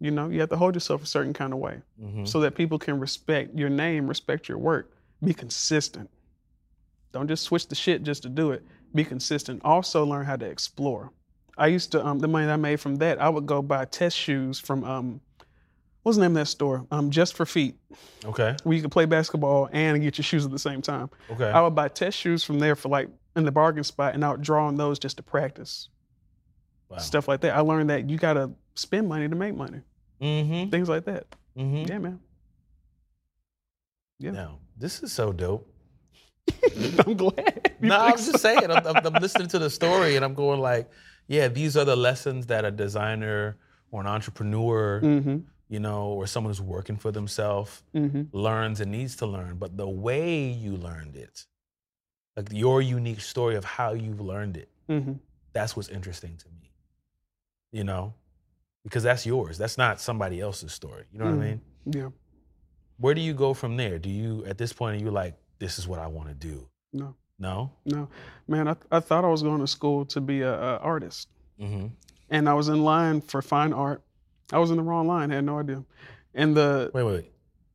You 0.00 0.10
know, 0.12 0.28
you 0.28 0.38
have 0.40 0.50
to 0.50 0.56
hold 0.56 0.74
yourself 0.74 1.02
a 1.02 1.06
certain 1.06 1.32
kind 1.32 1.52
of 1.52 1.58
way 1.58 1.82
Mhm. 2.00 2.28
so 2.28 2.40
that 2.40 2.54
people 2.54 2.78
can 2.78 3.00
respect 3.00 3.56
your 3.58 3.68
name, 3.70 4.06
respect 4.06 4.48
your 4.48 4.58
work. 4.58 4.92
Be 5.24 5.34
consistent. 5.34 6.08
Don't 7.12 7.26
just 7.26 7.42
switch 7.42 7.66
the 7.66 7.74
shit 7.74 8.04
just 8.04 8.22
to 8.22 8.28
do 8.28 8.52
it. 8.52 8.62
Be 8.94 9.04
consistent. 9.04 9.60
Also 9.64 10.04
learn 10.04 10.24
how 10.26 10.36
to 10.36 10.46
explore. 10.46 11.10
I 11.58 11.66
used 11.66 11.92
to 11.92 12.04
um, 12.06 12.18
the 12.20 12.28
money 12.28 12.48
I 12.50 12.56
made 12.56 12.80
from 12.80 12.96
that, 12.96 13.20
I 13.20 13.28
would 13.28 13.46
go 13.46 13.60
buy 13.62 13.84
test 13.84 14.16
shoes 14.16 14.58
from 14.58 14.84
um, 14.84 15.20
what's 16.02 16.16
the 16.16 16.22
name 16.22 16.32
of 16.32 16.36
that 16.42 16.46
store? 16.46 16.86
Um, 16.90 17.10
Just 17.10 17.34
for 17.34 17.44
Feet, 17.44 17.74
Okay. 18.24 18.56
where 18.62 18.74
you 18.76 18.80
can 18.80 18.90
play 18.90 19.04
basketball 19.04 19.68
and 19.72 20.00
get 20.00 20.16
your 20.18 20.22
shoes 20.24 20.44
at 20.44 20.50
the 20.50 20.58
same 20.58 20.80
time. 20.82 21.10
Okay. 21.30 21.50
I 21.50 21.60
would 21.60 21.74
buy 21.74 21.88
test 21.88 22.16
shoes 22.18 22.44
from 22.44 22.58
there 22.58 22.76
for 22.76 22.88
like 22.88 23.08
in 23.36 23.44
the 23.44 23.52
bargain 23.52 23.84
spot, 23.84 24.14
and 24.14 24.24
I 24.24 24.30
would 24.30 24.42
draw 24.42 24.66
on 24.66 24.76
those 24.76 24.98
just 24.98 25.16
to 25.18 25.22
practice 25.22 25.88
Wow. 26.88 26.98
stuff 26.98 27.28
like 27.28 27.40
that. 27.42 27.54
I 27.54 27.60
learned 27.60 27.90
that 27.90 28.08
you 28.08 28.16
gotta 28.16 28.50
spend 28.74 29.08
money 29.08 29.28
to 29.28 29.34
make 29.36 29.54
money, 29.54 29.80
Mm-hmm. 30.22 30.70
things 30.70 30.88
like 30.88 31.04
that. 31.04 31.26
Mm-hmm. 31.56 31.90
Yeah, 31.90 31.98
man. 31.98 32.20
Yeah. 34.18 34.30
Now, 34.32 34.58
this 34.76 35.02
is 35.02 35.12
so 35.12 35.32
dope. 35.32 35.70
I'm 37.06 37.14
glad. 37.16 37.64
No, 37.80 37.96
I'm 37.96 38.16
just 38.16 38.40
saying. 38.40 38.68
I'm, 38.72 38.84
I'm, 38.84 39.06
I'm 39.06 39.22
listening 39.22 39.46
to 39.48 39.58
the 39.60 39.70
story 39.70 40.16
and 40.16 40.24
I'm 40.24 40.34
going 40.34 40.58
like, 40.58 40.90
yeah, 41.28 41.46
these 41.48 41.76
are 41.76 41.84
the 41.84 41.96
lessons 41.96 42.46
that 42.46 42.64
a 42.64 42.70
designer 42.70 43.56
or 43.90 44.00
an 44.00 44.06
entrepreneur, 44.06 45.00
Mm-hmm. 45.02 45.38
you 45.68 45.80
know, 45.80 46.08
or 46.08 46.26
someone 46.26 46.50
who's 46.50 46.60
working 46.62 46.96
for 46.96 47.10
themselves 47.12 47.82
Mm-hmm. 47.94 48.22
learns 48.36 48.80
and 48.80 48.90
needs 48.90 49.16
to 49.16 49.26
learn. 49.26 49.56
But 49.58 49.76
the 49.76 49.88
way 49.88 50.48
you 50.48 50.76
learned 50.76 51.16
it, 51.16 51.46
like 52.36 52.48
your 52.52 52.80
unique 52.82 53.20
story 53.20 53.56
of 53.56 53.64
how 53.64 53.92
you've 53.92 54.20
learned 54.20 54.56
it, 54.56 54.68
Mm-hmm. 54.88 55.12
that's 55.52 55.76
what's 55.76 55.88
interesting 55.90 56.36
to 56.38 56.46
me. 56.60 56.72
You 57.72 57.84
know, 57.84 58.14
because 58.84 59.02
that's 59.02 59.26
yours. 59.26 59.58
That's 59.58 59.76
not 59.76 60.00
somebody 60.00 60.40
else's 60.40 60.72
story. 60.72 61.04
You 61.12 61.18
know 61.18 61.26
what 61.26 61.34
I 61.34 61.36
Mhm. 61.36 61.40
mean? 61.40 61.60
Yeah. 61.86 62.08
Where 62.96 63.14
do 63.14 63.20
you 63.20 63.34
go 63.34 63.52
from 63.54 63.76
there? 63.76 63.98
Do 63.98 64.08
you, 64.08 64.44
at 64.46 64.56
this 64.58 64.72
point, 64.72 65.00
are 65.00 65.04
you 65.04 65.10
like, 65.10 65.34
this 65.58 65.78
is 65.78 65.86
what 65.86 65.98
I 65.98 66.06
want 66.06 66.28
to 66.28 66.34
do? 66.34 66.68
No. 66.92 67.14
No? 67.38 67.70
No. 67.84 68.08
Man, 68.48 68.68
I, 68.68 68.76
I 68.90 69.00
thought 69.00 69.24
I 69.24 69.28
was 69.28 69.42
going 69.42 69.60
to 69.60 69.66
school 69.66 70.04
to 70.06 70.20
be 70.20 70.40
a, 70.42 70.52
a 70.52 70.76
artist, 70.78 71.28
Mm-hmm. 71.60 71.86
and 72.30 72.48
I 72.48 72.54
was 72.54 72.68
in 72.68 72.84
line 72.84 73.20
for 73.20 73.42
fine 73.42 73.72
art. 73.72 74.02
I 74.52 74.58
was 74.58 74.70
in 74.70 74.76
the 74.76 74.82
wrong 74.82 75.06
line. 75.08 75.30
Had 75.30 75.44
no 75.44 75.58
idea. 75.58 75.82
And 76.34 76.56
the 76.56 76.90
Wait, 76.94 77.02
wait, 77.02 77.12
wait. 77.14 77.32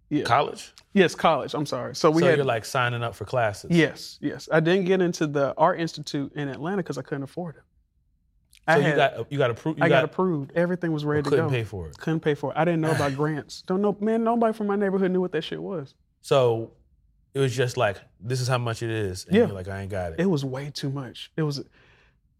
yeah, 0.10 0.24
College? 0.24 0.72
yes, 0.94 1.16
college. 1.16 1.54
I'm 1.54 1.66
sorry. 1.66 1.94
So 1.96 2.10
we 2.10 2.22
so 2.22 2.28
had 2.30 2.38
you're 2.38 2.46
like 2.46 2.64
signing 2.66 3.04
up 3.04 3.14
for 3.14 3.26
classes. 3.26 3.72
yes, 3.72 4.18
yes. 4.22 4.48
I 4.52 4.60
didn't 4.62 4.86
get 4.86 5.02
into 5.02 5.28
the 5.28 5.54
art 5.58 5.80
institute 5.82 6.32
in 6.36 6.48
Atlanta 6.48 6.78
because 6.78 6.98
I 6.98 7.02
couldn't 7.02 7.24
afford 7.24 7.58
it. 7.58 7.62
So 8.54 8.60
I 8.68 8.78
you 8.78 8.84
had, 8.84 8.96
got 8.96 9.32
you 9.32 9.38
got 9.38 9.52
approved. 9.52 9.82
I 9.82 9.90
got, 9.90 9.96
got, 9.96 10.04
approved. 10.06 10.52
Everything 10.56 10.94
was 10.94 11.04
ready 11.04 11.24
to 11.24 11.30
go. 11.30 11.36
couldn't 11.36 11.50
pay 11.52 11.64
for 11.66 11.90
it. 11.90 11.98
Couldn't 11.98 12.22
pay 12.22 12.34
for 12.36 12.52
it. 12.52 12.58
I 12.58 12.64
didn't 12.64 12.80
know 12.82 12.92
about 12.92 13.16
grants. 13.18 13.64
Don't 13.64 13.82
know, 13.82 13.98
man. 14.00 14.24
Nobody 14.24 14.54
from 14.54 14.68
my 14.68 14.78
neighborhood 14.78 15.12
knew 15.12 15.20
what 15.20 15.34
that 15.34 15.44
shit 15.44 15.62
was. 15.62 15.94
So 16.22 16.72
it 17.34 17.40
was 17.40 17.56
just 17.56 17.78
like 17.78 17.98
this 18.20 18.40
is 18.42 18.48
how 18.48 18.58
much 18.58 18.84
it 18.84 18.90
is, 18.90 19.26
and 19.26 19.36
Yeah. 19.36 19.46
you're 19.46 19.54
like 19.56 19.68
I 19.68 19.82
ain't 19.82 19.92
got 19.92 20.14
it. 20.14 20.20
It 20.20 20.26
was 20.28 20.44
way 20.46 20.70
too 20.74 20.90
much. 20.90 21.32
It 21.38 21.44
was. 21.44 21.64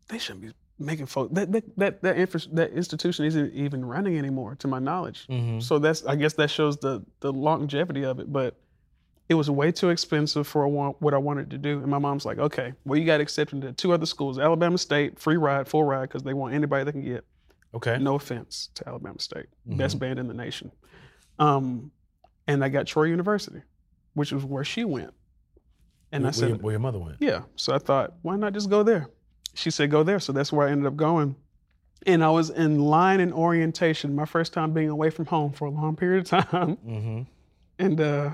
They 0.10 0.18
shouldn't 0.18 0.42
be 0.46 0.52
making 0.80 1.06
folks. 1.08 1.34
That 1.34 1.52
that 1.52 1.64
that 1.78 2.02
that, 2.04 2.18
infra- 2.18 2.42
that 2.54 2.72
institution 2.72 3.26
isn't 3.26 3.54
even 3.54 3.86
running 3.86 4.18
anymore, 4.18 4.56
to 4.56 4.68
my 4.68 4.80
knowledge. 4.80 5.26
Mhm. 5.30 5.62
So 5.64 5.80
that's. 5.80 6.06
I 6.06 6.16
guess 6.16 6.34
that 6.34 6.50
shows 6.50 6.78
the 6.78 7.04
the 7.22 7.32
longevity 7.32 8.04
of 8.04 8.20
it. 8.20 8.32
But 8.32 8.56
it 9.30 9.36
was 9.36 9.50
way 9.50 9.72
too 9.72 9.90
expensive 9.90 10.46
for 10.46 10.68
what 10.68 11.02
what 11.02 11.14
I 11.14 11.18
wanted 11.18 11.50
to 11.52 11.58
do. 11.58 11.80
And 11.80 11.88
my 11.88 11.98
mom's 12.00 12.26
like, 12.26 12.38
okay, 12.38 12.74
well 12.86 13.00
you 13.00 13.06
got 13.06 13.22
accepted 13.22 13.62
to 13.62 13.72
two 13.74 13.94
other 13.94 14.06
schools, 14.06 14.38
Alabama 14.38 14.78
State, 14.78 15.18
free 15.18 15.38
ride, 15.38 15.68
full 15.68 15.84
ride, 15.86 16.10
because 16.10 16.24
they 16.24 16.34
want 16.34 16.54
anybody 16.54 16.84
they 16.84 16.92
can 16.92 17.04
get. 17.04 17.24
Okay. 17.74 17.98
No 17.98 18.16
offense 18.16 18.70
to 18.76 18.88
Alabama 18.88 19.20
State, 19.20 19.48
Mhm. 19.68 19.78
best 19.78 19.98
band 19.98 20.20
in 20.20 20.28
the 20.28 20.34
nation. 20.34 20.72
Um, 21.40 21.92
and 22.48 22.64
I 22.64 22.70
got 22.70 22.86
Troy 22.86 23.06
University, 23.06 23.62
which 24.14 24.32
was 24.32 24.44
where 24.44 24.64
she 24.64 24.86
went. 24.86 25.14
And 26.12 26.24
where, 26.24 26.30
I 26.30 26.32
said, 26.32 26.50
where, 26.50 26.58
where 26.60 26.72
your 26.74 26.80
mother 26.80 27.00
went. 27.00 27.18
yeah. 27.20 27.42
So 27.56 27.74
I 27.74 27.80
thought, 27.80 28.14
why 28.22 28.36
not 28.36 28.54
just 28.54 28.70
go 28.70 28.84
there? 28.84 29.10
She 29.56 29.72
said, 29.72 29.92
go 29.92 30.04
there. 30.04 30.20
So 30.20 30.32
that's 30.32 30.52
where 30.52 30.68
I 30.68 30.72
ended 30.72 30.88
up 30.88 30.96
going. 30.96 31.36
And 32.06 32.24
I 32.24 32.30
was 32.30 32.50
in 32.50 32.80
line 32.80 33.20
in 33.20 33.32
orientation, 33.32 34.16
my 34.16 34.26
first 34.26 34.54
time 34.54 34.74
being 34.74 34.90
away 34.90 35.10
from 35.10 35.26
home 35.26 35.54
for 35.54 35.66
a 35.66 35.72
long 35.72 35.96
period 35.96 36.22
of 36.22 36.50
time. 36.50 36.78
Mm-hmm. 36.88 37.22
And 37.80 38.00
uh, 38.00 38.30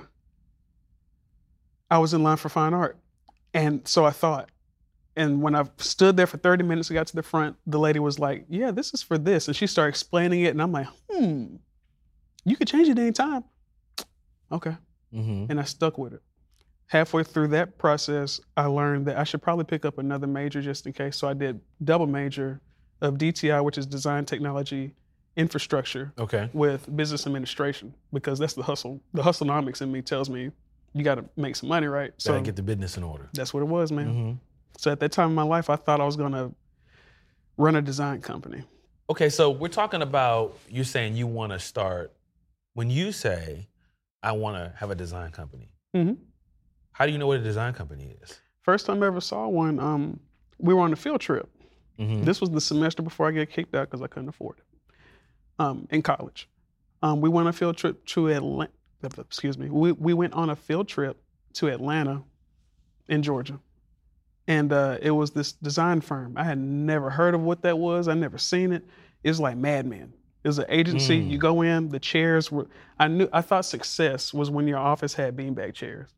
I 1.90 1.98
was 2.00 2.14
in 2.14 2.24
line 2.24 2.36
for 2.36 2.50
fine 2.50 2.74
art. 2.74 2.98
And 3.54 3.88
so 3.88 4.04
I 4.04 4.12
thought, 4.12 4.50
and 5.16 5.42
when 5.42 5.56
I 5.56 5.64
stood 5.78 6.18
there 6.18 6.28
for 6.28 6.38
30 6.38 6.66
minutes, 6.66 6.92
I 6.92 6.94
got 6.94 7.08
to 7.08 7.16
the 7.16 7.24
front, 7.24 7.56
the 7.66 7.80
lady 7.80 8.00
was 8.00 8.20
like, 8.20 8.46
yeah, 8.50 8.72
this 8.72 8.94
is 8.94 9.02
for 9.02 9.18
this. 9.18 9.48
And 9.48 9.56
she 9.56 9.66
started 9.66 9.90
explaining 9.90 10.42
it. 10.42 10.50
And 10.50 10.62
I'm 10.62 10.74
like, 10.74 10.88
hmm, 11.10 11.56
you 12.44 12.58
could 12.58 12.68
change 12.68 12.90
it 12.90 13.00
anytime. 13.00 13.46
Okay 14.52 14.76
Mm-hmm. 15.14 15.46
and 15.50 15.60
I 15.60 15.64
stuck 15.64 15.98
with 15.98 16.14
it. 16.14 16.22
Halfway 16.88 17.24
through 17.24 17.50
that 17.50 17.78
process, 17.78 18.40
I 18.58 18.66
learned 18.66 19.06
that 19.08 19.18
I 19.18 19.24
should 19.24 19.42
probably 19.42 19.66
pick 19.66 19.86
up 19.86 19.98
another 19.98 20.28
major 20.28 20.62
just 20.62 20.86
in 20.88 20.94
case. 20.94 21.18
So 21.18 21.28
I 21.28 21.34
did 21.34 21.60
double 21.84 22.08
major 22.08 22.62
of 23.02 23.16
DTI, 23.16 23.64
which 23.64 23.78
is 23.78 23.86
Design 23.86 24.26
Technology 24.26 24.94
Infrastructure, 25.36 26.12
Okay. 26.20 26.50
with 26.54 26.94
Business 26.96 27.26
Administration 27.26 27.94
because 28.12 28.40
that's 28.40 28.54
the 28.54 28.64
hustle. 28.64 29.02
The 29.14 29.22
hustlenomics 29.22 29.82
in 29.82 29.92
me 29.92 30.02
tells 30.02 30.30
me 30.30 30.52
you 30.94 31.04
got 31.04 31.16
to 31.16 31.26
make 31.38 31.56
some 31.56 31.70
money, 31.70 31.88
right? 31.88 32.12
So 32.18 32.34
Gotta 32.34 32.44
get 32.46 32.56
the 32.56 32.64
business 32.64 32.98
in 32.98 33.04
order. 33.04 33.30
that's 33.34 33.54
what 33.54 33.62
it 33.62 33.68
was, 33.68 33.92
man. 33.92 34.08
Mm-hmm. 34.08 34.32
So 34.78 34.92
at 34.92 35.00
that 35.00 35.12
time 35.12 35.30
in 35.30 35.36
my 35.36 35.44
life, 35.44 35.70
I 35.70 35.76
thought 35.76 36.02
I 36.02 36.06
was 36.06 36.16
gonna 36.18 36.52
run 37.58 37.76
a 37.76 37.82
design 37.82 38.22
company. 38.22 38.64
Okay, 39.10 39.30
so 39.30 39.50
we're 39.50 39.68
talking 39.70 40.02
about 40.02 40.58
you 40.70 40.84
saying 40.84 41.16
you 41.16 41.28
want 41.28 41.52
to 41.52 41.60
start. 41.60 42.14
When 42.74 42.90
you 42.90 43.12
say, 43.12 43.68
"I 44.24 44.32
want 44.34 44.56
to 44.58 44.74
have 44.78 44.92
a 44.92 44.96
design 44.96 45.32
company," 45.32 45.72
Mhm. 45.96 46.18
how 46.92 47.06
do 47.06 47.12
you 47.12 47.18
know 47.18 47.28
what 47.28 47.40
a 47.40 47.44
design 47.44 47.74
company 47.74 48.16
is? 48.22 48.40
First 48.62 48.86
time 48.86 49.02
I 49.04 49.08
ever 49.08 49.22
saw 49.22 49.48
one, 49.48 49.80
um, 49.80 50.20
we 50.58 50.74
were 50.74 50.82
on 50.82 50.94
a 50.94 50.96
field 50.96 51.22
trip. 51.22 51.50
Mm-hmm. 51.98 52.24
This 52.24 52.40
was 52.42 52.50
the 52.52 52.62
semester 52.62 53.02
before 53.02 53.28
I 53.28 53.32
get 53.32 53.50
kicked 53.50 53.74
out 53.76 53.90
because 53.90 54.02
I 54.02 54.08
couldn't 54.08 54.30
afford 54.30 54.58
it. 54.60 54.64
Um, 55.58 55.88
in 55.92 56.02
college, 56.02 56.50
um, 57.02 57.20
we 57.22 57.30
went 57.30 57.48
on 57.48 57.50
a 57.50 57.54
field 57.54 57.78
trip 57.78 58.06
to 58.08 58.30
Atlanta. 58.30 58.72
Excuse 59.18 59.58
me. 59.58 59.70
We 59.70 59.92
we 59.94 60.14
went 60.14 60.34
on 60.34 60.50
a 60.50 60.56
field 60.56 60.88
trip 60.88 61.22
to 61.54 61.68
Atlanta, 61.70 62.24
in 63.08 63.24
Georgia, 63.24 63.60
and 64.48 64.72
uh, 64.72 64.98
it 65.02 65.12
was 65.12 65.32
this 65.32 65.54
design 65.54 66.00
firm. 66.02 66.34
I 66.38 66.44
had 66.44 66.58
never 66.60 67.10
heard 67.10 67.34
of 67.34 67.42
what 67.42 67.62
that 67.64 67.78
was. 67.80 68.08
I 68.08 68.14
never 68.14 68.38
seen 68.38 68.72
it. 68.72 68.86
It 69.24 69.30
was 69.30 69.40
like 69.40 69.58
Mad 69.58 69.86
Men. 69.88 70.14
It 70.44 70.48
was 70.48 70.60
an 70.60 70.66
agency. 70.70 71.20
Mm. 71.22 71.30
You 71.32 71.38
go 71.38 71.62
in, 71.62 71.90
the 71.90 72.00
chairs 72.00 72.52
were. 72.52 72.68
I 72.98 73.08
knew. 73.08 73.28
I 73.34 73.42
thought 73.42 73.66
success 73.66 74.34
was 74.34 74.50
when 74.50 74.68
your 74.68 74.78
office 74.80 75.14
had 75.14 75.36
beanbag 75.36 75.74
chairs. 75.74 76.10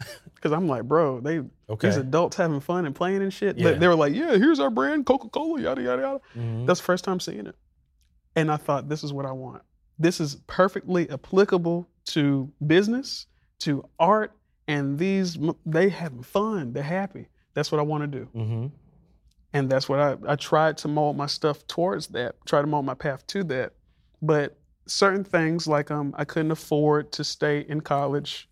Because 0.34 0.52
I'm 0.52 0.68
like, 0.68 0.84
bro, 0.84 1.20
they 1.20 1.40
Okay. 1.70 1.88
these 1.88 1.96
adults 1.96 2.36
having 2.36 2.60
fun 2.60 2.84
and 2.84 2.94
playing 2.94 3.22
and 3.22 3.32
shit. 3.32 3.56
Yeah. 3.58 3.70
They, 3.72 3.78
they 3.78 3.88
were 3.88 3.94
like, 3.94 4.14
yeah, 4.14 4.36
here's 4.36 4.60
our 4.60 4.68
brand, 4.70 5.06
Coca 5.06 5.28
Cola, 5.30 5.58
yada, 5.60 5.80
yada, 5.82 6.02
yada. 6.02 6.20
Mhm. 6.36 6.66
That's 6.66 6.78
the 6.78 6.84
first 6.84 7.04
time 7.04 7.18
seeing 7.20 7.46
it. 7.46 7.56
And 8.36 8.52
I 8.52 8.58
thought, 8.58 8.88
this 8.88 9.02
is 9.02 9.12
what 9.14 9.24
I 9.24 9.32
want. 9.32 9.62
This 9.98 10.20
is 10.20 10.36
perfectly 10.46 11.08
applicable 11.08 11.88
to 12.08 12.52
business, 12.64 13.26
to 13.60 13.88
art, 13.98 14.32
and 14.68 14.98
these, 14.98 15.38
they 15.64 15.88
having 15.88 16.22
fun. 16.22 16.74
They're 16.74 16.82
happy. 16.82 17.28
That's 17.54 17.72
what 17.72 17.78
I 17.78 17.82
want 17.82 18.02
to 18.02 18.06
do. 18.18 18.28
Mhm. 18.36 18.70
And 19.56 19.70
that's 19.70 19.88
what 19.88 19.98
I, 20.00 20.16
I 20.26 20.36
tried 20.36 20.76
to 20.78 20.88
mold 20.88 21.16
my 21.16 21.26
stuff 21.26 21.66
towards 21.66 22.08
that, 22.08 22.36
try 22.46 22.60
to 22.60 22.66
mold 22.66 22.84
my 22.84 22.94
path 22.94 23.26
to 23.28 23.44
that. 23.44 23.72
But 24.22 24.58
certain 24.86 25.24
things 25.24 25.66
like 25.66 25.90
um, 25.90 26.14
I 26.16 26.24
couldn't 26.24 26.50
afford 26.50 27.12
to 27.12 27.24
stay 27.24 27.60
in 27.68 27.80
college 27.80 28.48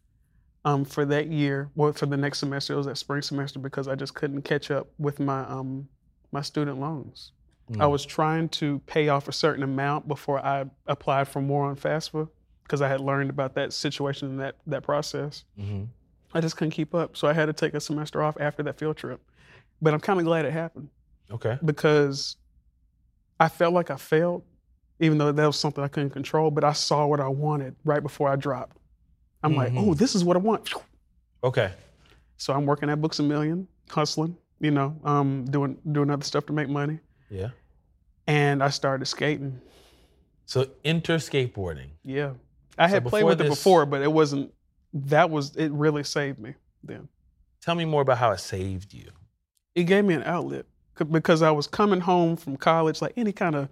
um, 0.64 0.84
for 0.84 1.04
that 1.04 1.26
year, 1.26 1.68
well, 1.74 1.92
for 1.92 2.06
the 2.06 2.16
next 2.16 2.38
semester, 2.38 2.72
it 2.72 2.76
was 2.76 2.86
that 2.86 2.96
spring 2.96 3.20
semester 3.20 3.58
because 3.58 3.86
I 3.86 3.94
just 3.96 4.14
couldn't 4.14 4.42
catch 4.42 4.70
up 4.70 4.88
with 4.98 5.20
my 5.20 5.40
um, 5.44 5.88
my 6.32 6.40
student 6.40 6.80
loans. 6.80 7.32
I 7.70 7.84
Mm. 7.84 7.90
was 7.90 8.04
trying 8.04 8.48
to 8.60 8.78
pay 8.80 9.08
off 9.08 9.26
a 9.28 9.32
certain 9.32 9.62
amount 9.62 10.06
before 10.08 10.38
I 10.44 10.64
applied 10.86 11.28
for 11.28 11.40
more 11.42 11.64
on 11.66 11.76
FAFSA 11.76 12.28
because 12.62 12.80
I 12.82 12.88
had 12.88 13.00
learned 13.00 13.30
about 13.30 13.54
that 13.54 13.72
situation 13.74 14.28
and 14.30 14.40
that 14.40 14.56
that 14.66 14.82
process. 14.82 15.44
Mhm. 15.58 15.88
I 16.34 16.40
just 16.40 16.56
couldn't 16.56 16.72
keep 16.72 16.94
up, 16.94 17.16
so 17.16 17.28
I 17.28 17.32
had 17.34 17.46
to 17.46 17.52
take 17.52 17.74
a 17.74 17.80
semester 17.80 18.22
off 18.22 18.36
after 18.40 18.62
that 18.64 18.78
field 18.78 18.96
trip. 18.96 19.20
But 19.82 19.94
I'm 19.94 20.00
kind 20.00 20.18
of 20.18 20.24
glad 20.26 20.44
it 20.46 20.52
happened 20.52 20.88
Okay. 21.30 21.58
because 21.64 22.36
I 23.40 23.48
felt 23.48 23.74
like 23.74 23.90
I 23.90 23.96
failed, 23.96 24.42
even 25.00 25.18
though 25.18 25.32
that 25.32 25.46
was 25.46 25.58
something 25.58 25.82
I 25.84 25.88
couldn't 25.88 26.10
control. 26.10 26.50
But 26.50 26.64
I 26.64 26.72
saw 26.72 27.06
what 27.06 27.20
I 27.20 27.28
wanted 27.28 27.74
right 27.84 28.02
before 28.02 28.28
I 28.28 28.36
dropped. 28.36 28.76
I'm 29.42 29.54
like, 29.56 29.72
Mhm. 29.72 29.88
oh, 29.88 29.94
this 29.94 30.14
is 30.14 30.24
what 30.24 30.36
I 30.36 30.40
want. 30.40 30.72
Okay. 31.42 31.72
So 32.38 32.54
I'm 32.54 32.64
working 32.64 32.88
at 32.88 33.00
Books 33.00 33.18
a 33.18 33.22
Million, 33.22 33.68
hustling, 33.90 34.36
you 34.60 34.70
know, 34.70 34.96
um, 35.04 35.44
doing 35.46 35.76
doing 35.92 36.10
other 36.10 36.24
stuff 36.24 36.46
to 36.46 36.52
make 36.52 36.68
money. 36.68 36.98
Yeah. 37.28 37.50
And 38.26 38.62
I 38.62 38.70
started 38.70 39.04
skating. 39.06 39.60
So 40.46 40.66
enter 40.84 41.16
skateboarding. 41.16 41.90
Yeah, 42.02 42.32
I 42.78 42.86
So 42.88 42.94
had 42.94 43.06
played 43.06 43.24
with 43.24 43.40
it 43.40 43.48
before, 43.48 43.84
but 43.86 44.00
it 44.02 44.10
wasn't. 44.12 44.52
That 44.94 45.28
was 45.30 45.54
it. 45.56 45.70
Really 45.72 46.04
saved 46.04 46.38
me 46.38 46.54
then. 46.82 47.08
Tell 47.60 47.74
me 47.74 47.84
more 47.84 48.02
about 48.02 48.18
how 48.18 48.30
it 48.30 48.40
saved 48.40 48.94
you. 48.94 49.10
It 49.74 49.84
gave 49.84 50.04
me 50.04 50.14
an 50.14 50.22
outlet 50.24 50.66
because 51.10 51.42
I 51.42 51.50
was 51.50 51.66
coming 51.66 52.00
home 52.00 52.36
from 52.36 52.56
college, 52.56 53.02
like 53.02 53.12
any 53.16 53.32
kind 53.32 53.54
of 53.56 53.68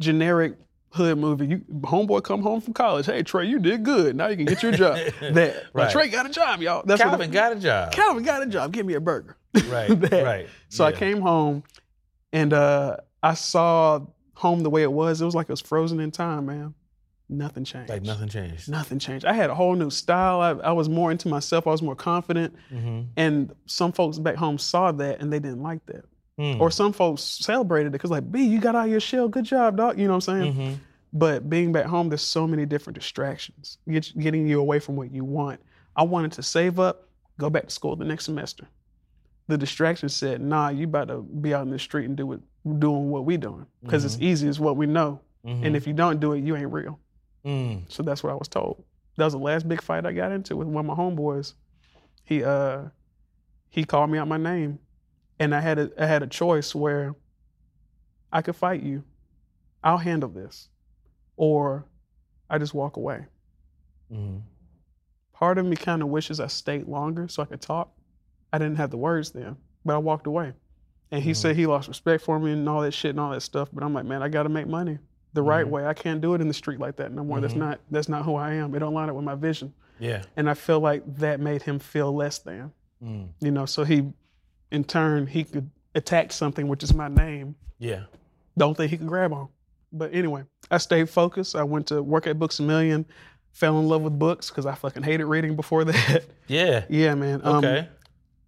generic 0.00 0.54
hood 0.90 1.18
movie. 1.18 1.46
You 1.46 1.58
homeboy 1.80 2.24
come 2.24 2.42
home 2.42 2.60
from 2.60 2.74
college. 2.74 3.06
Hey 3.06 3.22
Trey, 3.22 3.46
you 3.46 3.58
did 3.58 3.84
good. 3.84 4.16
Now 4.16 4.28
you 4.28 4.36
can 4.36 4.46
get 4.46 4.62
your 4.62 4.72
job. 4.72 4.96
that 5.20 5.34
Right. 5.34 5.84
like, 5.84 5.90
Trey 5.90 6.08
got 6.08 6.26
a 6.26 6.30
job, 6.30 6.60
y'all. 6.62 6.82
That's 6.84 7.00
what 7.00 7.10
Calvin 7.10 7.30
got 7.30 7.52
a 7.52 7.56
job. 7.56 7.92
Calvin 7.92 8.24
got 8.24 8.42
a 8.42 8.46
job. 8.46 8.72
Give 8.72 8.86
me 8.86 8.94
a 8.94 9.00
burger. 9.00 9.36
Right, 9.68 9.88
right. 10.12 10.48
So 10.68 10.84
I 10.84 10.92
came 10.92 11.20
home 11.20 11.64
and 12.32 12.52
uh, 12.52 12.98
I 13.22 13.34
saw 13.34 14.00
home 14.34 14.60
the 14.62 14.70
way 14.70 14.82
it 14.82 14.92
was. 14.92 15.20
It 15.20 15.24
was 15.24 15.34
like 15.34 15.48
it 15.48 15.52
was 15.52 15.60
frozen 15.60 16.00
in 16.00 16.10
time, 16.10 16.46
man. 16.46 16.74
Nothing 17.30 17.64
changed. 17.64 17.90
Like 17.90 18.02
nothing 18.02 18.28
changed. 18.28 18.70
Nothing 18.70 18.98
changed. 18.98 19.26
I 19.26 19.34
had 19.34 19.50
a 19.50 19.54
whole 19.54 19.74
new 19.74 19.90
style. 19.90 20.40
I, 20.40 20.52
I 20.68 20.72
was 20.72 20.88
more 20.88 21.10
into 21.10 21.28
myself. 21.28 21.66
I 21.66 21.70
was 21.70 21.82
more 21.82 21.94
confident. 21.96 22.54
Mm-hmm. 22.72 23.02
And 23.16 23.54
some 23.66 23.92
folks 23.92 24.18
back 24.18 24.36
home 24.36 24.56
saw 24.56 24.92
that 24.92 25.20
and 25.20 25.32
they 25.32 25.38
didn't 25.38 25.62
like 25.62 25.84
that. 25.86 26.04
Mm. 26.38 26.60
Or 26.60 26.70
some 26.70 26.92
folks 26.92 27.22
celebrated 27.22 27.88
it 27.88 27.92
because 27.92 28.10
like, 28.10 28.30
B, 28.30 28.44
you 28.44 28.60
got 28.60 28.74
out 28.74 28.86
of 28.86 28.90
your 28.90 29.00
shell. 29.00 29.28
Good 29.28 29.44
job, 29.44 29.76
dog. 29.76 29.98
You 29.98 30.06
know 30.06 30.14
what 30.14 30.28
I'm 30.28 30.42
saying? 30.42 30.52
hmm 30.54 30.74
But 31.12 31.50
being 31.50 31.72
back 31.72 31.84
home, 31.84 32.08
there's 32.08 32.22
so 32.22 32.46
many 32.46 32.64
different 32.64 32.98
distractions, 32.98 33.78
get, 33.90 34.12
getting 34.18 34.46
you 34.46 34.60
away 34.60 34.78
from 34.78 34.96
what 34.96 35.10
you 35.10 35.24
want. 35.24 35.60
I 35.96 36.04
wanted 36.04 36.32
to 36.32 36.42
save 36.42 36.78
up, 36.78 37.08
go 37.38 37.50
back 37.50 37.64
to 37.64 37.70
school 37.70 37.96
the 37.96 38.04
next 38.04 38.24
semester. 38.24 38.68
The 39.48 39.58
distraction 39.58 40.08
said, 40.10 40.40
"Nah, 40.40 40.68
you 40.68 40.84
about 40.84 41.08
to 41.08 41.22
be 41.22 41.54
out 41.54 41.62
in 41.62 41.70
the 41.70 41.78
street 41.78 42.04
and 42.04 42.16
do 42.16 42.32
it, 42.34 42.40
doing 42.78 43.10
what 43.10 43.24
we 43.24 43.36
doing, 43.38 43.66
because 43.82 44.04
it's 44.04 44.18
easy, 44.20 44.46
it's 44.46 44.60
what 44.60 44.76
we 44.76 44.86
know. 44.86 45.20
And 45.44 45.74
if 45.74 45.86
you 45.86 45.94
don't 45.94 46.20
do 46.20 46.34
it, 46.34 46.44
you 46.44 46.54
ain't 46.54 46.70
real." 46.70 47.00
Mm. 47.44 47.90
So 47.90 48.02
that's 48.02 48.22
what 48.22 48.32
I 48.32 48.36
was 48.36 48.48
told. 48.48 48.84
That 49.16 49.24
was 49.24 49.32
the 49.32 49.38
last 49.38 49.68
big 49.68 49.82
fight 49.82 50.06
I 50.06 50.12
got 50.12 50.32
into 50.32 50.56
with 50.56 50.68
one 50.68 50.88
of 50.88 50.96
my 50.96 51.02
homeboys. 51.02 51.54
He 52.24 52.44
uh 52.44 52.84
he 53.68 53.84
called 53.84 54.10
me 54.10 54.18
out 54.18 54.28
my 54.28 54.36
name, 54.36 54.78
and 55.38 55.54
I 55.54 55.60
had 55.60 55.78
a 55.78 55.90
I 55.98 56.06
had 56.06 56.22
a 56.22 56.26
choice 56.26 56.74
where 56.74 57.14
I 58.32 58.42
could 58.42 58.56
fight 58.56 58.82
you, 58.82 59.04
I'll 59.82 59.98
handle 59.98 60.28
this, 60.28 60.68
or 61.36 61.86
I 62.50 62.58
just 62.58 62.74
walk 62.74 62.96
away. 62.96 63.26
Mm. 64.12 64.42
Part 65.32 65.58
of 65.58 65.66
me 65.66 65.76
kind 65.76 66.02
of 66.02 66.08
wishes 66.08 66.40
I 66.40 66.46
stayed 66.48 66.86
longer 66.88 67.28
so 67.28 67.42
I 67.42 67.46
could 67.46 67.60
talk. 67.60 67.92
I 68.52 68.58
didn't 68.58 68.76
have 68.76 68.90
the 68.90 68.96
words 68.96 69.30
then, 69.30 69.56
but 69.84 69.94
I 69.94 69.98
walked 69.98 70.26
away. 70.26 70.52
And 71.10 71.22
he 71.22 71.30
Mhm. 71.30 71.36
said 71.36 71.56
he 71.56 71.66
lost 71.66 71.88
respect 71.88 72.22
for 72.22 72.38
me 72.38 72.52
and 72.52 72.68
all 72.68 72.82
that 72.82 72.92
shit 72.92 73.10
and 73.10 73.20
all 73.20 73.30
that 73.30 73.40
stuff. 73.40 73.70
But 73.72 73.82
I'm 73.82 73.94
like, 73.94 74.04
man, 74.04 74.22
I 74.22 74.28
got 74.28 74.42
to 74.42 74.48
make 74.50 74.66
money 74.66 74.98
the 75.34 75.42
right 75.42 75.66
Mhm. 75.66 75.70
way. 75.70 75.86
I 75.86 75.94
can't 75.94 76.20
do 76.20 76.34
it 76.34 76.40
in 76.40 76.48
the 76.48 76.54
street 76.54 76.80
like 76.80 76.96
that 76.96 77.12
no 77.12 77.22
more. 77.24 77.40
That's 77.40 77.54
Mhm. 77.54 77.58
not 77.58 77.80
that's 77.90 78.08
not 78.08 78.24
who 78.24 78.34
I 78.34 78.54
am. 78.54 78.74
It 78.74 78.78
don't 78.80 78.94
line 78.94 79.08
up 79.08 79.14
with 79.16 79.24
my 79.24 79.34
vision. 79.34 79.72
Yeah. 79.98 80.22
And 80.36 80.48
I 80.48 80.54
feel 80.54 80.80
like 80.80 81.02
that 81.16 81.40
made 81.40 81.62
him 81.62 81.78
feel 81.78 82.12
less 82.14 82.38
than. 82.38 82.72
Mm. 83.02 83.28
You 83.40 83.50
know, 83.50 83.66
so 83.66 83.84
he, 83.84 84.12
in 84.70 84.84
turn, 84.84 85.26
he 85.26 85.44
could 85.44 85.70
attack 85.94 86.32
something 86.32 86.68
which 86.68 86.82
is 86.82 86.94
my 86.94 87.08
name. 87.08 87.56
Yeah. 87.78 88.04
Don't 88.56 88.76
think 88.76 88.90
he 88.90 88.96
could 88.96 89.06
grab 89.08 89.32
on. 89.32 89.48
But 89.92 90.12
anyway, 90.14 90.44
I 90.70 90.78
stayed 90.78 91.08
focused. 91.08 91.56
I 91.56 91.62
went 91.64 91.86
to 91.88 92.02
work 92.02 92.26
at 92.26 92.38
Books 92.38 92.58
a 92.60 92.62
Million, 92.62 93.06
fell 93.52 93.78
in 93.80 93.88
love 93.88 94.02
with 94.02 94.18
books 94.18 94.50
because 94.50 94.66
I 94.66 94.74
fucking 94.74 95.02
hated 95.02 95.26
reading 95.26 95.56
before 95.56 95.84
that. 95.84 96.24
Yeah. 96.46 96.84
yeah, 96.88 97.14
man. 97.14 97.40
Um, 97.44 97.56
Okay. 97.56 97.88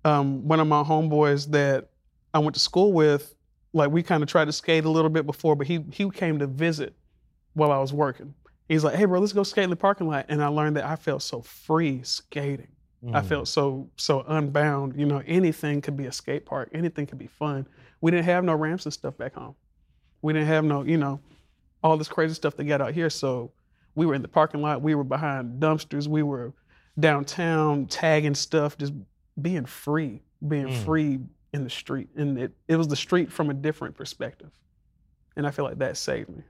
um, 0.05 0.47
one 0.47 0.61
of 0.61 0.67
my 0.69 0.83
homeboys 0.83 1.51
that 1.51 1.89
I 2.33 2.39
went 2.39 2.55
to 2.55 2.61
school 2.61 2.93
with, 2.93 3.35
like 3.73 3.91
we 3.91 4.03
kind 4.03 4.23
of 4.23 4.29
tried 4.29 4.47
to 4.47 4.53
skate 4.53 4.85
a 4.85 4.91
little 4.91 5.11
bit 5.11 5.27
before, 5.27 5.55
but 5.57 5.67
he 5.67 5.85
he 5.93 6.09
came 6.11 6.39
to 6.39 6.47
visit 6.47 6.95
while 7.55 7.71
I 7.73 7.79
was 7.79 7.93
working. 7.93 8.35
He's 8.69 8.85
like, 8.85 8.95
"Hey, 8.95 9.05
bro, 9.05 9.19
let's 9.21 9.33
go 9.33 9.43
skate 9.43 9.65
in 9.65 9.71
the 9.71 9.77
parking 9.77 10.09
lot," 10.09 10.27
and 10.29 10.43
I 10.43 10.47
learned 10.49 10.77
that 10.77 10.85
I 10.85 10.97
felt 10.97 11.23
so 11.23 11.43
free 11.43 12.03
skating. 12.03 12.69
I 13.15 13.21
Mm. 13.21 13.25
felt 13.25 13.49
so 13.49 13.89
so 13.97 14.25
unbound. 14.29 14.95
You 14.99 15.07
know, 15.07 15.23
anything 15.27 15.81
could 15.81 15.97
be 15.97 16.07
a 16.07 16.13
skate 16.13 16.45
park. 16.47 16.69
Anything 16.75 17.07
could 17.07 17.19
be 17.19 17.27
fun. 17.29 17.67
We 18.01 18.11
didn't 18.11 18.27
have 18.27 18.45
no 18.45 18.55
ramps 18.55 18.85
and 18.87 18.93
stuff 18.93 19.17
back 19.17 19.35
home. 19.35 19.55
We 20.23 20.33
didn't 20.35 20.49
have 20.49 20.65
no, 20.65 20.83
you 20.83 20.99
know, 20.99 21.21
all 21.83 21.97
this 21.97 22.09
crazy 22.09 22.35
stuff 22.35 22.57
they 22.57 22.65
got 22.65 22.81
out 22.83 22.93
here. 22.93 23.09
So 23.09 23.53
we 23.95 24.05
were 24.07 24.15
in 24.15 24.21
the 24.23 24.29
parking 24.29 24.61
lot. 24.63 24.83
We 24.83 24.95
were 24.95 25.05
behind 25.05 25.61
dumpsters. 25.63 26.09
We 26.09 26.23
were 26.23 26.53
downtown 26.99 27.87
tagging 27.87 28.35
stuff, 28.35 28.77
just 28.77 28.93
being 29.41 29.65
free, 29.65 30.23
being 30.47 30.67
Mm. 30.69 30.85
free 30.85 31.19
in 31.53 31.65
the 31.65 31.71
street. 31.71 32.09
And 32.17 32.39
it, 32.39 32.53
it 32.69 32.77
was 32.77 32.89
the 32.89 32.97
street 32.97 33.31
from 33.33 33.51
a 33.51 33.55
different 33.55 33.97
perspective. 33.97 34.51
And 35.37 35.47
I 35.47 35.51
feel 35.51 35.65
like 35.65 35.79
that 35.79 35.97
saved 35.97 36.29
me 36.29 36.43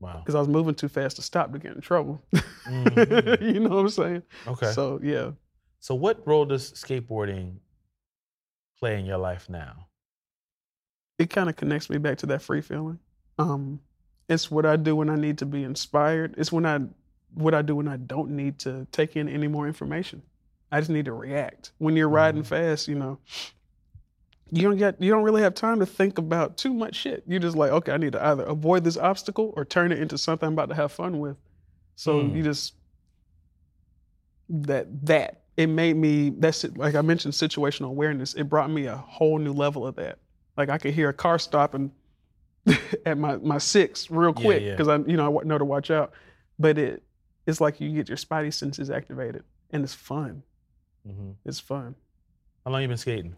Wow. 0.00 0.18
because 0.18 0.34
I 0.34 0.38
was 0.38 0.48
moving 0.48 0.74
too 0.74 0.88
fast 0.88 1.16
to 1.16 1.22
stop 1.22 1.52
to 1.52 1.58
get 1.58 1.74
in 1.74 1.80
trouble. 1.80 2.20
Mhm. 2.66 3.40
you 3.54 3.58
know 3.60 3.70
what 3.70 3.80
I'm 3.80 3.88
saying? 3.88 4.22
Okay. 4.46 4.70
So, 4.72 5.00
yeah. 5.02 5.30
So 5.80 5.94
what 5.94 6.24
role 6.26 6.44
does 6.44 6.72
skateboarding 6.72 7.56
play 8.78 8.98
in 8.98 9.06
your 9.06 9.18
life 9.18 9.48
now? 9.48 9.86
it 11.18 11.28
kind 11.28 11.50
of 11.50 11.56
connects 11.56 11.90
me 11.90 11.98
back 11.98 12.16
to 12.16 12.24
that 12.26 12.40
free 12.40 12.62
feeling. 12.62 12.98
Um, 13.38 13.78
it's 14.28 14.50
what 14.50 14.64
I 14.64 14.76
do 14.76 14.96
when 14.96 15.10
I 15.10 15.16
need 15.16 15.36
to 15.38 15.46
be 15.46 15.64
inspired. 15.64 16.34
It's 16.38 16.50
when 16.50 16.64
I 16.64 16.80
what 17.34 17.52
I 17.54 17.60
do 17.62 17.76
when 17.76 17.88
I 17.88 17.96
don't 17.98 18.30
need 18.30 18.58
to 18.60 18.86
take 18.90 19.16
in 19.16 19.28
any 19.28 19.46
more 19.46 19.66
information. 19.66 20.22
I 20.72 20.80
just 20.80 20.88
need 20.90 21.04
to 21.04 21.12
react. 21.12 21.72
When 21.78 21.94
you're 21.94 22.08
riding 22.08 22.42
Mhm. 22.42 22.46
fast, 22.46 22.88
you 22.88 22.94
know, 22.94 23.18
you 24.52 24.62
don't 24.62 24.76
get 24.76 25.00
you 25.00 25.10
don't 25.10 25.22
really 25.22 25.42
have 25.42 25.54
time 25.54 25.80
to 25.80 25.86
think 25.86 26.18
about 26.18 26.56
too 26.56 26.72
much 26.74 26.96
shit. 26.96 27.22
You're 27.26 27.40
just 27.40 27.56
like, 27.56 27.70
okay, 27.70 27.92
I 27.92 27.96
need 27.96 28.12
to 28.12 28.24
either 28.24 28.44
avoid 28.44 28.84
this 28.84 28.96
obstacle 28.96 29.52
or 29.56 29.64
turn 29.64 29.92
it 29.92 29.98
into 29.98 30.18
something 30.18 30.46
I'm 30.46 30.52
about 30.54 30.68
to 30.70 30.74
have 30.74 30.92
fun 30.92 31.18
with. 31.20 31.36
So 31.96 32.20
Mm. 32.20 32.36
you 32.36 32.42
just 32.42 32.74
that 34.48 34.86
that 35.06 35.42
it 35.56 35.66
made 35.68 35.96
me 35.96 36.30
that's 36.30 36.64
it, 36.64 36.76
like 36.76 36.94
I 36.94 37.02
mentioned 37.02 37.34
situational 37.34 37.86
awareness. 37.88 38.34
It 38.34 38.44
brought 38.44 38.70
me 38.70 38.86
a 38.86 38.96
whole 38.96 39.38
new 39.38 39.52
level 39.52 39.86
of 39.86 39.96
that. 39.96 40.18
Like 40.56 40.68
I 40.68 40.78
could 40.78 40.94
hear 40.94 41.08
a 41.08 41.14
car 41.14 41.38
stopping 41.38 41.92
at 43.06 43.18
my 43.18 43.36
my 43.36 43.58
six 43.58 44.10
real 44.10 44.34
Yeah, 44.36 44.42
quick 44.44 44.62
yeah. 44.62 44.70
because 44.72 44.88
I 44.88 44.96
you 45.06 45.16
know 45.16 45.40
I 45.40 45.44
know 45.44 45.58
to 45.58 45.64
watch 45.64 45.90
out. 45.90 46.12
But 46.58 46.78
it 46.78 47.02
it's 47.46 47.60
like 47.60 47.80
you 47.80 47.90
get 47.92 48.08
your 48.08 48.16
spidey 48.18 48.52
senses 48.52 48.90
activated 48.90 49.44
and 49.70 49.82
it's 49.84 49.94
fun. 49.94 50.42
hmm 51.06 51.32
It's 51.44 51.60
fun. 51.60 51.94
How 52.64 52.70
long 52.72 52.82
you 52.82 52.88
been 52.88 52.96
skating? 52.96 53.36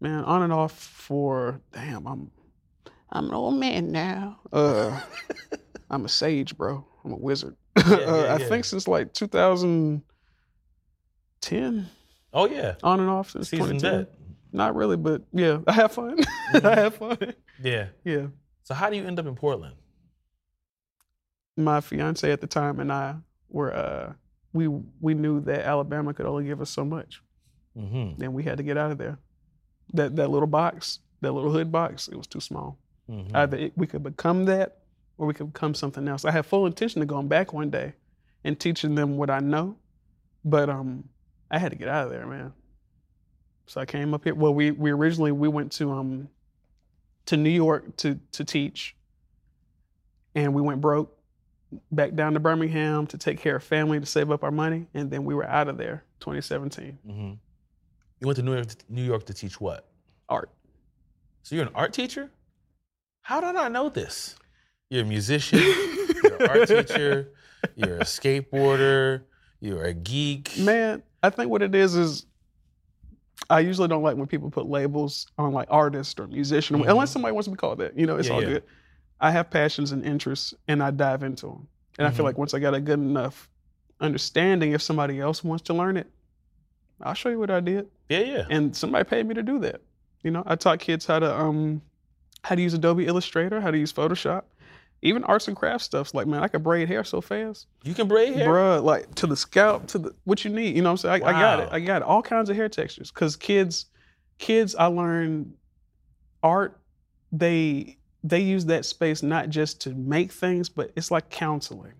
Man, 0.00 0.24
on 0.24 0.42
and 0.42 0.52
off 0.52 0.72
for 0.72 1.60
damn, 1.72 2.06
I'm 2.06 2.30
I'm 3.10 3.26
an 3.26 3.34
old 3.34 3.54
man 3.56 3.90
now. 3.92 4.38
Uh 4.52 5.00
I'm 5.90 6.04
a 6.04 6.08
sage, 6.08 6.56
bro. 6.56 6.84
I'm 7.04 7.12
a 7.12 7.16
wizard. 7.16 7.56
yeah, 7.76 7.82
uh, 7.96 8.26
I 8.36 8.38
yeah. 8.38 8.48
think 8.48 8.64
since 8.64 8.86
like 8.88 9.12
2010, 9.12 10.02
Oh 12.32 12.46
yeah. 12.46 12.74
on 12.82 13.00
and 13.00 13.10
off 13.10 13.30
since 13.30 13.48
Seasoned 13.50 13.80
2010. 13.80 14.04
vet. 14.06 14.14
Not 14.52 14.74
really, 14.74 14.96
but 14.96 15.22
yeah, 15.32 15.58
I 15.66 15.72
have 15.72 15.92
fun. 15.92 16.18
I 16.54 16.74
have 16.74 16.94
fun. 16.96 17.18
Yeah. 17.62 17.88
Yeah. 18.04 18.26
So 18.62 18.74
how 18.74 18.88
do 18.90 18.96
you 18.96 19.04
end 19.04 19.18
up 19.18 19.26
in 19.26 19.34
Portland? 19.34 19.74
My 21.56 21.80
fiance 21.80 22.30
at 22.30 22.40
the 22.40 22.46
time 22.46 22.80
and 22.80 22.92
I 22.92 23.16
were 23.48 23.74
uh 23.74 24.12
we 24.52 24.68
we 25.00 25.14
knew 25.14 25.40
that 25.42 25.66
Alabama 25.66 26.14
could 26.14 26.26
only 26.26 26.44
give 26.44 26.60
us 26.60 26.70
so 26.70 26.84
much. 26.84 27.20
Mm-hmm. 27.76 28.18
Then 28.18 28.32
we 28.32 28.42
had 28.44 28.56
to 28.58 28.62
get 28.64 28.76
out 28.76 28.90
of 28.92 28.98
there. 28.98 29.18
That 29.94 30.16
that 30.16 30.30
little 30.30 30.46
box, 30.46 31.00
that 31.20 31.32
little 31.32 31.50
hood 31.50 31.70
box, 31.72 32.08
it 32.08 32.16
was 32.16 32.26
too 32.26 32.40
small. 32.40 32.78
mm-hmm. 33.10 33.34
Either 33.34 33.56
it, 33.56 33.72
we 33.76 33.86
could 33.86 34.02
become 34.02 34.44
that 34.46 34.78
or 35.18 35.26
we 35.26 35.34
could 35.34 35.52
become 35.52 35.74
something 35.74 36.08
else. 36.08 36.24
I 36.24 36.30
had 36.30 36.46
full 36.46 36.66
intention 36.66 37.02
of 37.02 37.08
going 37.08 37.28
back 37.28 37.52
one 37.52 37.70
day 37.70 37.94
and 38.44 38.58
teaching 38.58 38.94
them 38.94 39.16
what 39.18 39.28
I 39.30 39.40
know, 39.40 39.76
but 40.44 40.70
um, 40.70 41.08
I 41.50 41.58
had 41.58 41.72
to 41.72 41.76
get 41.76 41.88
out 41.88 42.06
of 42.06 42.10
there, 42.12 42.26
man. 42.26 42.52
So 43.66 43.80
I 43.80 43.84
came 43.84 44.14
up 44.14 44.24
here. 44.24 44.34
Well, 44.34 44.54
we 44.54 44.70
we 44.72 44.90
originally 44.90 45.30
we 45.32 45.48
went 45.48 45.72
to 45.72 45.92
um 45.92 46.28
to 47.26 47.36
New 47.36 47.50
York 47.50 47.96
to 47.98 48.18
to 48.32 48.44
teach, 48.44 48.96
and 50.34 50.54
we 50.54 50.62
went 50.62 50.80
broke. 50.80 51.16
Back 51.92 52.14
down 52.14 52.34
to 52.34 52.40
Birmingham 52.40 53.06
to 53.06 53.16
take 53.16 53.38
care 53.38 53.54
of 53.54 53.62
family 53.62 54.00
to 54.00 54.06
save 54.06 54.32
up 54.32 54.42
our 54.42 54.50
money, 54.50 54.88
and 54.92 55.08
then 55.08 55.24
we 55.24 55.36
were 55.36 55.46
out 55.46 55.68
of 55.68 55.78
there. 55.78 56.02
2017 56.18 56.98
Mm-hmm. 57.06 57.32
You 58.20 58.26
went 58.26 58.36
to 58.36 58.42
New 58.42 58.54
York, 58.54 58.68
New 58.88 59.02
York 59.04 59.24
to 59.26 59.34
teach 59.34 59.60
what? 59.60 59.86
art. 60.28 60.50
So 61.42 61.56
you're 61.56 61.64
an 61.66 61.72
art 61.74 61.92
teacher? 61.92 62.30
How 63.22 63.40
did 63.40 63.56
I 63.56 63.68
know 63.68 63.88
this? 63.88 64.36
You're 64.90 65.02
a 65.02 65.06
musician. 65.06 65.58
You're 65.58 66.36
an 66.36 66.48
art 66.48 66.68
teacher. 66.68 67.30
You're 67.74 67.98
a 67.98 68.02
skateboarder. 68.04 69.22
You're 69.60 69.82
a 69.84 69.92
geek. 69.92 70.56
Man, 70.58 71.02
I 71.22 71.30
think 71.30 71.50
what 71.50 71.62
it 71.62 71.74
is 71.74 71.96
is 71.96 72.26
I 73.48 73.58
usually 73.60 73.88
don't 73.88 74.02
like 74.04 74.16
when 74.16 74.28
people 74.28 74.50
put 74.50 74.66
labels 74.66 75.26
on 75.36 75.52
like 75.52 75.66
artist 75.70 76.20
or 76.20 76.28
musician, 76.28 76.76
Mhm. 76.76 76.88
unless 76.88 77.10
somebody 77.10 77.32
wants 77.32 77.46
to 77.46 77.50
be 77.50 77.56
called 77.56 77.78
that. 77.78 77.98
You 77.98 78.06
know, 78.06 78.16
it's 78.16 78.28
Yeah, 78.28 78.34
all 78.34 78.42
yeah. 78.42 78.48
good. 78.48 78.62
I 79.20 79.32
have 79.32 79.50
passions 79.50 79.90
and 79.90 80.04
interests, 80.04 80.54
and 80.68 80.80
I 80.82 80.92
dive 80.92 81.24
into 81.24 81.46
them. 81.46 81.68
And 81.98 82.06
I 82.06 82.10
feel 82.12 82.22
Mhm. 82.22 82.28
like 82.28 82.38
once 82.38 82.54
I 82.54 82.60
got 82.60 82.74
a 82.74 82.80
good 82.80 83.00
enough 83.00 83.50
understanding, 83.98 84.72
if 84.72 84.80
somebody 84.82 85.18
else 85.18 85.42
wants 85.42 85.64
to 85.64 85.74
learn 85.74 85.96
it, 85.96 86.08
I'll 87.02 87.14
show 87.14 87.28
you 87.28 87.38
what 87.38 87.50
I 87.50 87.60
did. 87.60 87.88
Yeah, 88.08 88.20
yeah. 88.20 88.46
And 88.50 88.74
somebody 88.76 89.04
paid 89.04 89.26
me 89.26 89.34
to 89.34 89.42
do 89.42 89.58
that. 89.60 89.80
You 90.22 90.30
know, 90.30 90.42
I 90.46 90.56
taught 90.56 90.80
kids 90.80 91.06
how 91.06 91.18
to 91.18 91.38
um 91.38 91.82
how 92.42 92.54
to 92.54 92.62
use 92.62 92.74
Adobe 92.74 93.06
Illustrator, 93.06 93.60
how 93.60 93.70
to 93.70 93.78
use 93.78 93.92
Photoshop, 93.92 94.42
even 95.02 95.24
arts 95.24 95.48
and 95.48 95.56
crafts 95.56 95.84
stuff. 95.84 96.14
Like, 96.14 96.26
man, 96.26 96.42
I 96.42 96.48
could 96.48 96.62
braid 96.62 96.88
hair 96.88 97.04
so 97.04 97.20
fast. 97.20 97.66
You 97.84 97.94
can 97.94 98.08
braid 98.08 98.34
hair. 98.34 98.48
Bruh, 98.48 98.82
like 98.82 99.14
to 99.16 99.26
the 99.26 99.36
scalp, 99.36 99.86
to 99.88 99.98
the 99.98 100.14
what 100.24 100.44
you 100.44 100.50
need. 100.50 100.76
You 100.76 100.82
know 100.82 100.90
what 100.90 101.04
I'm 101.04 101.20
saying? 101.20 101.24
I, 101.24 101.28
I 101.28 101.32
got 101.32 101.60
it. 101.60 101.68
I 101.72 101.80
got 101.80 102.02
it. 102.02 102.08
All 102.08 102.22
kinds 102.22 102.50
of 102.50 102.56
hair 102.56 102.68
textures. 102.68 103.10
Cause 103.10 103.36
kids, 103.36 103.86
kids, 104.38 104.74
I 104.74 104.86
learned 104.86 105.54
art, 106.42 106.78
they 107.32 107.96
they 108.22 108.40
use 108.40 108.66
that 108.66 108.84
space 108.84 109.22
not 109.22 109.48
just 109.48 109.80
to 109.82 109.90
make 109.90 110.32
things, 110.32 110.68
but 110.68 110.90
it's 110.96 111.10
like 111.10 111.30
counseling. 111.30 111.94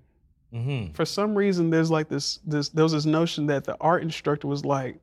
Mm-hmm. 0.52 0.92
For 0.92 1.04
some 1.04 1.34
reason, 1.36 1.70
there's 1.70 1.90
like 1.90 2.08
this 2.08 2.38
this 2.44 2.70
there 2.70 2.84
was 2.84 2.92
this 2.92 3.06
notion 3.06 3.46
that 3.46 3.64
the 3.64 3.76
art 3.80 4.02
instructor 4.02 4.48
was 4.48 4.64
like, 4.64 4.98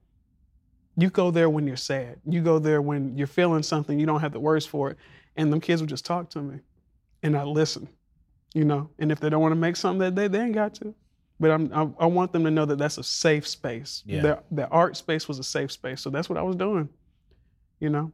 you 0.98 1.10
go 1.10 1.32
there 1.32 1.50
when 1.50 1.68
you're 1.68 1.78
sad. 1.78 2.20
You 2.26 2.42
go 2.42 2.60
there 2.60 2.82
when 2.82 3.18
you're 3.18 3.28
feeling 3.28 3.64
something. 3.64 4.00
You 4.00 4.06
don't 4.06 4.20
have 4.20 4.34
the 4.34 4.40
words 4.40 4.66
for 4.66 4.92
it. 4.92 4.98
And 5.36 5.54
them 5.54 5.62
kids 5.62 5.82
would 5.82 5.90
just 5.90 6.06
talk 6.06 6.30
to 6.32 6.42
me, 6.42 6.60
and 7.22 7.38
I 7.38 7.44
listen, 7.44 7.88
you 8.54 8.66
know. 8.66 8.90
And 9.00 9.12
if 9.12 9.20
they 9.20 9.30
don't 9.30 9.42
want 9.42 9.52
to 9.52 9.60
make 9.60 9.76
something 9.76 10.00
that 10.00 10.16
day, 10.16 10.28
they 10.28 10.42
ain't 10.42 10.56
got 10.56 10.74
to. 10.76 10.96
But 11.40 11.52
I'm, 11.52 11.72
I, 11.72 12.04
I 12.04 12.06
want 12.08 12.34
them 12.34 12.44
to 12.46 12.52
know 12.52 12.66
that 12.66 12.80
that's 12.80 12.98
a 12.98 13.04
safe 13.04 13.48
space. 13.48 14.02
Yeah. 14.06 14.22
The, 14.22 14.44
the 14.50 14.68
art 14.70 14.98
space 14.98 15.28
was 15.28 15.38
a 15.38 15.44
safe 15.44 15.72
space. 15.72 16.02
So 16.02 16.10
that's 16.10 16.30
what 16.30 16.40
I 16.40 16.42
was 16.42 16.56
doing, 16.56 16.90
you 17.80 17.90
know. 17.90 18.12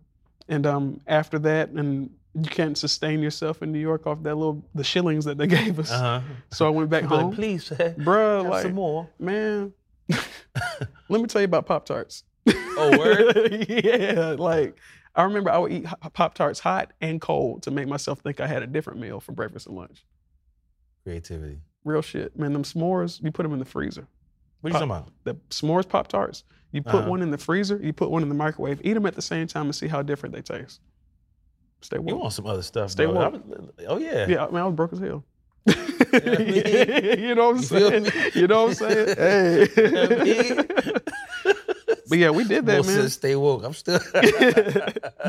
And 0.50 0.66
um, 0.68 1.00
after 1.08 1.40
that, 1.40 1.70
and 1.70 2.10
you 2.36 2.50
can't 2.50 2.78
sustain 2.78 3.22
yourself 3.22 3.62
in 3.62 3.72
New 3.72 3.80
York 3.80 4.08
off 4.08 4.24
that 4.24 4.36
little 4.36 4.64
the 4.74 4.84
shillings 4.84 5.26
that 5.26 5.38
they 5.38 5.48
gave 5.60 5.80
us. 5.80 5.92
Uh-huh. 5.92 6.22
So 6.52 6.66
I 6.68 6.70
went 6.70 6.90
back 6.90 7.04
home, 7.14 7.34
please, 7.36 7.66
sir, 7.66 7.96
bruh. 7.98 8.44
have 8.44 8.52
Like, 8.52 8.62
some 8.64 8.74
more. 8.74 9.10
man, 9.20 9.74
let 11.10 11.22
me 11.22 11.28
tell 11.28 11.42
you 11.42 11.46
about 11.46 11.66
Pop 11.66 11.86
Tarts. 11.86 12.24
Oh, 12.48 12.98
word? 12.98 13.66
yeah, 13.70 14.36
like 14.38 14.78
I 15.16 15.24
remember 15.24 15.52
I 15.52 15.58
would 15.60 15.72
eat 15.72 15.86
Pop 16.14 16.34
Tarts 16.34 16.60
hot 16.60 16.92
and 17.02 17.22
cold 17.22 17.64
to 17.64 17.72
make 17.72 17.88
myself 17.88 18.20
think 18.20 18.40
I 18.40 18.48
had 18.48 18.64
a 18.64 18.68
different 18.68 19.00
meal 19.00 19.20
for 19.20 19.32
breakfast 19.32 19.68
and 19.68 19.76
lunch. 19.76 20.04
Creativity. 21.04 21.60
Real 21.86 22.02
shit, 22.02 22.38
man. 22.38 22.54
Them 22.54 22.64
s'mores, 22.64 23.22
you 23.22 23.32
put 23.32 23.44
them 23.44 23.54
in 23.54 23.60
the 23.60 23.66
freezer. 23.66 24.08
What 24.62 24.70
are 24.74 24.80
you 24.80 24.80
Pop- 24.88 24.90
talking 24.90 25.06
about? 25.06 25.14
The 25.26 25.36
s'mores 25.56 25.88
Pop 25.88 26.08
Tarts, 26.08 26.44
you 26.72 26.82
put 26.82 26.96
Uh-huh. 26.96 27.10
one 27.10 27.22
in 27.22 27.30
the 27.32 27.38
freezer, 27.38 27.78
you 27.82 27.94
put 27.94 28.10
one 28.10 28.24
in 28.24 28.30
the 28.30 28.36
microwave. 28.36 28.82
Eat 28.84 28.94
them 28.94 29.06
at 29.06 29.14
the 29.16 29.22
same 29.22 29.46
time 29.48 29.66
and 29.66 29.76
see 29.76 29.88
how 29.88 30.02
different 30.02 30.34
they 30.34 30.42
taste. 30.42 30.82
Stay 31.84 31.98
You 31.98 32.04
woke. 32.04 32.22
want 32.22 32.34
some 32.34 32.48
other 32.48 32.62
stuff, 32.64 32.92
Stay 32.92 33.06
bro. 33.06 33.16
I 33.20 33.28
woke. 33.30 33.46
was- 33.48 33.70
oh 33.88 33.98
yeah. 33.98 34.26
Yeah, 34.28 34.46
I 34.46 34.48
mean, 34.48 34.58
I 34.58 34.66
was 34.66 34.76
broke 34.76 34.94
as 34.94 35.00
hell. 35.00 35.24
I 35.68 35.74
mean- 36.40 37.20
you 37.20 37.36
know 37.36 37.48
what 37.52 37.58
I'm 37.58 37.62
saying? 37.62 38.04
me? 38.04 38.10
You 38.36 38.48
know 38.48 38.64
what 38.66 38.70
I'm 38.70 38.74
saying? 38.76 39.16
Hey. 39.18 39.68
I 39.76 40.24
mean- 40.24 40.68
but 42.10 42.18
yeah, 42.20 42.30
we 42.32 42.44
did 42.44 42.66
that, 42.68 42.78
Most 42.78 42.88
man. 42.88 43.02
said 43.02 43.12
stay 43.12 43.36
woke. 43.36 43.64
I'm 43.64 43.74
still. 43.74 44.00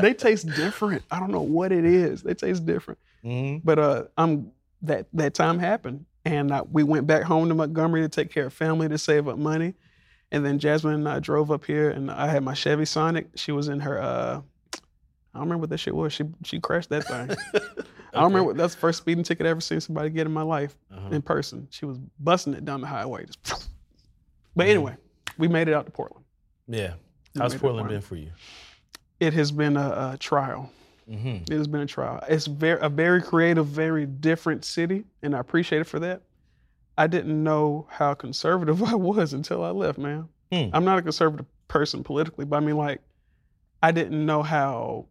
they 0.01 0.13
taste 0.13 0.47
different. 0.55 1.03
I 1.09 1.19
don't 1.19 1.31
know 1.31 1.41
what 1.41 1.71
it 1.71 1.85
is. 1.85 2.21
They 2.21 2.33
taste 2.33 2.65
different. 2.65 2.99
Mhm. 3.23 3.61
But 3.63 3.79
uh, 3.79 4.03
I'm 4.17 4.51
that 4.83 5.07
that 5.13 5.33
time 5.33 5.57
happened, 5.57 6.05
and 6.25 6.51
uh, 6.51 6.63
we 6.71 6.83
went 6.83 7.07
back 7.07 7.23
home 7.23 7.47
to 7.49 7.55
Montgomery 7.55 8.01
to 8.01 8.09
take 8.09 8.29
care 8.31 8.47
of 8.47 8.53
family 8.53 8.87
to 8.89 8.97
save 8.97 9.27
up 9.27 9.37
money, 9.37 9.73
and 10.31 10.45
then 10.45 10.59
Jasmine 10.59 10.93
and 10.95 11.09
I 11.09 11.19
drove 11.19 11.49
up 11.49 11.65
here, 11.65 11.89
and 11.89 12.11
I 12.11 12.27
had 12.27 12.43
my 12.43 12.53
Chevy 12.53 12.85
Sonic. 12.85 13.29
She 13.35 13.51
was 13.51 13.67
in 13.67 13.79
her. 13.79 14.01
Uh, 14.01 14.41
I 15.35 15.39
don't 15.39 15.47
remember 15.47 15.61
what 15.63 15.69
that 15.71 15.79
shit 15.79 15.93
was. 15.93 16.13
She 16.13 16.23
she 16.45 16.59
crashed 16.61 16.89
that 16.89 17.03
thing. 17.05 17.29
I 18.13 18.19
don't 18.21 18.31
remember. 18.31 18.43
What, 18.45 18.57
that's 18.57 18.73
the 18.73 18.79
first 18.79 18.99
speeding 18.99 19.23
ticket 19.25 19.45
I 19.45 19.49
ever 19.49 19.59
seen 19.59 19.81
somebody 19.81 20.09
get 20.09 20.25
in 20.25 20.31
my 20.31 20.41
life 20.43 20.77
Uh-huh. 20.89 21.09
in 21.11 21.21
person. 21.21 21.67
She 21.71 21.85
was 21.85 21.97
busting 22.19 22.53
it 22.53 22.63
down 22.63 22.79
the 22.81 22.87
highway. 22.87 23.25
Just, 23.25 23.43
but 24.55 24.65
Mhm. 24.65 24.69
anyway, 24.69 24.95
we 25.37 25.49
made 25.49 25.67
it 25.67 25.73
out 25.73 25.85
to 25.85 25.91
Portland. 25.91 26.23
Yeah. 26.67 26.93
We 27.35 27.41
How's 27.41 27.53
to 27.53 27.59
Portland 27.59 27.89
been 27.89 27.99
for 28.01 28.15
you? 28.15 28.31
It 29.19 29.33
has 29.33 29.51
been 29.51 29.75
a, 29.75 30.13
a 30.13 30.17
trial. 30.17 30.71
Mm-hmm. 31.09 31.51
It 31.51 31.57
has 31.57 31.67
been 31.67 31.81
a 31.81 31.85
trial. 31.85 32.23
It's 32.29 32.47
very 32.47 32.79
a 32.81 32.87
very 32.89 33.21
creative, 33.21 33.67
very 33.67 34.05
different 34.05 34.63
city, 34.65 35.03
and 35.21 35.35
I 35.35 35.39
appreciate 35.39 35.81
it 35.81 35.83
for 35.87 35.99
that. 35.99 36.21
I 36.97 37.07
didn't 37.07 37.43
know 37.43 37.87
how 37.91 38.13
conservative 38.13 38.81
I 38.91 38.95
was 38.95 39.33
until 39.33 39.61
I 39.65 39.71
left, 39.71 39.97
man. 39.99 40.29
Hmm. 40.53 40.69
I'm 40.73 40.85
not 40.85 40.97
a 40.99 41.01
conservative 41.01 41.45
person 41.67 42.03
politically, 42.03 42.45
but 42.45 42.55
I 42.55 42.59
mean, 42.61 42.77
like, 42.77 43.01
I 43.83 43.91
didn't 43.91 44.25
know 44.25 44.41
how 44.41 45.07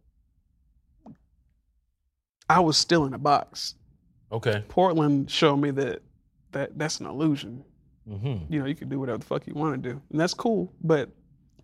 I 2.49 2.59
was 2.59 2.77
still 2.77 3.05
in 3.05 3.13
a 3.13 3.17
box. 3.17 3.75
Okay. 4.31 4.63
Portland 4.67 5.29
showed 5.29 5.57
me 5.57 5.71
that 5.71 6.01
that 6.51 6.77
that's 6.77 6.99
an 6.99 7.05
illusion. 7.05 7.63
Mm-hmm. 8.09 8.53
You 8.53 8.59
know, 8.59 8.65
you 8.65 8.75
can 8.75 8.89
do 8.89 8.99
whatever 8.99 9.17
the 9.17 9.25
fuck 9.25 9.47
you 9.47 9.53
want 9.53 9.81
to 9.81 9.89
do, 9.89 10.01
and 10.11 10.19
that's 10.19 10.33
cool. 10.33 10.71
But 10.81 11.09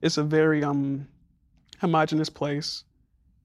it's 0.02 0.18
a 0.18 0.24
very 0.24 0.64
um 0.64 1.08
homogenous 1.80 2.30
place. 2.30 2.84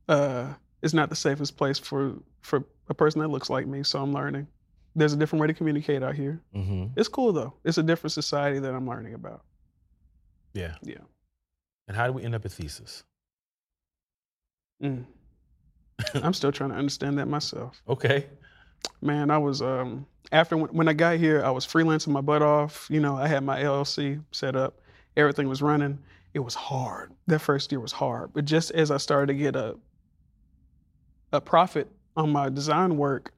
Uh, 0.08 0.54
it's 0.82 0.94
not 0.94 1.10
the 1.10 1.16
safest 1.16 1.56
place 1.56 1.78
for 1.78 2.14
for 2.42 2.64
a 2.88 2.94
person 2.94 3.20
that 3.20 3.28
looks 3.28 3.50
like 3.50 3.66
me. 3.66 3.82
So 3.82 4.00
I'm 4.00 4.12
learning. 4.12 4.46
There's 4.94 5.12
a 5.12 5.16
different 5.16 5.40
way 5.40 5.46
to 5.46 5.54
communicate 5.54 6.02
out 6.02 6.14
here. 6.14 6.40
Mm-hmm. 6.54 6.98
It's 6.98 7.08
cool 7.08 7.32
though. 7.32 7.54
It's 7.64 7.78
a 7.78 7.82
different 7.82 8.12
society 8.12 8.58
that 8.60 8.74
I'm 8.74 8.88
learning 8.88 9.14
about. 9.14 9.42
Yeah. 10.54 10.74
Yeah. 10.82 11.04
And 11.88 11.96
how 11.96 12.06
do 12.06 12.12
we 12.12 12.22
end 12.22 12.34
up 12.34 12.44
at 12.44 12.52
Thesis? 12.52 13.04
Mm. 14.82 15.04
I'm 16.14 16.34
still 16.34 16.52
trying 16.52 16.70
to 16.70 16.76
understand 16.76 17.18
that 17.18 17.26
myself. 17.26 17.80
Okay. 17.88 18.26
Man, 19.00 19.30
I 19.30 19.38
was 19.38 19.62
um 19.62 20.06
after 20.32 20.56
when, 20.56 20.70
when 20.70 20.88
I 20.88 20.92
got 20.92 21.16
here, 21.18 21.42
I 21.44 21.50
was 21.50 21.66
freelancing 21.66 22.08
my 22.08 22.20
butt 22.20 22.42
off. 22.42 22.86
You 22.90 23.00
know, 23.00 23.16
I 23.16 23.26
had 23.28 23.44
my 23.44 23.60
LLC 23.62 24.22
set 24.32 24.56
up. 24.56 24.80
Everything 25.16 25.48
was 25.48 25.62
running. 25.62 25.98
It 26.34 26.40
was 26.40 26.54
hard. 26.54 27.12
That 27.26 27.38
first 27.38 27.72
year 27.72 27.80
was 27.80 27.92
hard. 27.92 28.32
But 28.34 28.44
just 28.44 28.70
as 28.72 28.90
I 28.90 28.98
started 28.98 29.28
to 29.28 29.34
get 29.38 29.56
a 29.56 29.76
a 31.32 31.40
profit 31.40 31.88
on 32.16 32.30
my 32.30 32.48
design 32.48 32.96
work, 32.96 33.32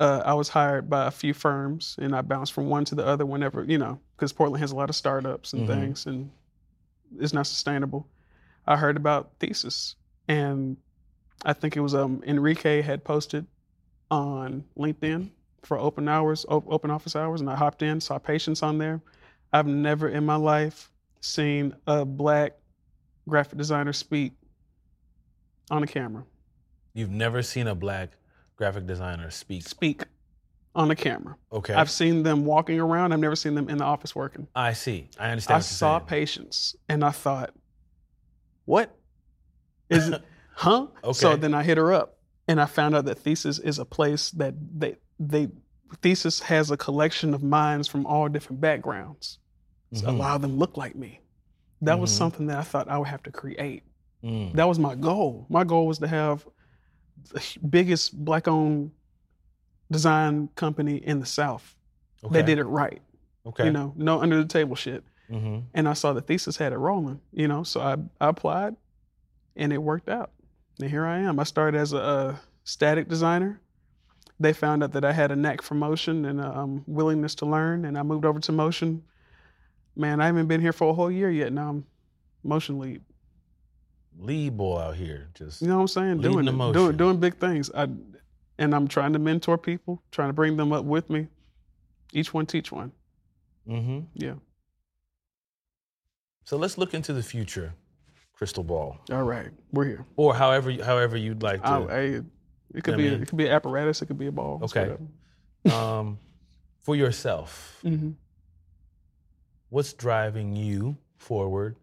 uh, 0.00 0.22
I 0.24 0.34
was 0.34 0.48
hired 0.48 0.88
by 0.90 1.06
a 1.06 1.10
few 1.10 1.34
firms, 1.34 1.96
and 2.00 2.14
I 2.14 2.20
bounced 2.20 2.52
from 2.52 2.68
one 2.68 2.84
to 2.86 2.94
the 2.94 3.04
other 3.06 3.24
whenever 3.26 3.64
you 3.64 3.78
know, 3.78 3.98
because 4.16 4.32
Portland 4.32 4.60
has 4.60 4.72
a 4.72 4.76
lot 4.76 4.90
of 4.90 4.96
startups 4.96 5.52
and 5.52 5.62
Mhm. 5.62 5.66
things, 5.66 6.06
and 6.06 6.30
it's 7.18 7.32
not 7.32 7.46
sustainable. 7.46 8.06
I 8.66 8.76
heard 8.76 8.96
about 8.96 9.30
Thesis, 9.40 9.96
and 10.28 10.76
I 11.44 11.52
think 11.52 11.76
it 11.76 11.80
was 11.80 11.94
um, 11.94 12.22
Enrique 12.26 12.82
had 12.82 13.04
posted 13.04 13.46
on 14.10 14.64
LinkedIn 14.76 15.30
for 15.62 15.78
open 15.78 16.08
hours, 16.08 16.44
op- 16.48 16.70
open 16.70 16.90
office 16.90 17.14
hours, 17.14 17.40
and 17.40 17.50
I 17.50 17.56
hopped 17.56 17.82
in, 17.82 18.00
saw 18.00 18.18
Patience 18.18 18.62
on 18.62 18.78
there. 18.78 19.00
I've 19.52 19.66
never 19.66 20.08
in 20.08 20.24
my 20.24 20.36
life 20.36 20.90
seen 21.20 21.74
a 21.86 22.04
black 22.04 22.52
graphic 23.28 23.58
designer 23.58 23.92
speak 23.92 24.32
on 25.70 25.82
a 25.82 25.86
camera. 25.86 26.24
You've 26.94 27.10
never 27.10 27.42
seen 27.42 27.66
a 27.66 27.74
black 27.74 28.10
graphic 28.56 28.86
designer 28.86 29.30
speak. 29.30 29.62
Speak 29.62 30.04
on 30.74 30.90
a 30.90 30.96
camera. 30.96 31.36
Okay. 31.52 31.74
I've 31.74 31.90
seen 31.90 32.22
them 32.22 32.44
walking 32.44 32.80
around. 32.80 33.12
I've 33.12 33.20
never 33.20 33.36
seen 33.36 33.54
them 33.54 33.68
in 33.68 33.78
the 33.78 33.84
office 33.84 34.14
working. 34.14 34.46
I 34.54 34.72
see. 34.72 35.08
I 35.18 35.30
understand. 35.30 35.56
I 35.56 35.60
saw 35.60 35.98
saying. 35.98 36.06
Patience 36.08 36.76
and 36.88 37.04
I 37.04 37.10
thought, 37.10 37.54
what 38.64 38.94
is 39.90 40.12
Huh? 40.58 40.88
So 41.12 41.36
then 41.36 41.54
I 41.54 41.62
hit 41.62 41.78
her 41.78 41.92
up 41.92 42.18
and 42.48 42.60
I 42.60 42.66
found 42.66 42.96
out 42.96 43.04
that 43.04 43.20
Thesis 43.20 43.60
is 43.60 43.78
a 43.78 43.84
place 43.84 44.32
that 44.32 44.54
they 44.76 44.96
they 45.20 45.48
Thesis 46.02 46.40
has 46.40 46.70
a 46.72 46.76
collection 46.76 47.32
of 47.32 47.42
minds 47.44 47.86
from 47.86 48.04
all 48.06 48.28
different 48.28 48.60
backgrounds. 48.60 49.38
So 49.94 50.08
a 50.08 50.10
Mhm. 50.12 50.18
lot 50.18 50.34
of 50.34 50.42
them 50.42 50.58
look 50.58 50.76
like 50.76 50.96
me. 50.96 51.20
That 51.82 51.98
was 52.00 52.10
Mhm. 52.10 52.16
something 52.18 52.46
that 52.48 52.58
I 52.58 52.62
thought 52.62 52.88
I 52.88 52.98
would 52.98 53.06
have 53.08 53.22
to 53.22 53.30
create. 53.30 53.84
Mm. 54.24 54.52
That 54.54 54.66
was 54.68 54.78
my 54.80 54.96
goal. 54.96 55.46
My 55.48 55.62
goal 55.62 55.86
was 55.86 55.98
to 56.00 56.08
have 56.08 56.44
the 57.32 57.42
biggest 57.70 58.16
black-owned 58.24 58.90
design 59.92 60.48
company 60.56 60.96
in 60.96 61.20
the 61.20 61.26
South. 61.26 61.76
Okay. 62.24 62.32
They 62.34 62.42
did 62.42 62.58
it 62.58 62.64
right. 62.64 63.00
Okay. 63.46 63.66
You 63.66 63.70
know, 63.70 63.94
no 63.96 64.20
under 64.20 64.36
the 64.36 64.48
table 64.48 64.74
shit. 64.74 65.04
Mm-hmm. 65.30 65.60
And 65.72 65.88
I 65.88 65.92
saw 65.92 66.12
the 66.12 66.20
Thesis 66.20 66.56
had 66.56 66.72
it 66.72 66.78
rolling, 66.78 67.20
you 67.32 67.46
know, 67.48 67.62
so 67.62 67.80
I, 67.80 67.92
I 68.20 68.28
applied 68.28 68.74
and 69.56 69.72
it 69.72 69.78
worked 69.78 70.08
out. 70.08 70.32
And 70.80 70.90
here 70.90 71.06
I 71.06 71.18
am. 71.18 71.38
I 71.40 71.44
started 71.44 71.78
as 71.78 71.92
a, 71.92 71.98
a 71.98 72.40
static 72.64 73.08
designer. 73.08 73.60
They 74.40 74.52
found 74.52 74.84
out 74.84 74.92
that 74.92 75.04
I 75.04 75.12
had 75.12 75.32
a 75.32 75.36
knack 75.36 75.62
for 75.62 75.74
motion 75.74 76.24
and 76.24 76.40
a 76.40 76.56
um, 76.56 76.84
willingness 76.86 77.34
to 77.36 77.46
learn, 77.46 77.84
and 77.84 77.98
I 77.98 78.02
moved 78.02 78.24
over 78.24 78.38
to 78.38 78.52
motion. 78.52 79.02
Man, 79.96 80.20
I 80.20 80.26
haven't 80.26 80.46
been 80.46 80.60
here 80.60 80.72
for 80.72 80.90
a 80.90 80.92
whole 80.92 81.10
year 81.10 81.30
yet. 81.30 81.52
Now 81.52 81.70
I'm 81.70 81.86
motion 82.44 82.78
lead. 82.78 83.02
Lead 84.16 84.56
boy 84.56 84.78
out 84.78 84.96
here, 84.96 85.28
just 85.34 85.60
You 85.60 85.68
know 85.68 85.76
what 85.76 85.82
I'm 85.82 85.88
saying? 85.88 86.20
Doing 86.20 86.44
the 86.44 86.52
motion. 86.52 86.80
doing 86.80 86.96
doing 86.96 87.20
big 87.20 87.36
things. 87.38 87.70
I, 87.74 87.88
and 88.58 88.74
I'm 88.74 88.88
trying 88.88 89.12
to 89.12 89.18
mentor 89.18 89.58
people, 89.58 90.02
trying 90.12 90.28
to 90.28 90.32
bring 90.32 90.56
them 90.56 90.72
up 90.72 90.84
with 90.84 91.08
me. 91.10 91.28
Each 92.12 92.32
one 92.32 92.46
teach 92.46 92.72
one. 92.72 92.92
mm-hmm. 93.68 94.00
Yeah. 94.14 94.34
So 96.44 96.56
let's 96.56 96.78
look 96.78 96.94
into 96.94 97.12
the 97.12 97.22
future, 97.22 97.74
crystal 98.38 98.62
ball, 98.64 98.96
All 99.10 99.24
right, 99.24 99.50
we're 99.72 99.84
here. 99.84 100.06
or 100.16 100.32
however 100.34 100.70
you- 100.70 100.82
however 100.84 101.16
you'd 101.16 101.42
like 101.42 101.60
to. 101.62 101.68
I, 101.68 101.76
I, 101.76 102.00
it 102.74 102.84
could 102.84 102.94
I 102.94 102.96
be 102.96 103.08
a, 103.08 103.10
mean- 103.10 103.22
it 103.22 103.28
could 103.28 103.36
be 103.36 103.46
an 103.46 103.52
apparatus. 103.52 104.00
It 104.00 104.06
could 104.06 104.18
be 104.18 104.28
a 104.28 104.32
ball. 104.32 104.60
Okay. 104.62 104.96
um, 105.72 106.18
for 106.82 106.94
yourself, 106.96 107.80
Mhm. 107.84 108.14
what's 109.70 109.92
driving 109.92 110.54
you 110.56 110.96
forward, 111.16 111.76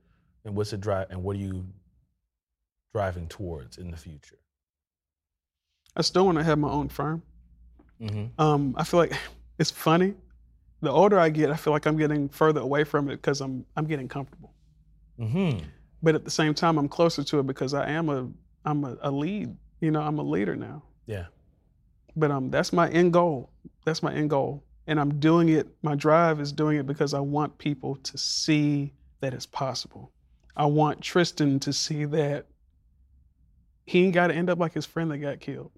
and 0.46 0.56
what's 0.56 0.72
it 0.74 0.80
drive, 0.82 1.08
and 1.12 1.22
what 1.24 1.36
are 1.36 1.40
you 1.40 1.66
driving 2.94 3.28
towards 3.28 3.78
in 3.78 3.92
the 3.92 3.98
future? 3.98 4.38
I 5.98 6.02
still 6.02 6.26
want 6.26 6.38
to 6.38 6.44
have 6.44 6.58
my 6.58 6.70
own 6.70 6.88
firm. 6.90 7.22
Mm-hmm. 8.02 8.40
Um, 8.42 8.76
I 8.78 8.84
feel 8.86 9.00
like 9.00 9.14
it's 9.60 9.72
funny. 9.72 10.14
The 10.82 10.92
older 10.92 11.20
I 11.20 11.30
get, 11.30 11.50
I 11.52 11.56
feel 11.56 11.74
like 11.74 11.86
I'm 11.86 11.98
getting 11.98 12.30
further 12.30 12.62
away 12.62 12.84
from 12.86 13.10
it 13.10 13.18
because 13.18 13.42
I'm 13.42 13.66
I'm 13.76 13.86
getting 13.86 14.08
comfortable. 14.08 14.54
Mm-hmm. 15.20 15.66
But 16.04 16.16
at 16.16 16.24
the 16.24 16.32
same 16.32 16.54
time, 16.54 16.78
I'm 16.78 16.88
closer 16.90 17.24
to 17.24 17.40
it 17.40 17.48
because 17.48 17.74
I 17.74 17.90
am 17.90 18.10
a 18.10 18.30
I'm 18.66 18.84
a, 18.84 18.98
a 19.02 19.12
lead. 19.12 19.56
You 19.82 19.92
know, 19.92 20.02
I'm 20.02 20.18
a 20.20 20.24
leader 20.24 20.56
now. 20.56 20.84
Yeah. 21.06 21.26
But 22.16 22.32
um, 22.32 22.50
that's 22.50 22.72
my 22.74 22.90
end 22.90 23.14
goal. 23.14 23.52
That's 23.86 24.02
my 24.02 24.14
end 24.14 24.30
goal, 24.30 24.64
and 24.88 25.00
I'm 25.00 25.20
doing 25.20 25.50
it. 25.50 25.68
My 25.84 25.96
drive 25.96 26.40
is 26.40 26.52
doing 26.52 26.78
it 26.78 26.86
because 26.88 27.14
I 27.14 27.20
want 27.20 27.58
people 27.58 27.96
to 27.98 28.18
see 28.18 28.94
that 29.20 29.34
it's 29.34 29.46
possible. 29.46 30.12
I 30.56 30.66
want 30.66 31.02
Tristan 31.02 31.60
to 31.62 31.74
see 31.74 32.06
that 32.06 32.46
he 33.86 34.06
ain't 34.06 34.14
got 34.14 34.28
to 34.28 34.34
end 34.34 34.50
up 34.50 34.58
like 34.60 34.74
his 34.74 34.86
friend 34.86 35.12
that 35.12 35.18
got 35.20 35.40
killed. 35.40 35.72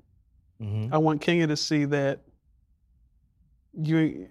Mhm. 0.61 0.89
I 0.91 0.97
want 0.99 1.21
Kenya 1.21 1.47
to 1.47 1.57
see 1.57 1.85
that 1.85 2.21
you. 3.73 4.27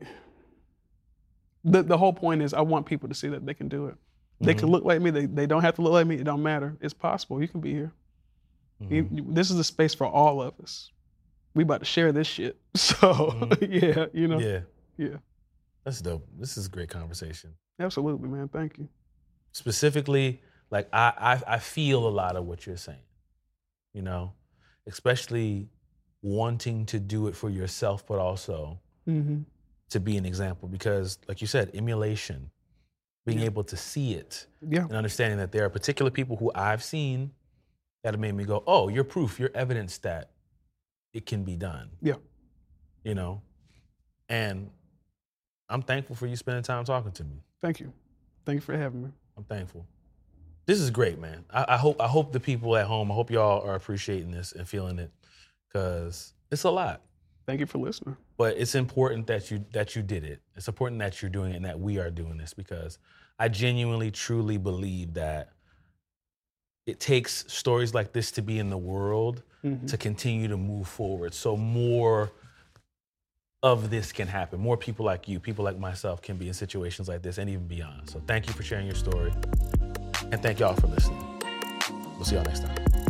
The 1.65 1.83
the 1.83 1.99
whole 1.99 2.13
point 2.13 2.43
is 2.43 2.55
I 2.55 2.61
want 2.61 2.87
people 2.87 3.09
to 3.09 3.15
see 3.15 3.29
that 3.29 3.45
they 3.45 3.55
can 3.55 3.69
do 3.69 3.87
it. 3.87 3.97
They 4.41 4.55
can 4.55 4.69
Mhm. 4.69 4.73
look 4.73 4.85
like 4.85 5.01
me. 5.01 5.11
They 5.11 5.27
they 5.27 5.47
don't 5.47 5.63
have 5.63 5.75
to 5.77 5.83
look 5.83 5.93
like 5.93 6.07
me. 6.07 6.17
It 6.17 6.25
don't 6.25 6.43
matter. 6.43 6.77
It's 6.81 6.93
possible. 6.95 7.41
You 7.41 7.49
can 7.49 7.61
be 7.61 7.73
here. 7.73 7.93
You- 8.81 9.05
Mhm. 9.05 9.17
you- 9.17 9.33
this 9.33 9.51
is 9.51 9.59
a 9.59 9.65
space 9.65 9.95
for 9.95 10.07
all 10.07 10.43
of 10.43 10.59
us. 10.61 10.93
We 11.55 11.63
about 11.63 11.79
to 11.79 11.87
share 11.87 12.13
this 12.13 12.27
shit. 12.27 12.59
So 12.75 12.97
Mhm. 13.31 13.59
yeah, 13.83 14.07
you 14.13 14.29
know, 14.29 14.39
Yeah. 14.39 14.61
yeah, 14.99 15.17
That's 15.85 16.03
dope. 16.03 16.27
This 16.39 16.59
is 16.59 16.67
a 16.67 16.71
great 16.71 16.91
conversation. 16.91 17.55
absolutely, 17.79 18.29
man. 18.29 18.49
Thank 18.49 18.79
you. 18.79 18.89
specifically 19.53 20.43
like 20.71 20.87
I, 20.93 21.13
I 21.47 21.55
i 21.55 21.59
feel 21.59 22.07
a 22.07 22.11
lot 22.23 22.37
of 22.37 22.45
what 22.45 22.67
you're 22.67 22.77
saying 22.77 23.07
you 23.95 24.03
know 24.03 24.35
especially 24.87 25.71
wanting 26.23 26.85
to 26.87 26.99
do 27.01 27.29
it 27.29 27.35
for 27.37 27.49
yourself 27.49 28.07
but 28.07 28.19
also 28.19 28.79
hmm 29.07 29.43
to 29.89 30.01
be 30.01 30.17
an 30.19 30.27
example 30.27 30.69
because 30.69 31.19
like 31.29 31.41
you 31.41 31.47
said 31.47 31.71
emulation 31.75 32.51
being 33.27 33.41
Yeah. 33.41 33.45
able 33.47 33.65
to 33.65 33.77
see 33.77 34.15
it 34.15 34.47
Yeah, 34.67 34.83
and 34.85 34.93
understanding 34.95 35.39
that 35.39 35.53
there 35.53 35.65
are 35.67 35.69
particular 35.71 36.11
people 36.11 36.37
who 36.37 36.51
i've 36.55 36.83
seen 36.83 37.33
that 38.03 38.15
have 38.15 38.21
made 38.21 38.33
me 38.35 38.45
go 38.45 38.63
oh 38.67 38.89
you're 38.89 39.05
proof 39.05 39.39
you're 39.39 39.51
evidence 39.55 39.99
that 39.99 40.31
it 41.13 41.27
can 41.27 41.45
be 41.45 41.57
done 41.57 41.91
Yeah. 42.01 42.15
you 43.05 43.15
know 43.15 43.43
and 44.31 44.71
i'm 45.69 45.83
thankful 45.83 46.17
for 46.17 46.27
you 46.27 46.37
spending 46.37 46.63
time 46.63 46.85
talking 46.85 47.13
to 47.13 47.25
me 47.25 47.43
thank 47.61 47.81
you. 47.81 47.93
Thank 48.45 48.57
you 48.59 48.61
for 48.61 48.77
having 48.77 49.03
me. 49.03 49.11
I'm 49.37 49.43
thankful. 49.43 49.85
This 50.67 50.79
is 50.79 50.91
great, 50.93 51.19
man. 51.19 51.45
I, 51.53 51.65
I 51.71 51.77
hope 51.79 52.01
I 52.01 52.07
hope 52.07 52.31
the 52.33 52.39
people 52.39 52.77
at 52.77 52.87
home, 52.87 53.11
I 53.11 53.15
hope 53.15 53.29
y'all 53.29 53.61
are 53.67 53.75
appreciating 53.75 54.31
this 54.31 54.53
and 54.53 54.69
feeling 54.69 55.01
it, 55.01 55.11
because 55.67 56.33
it's 56.53 56.63
a 56.63 56.71
lot. 56.71 57.01
Thank 57.47 57.61
you 57.61 57.67
for 57.67 57.79
listening. 57.79 58.17
But 58.37 58.57
it's 58.59 58.75
important 58.75 59.29
that 59.29 59.51
you 59.51 59.65
that 59.73 59.95
you 59.95 60.03
did 60.03 60.25
it. 60.25 60.41
It's 60.57 60.67
important 60.69 60.99
that 60.99 61.23
you're 61.23 61.31
doing 61.31 61.53
it 61.53 61.57
and 61.57 61.65
that 61.65 61.79
we 61.79 61.99
are 61.99 62.11
doing 62.11 62.37
this 62.37 62.53
because 62.55 62.99
I 63.39 63.49
genuinely, 63.49 64.11
truly 64.11 64.57
believe 64.59 65.15
that 65.15 65.51
it 66.87 66.99
takes 67.01 67.45
stories 67.53 67.95
like 67.95 68.13
this 68.13 68.31
to 68.33 68.43
be 68.43 68.59
in 68.59 68.71
the 68.71 68.79
world 68.79 69.43
Mhm. 69.65 69.89
to 69.89 69.97
continue 69.97 70.49
to 70.49 70.57
move 70.57 70.87
forward. 70.89 71.35
So 71.35 71.57
more 71.57 72.31
of 73.63 73.91
this 73.91 74.13
can 74.13 74.29
happen. 74.29 74.61
More 74.61 74.77
people 74.77 75.05
like 75.05 75.27
you, 75.29 75.41
people 75.41 75.65
like 75.65 75.79
myself, 75.79 76.23
can 76.23 76.37
be 76.37 76.47
in 76.49 76.55
situations 76.55 77.09
like 77.09 77.23
this 77.23 77.39
and 77.39 77.51
even 77.51 77.67
beyond. 77.67 78.09
So 78.11 78.21
thank 78.27 78.47
you 78.47 78.53
for 78.53 78.63
sharing 78.63 78.87
your 78.87 78.95
story. 78.95 79.33
And 80.31 80.41
thank 80.43 80.61
y'all 80.61 80.75
for 80.75 80.87
listening. 80.87 81.25
We'll 82.17 82.25
see 82.25 82.37
y'all 82.37 82.45
next 82.45 82.61
time. 82.61 83.06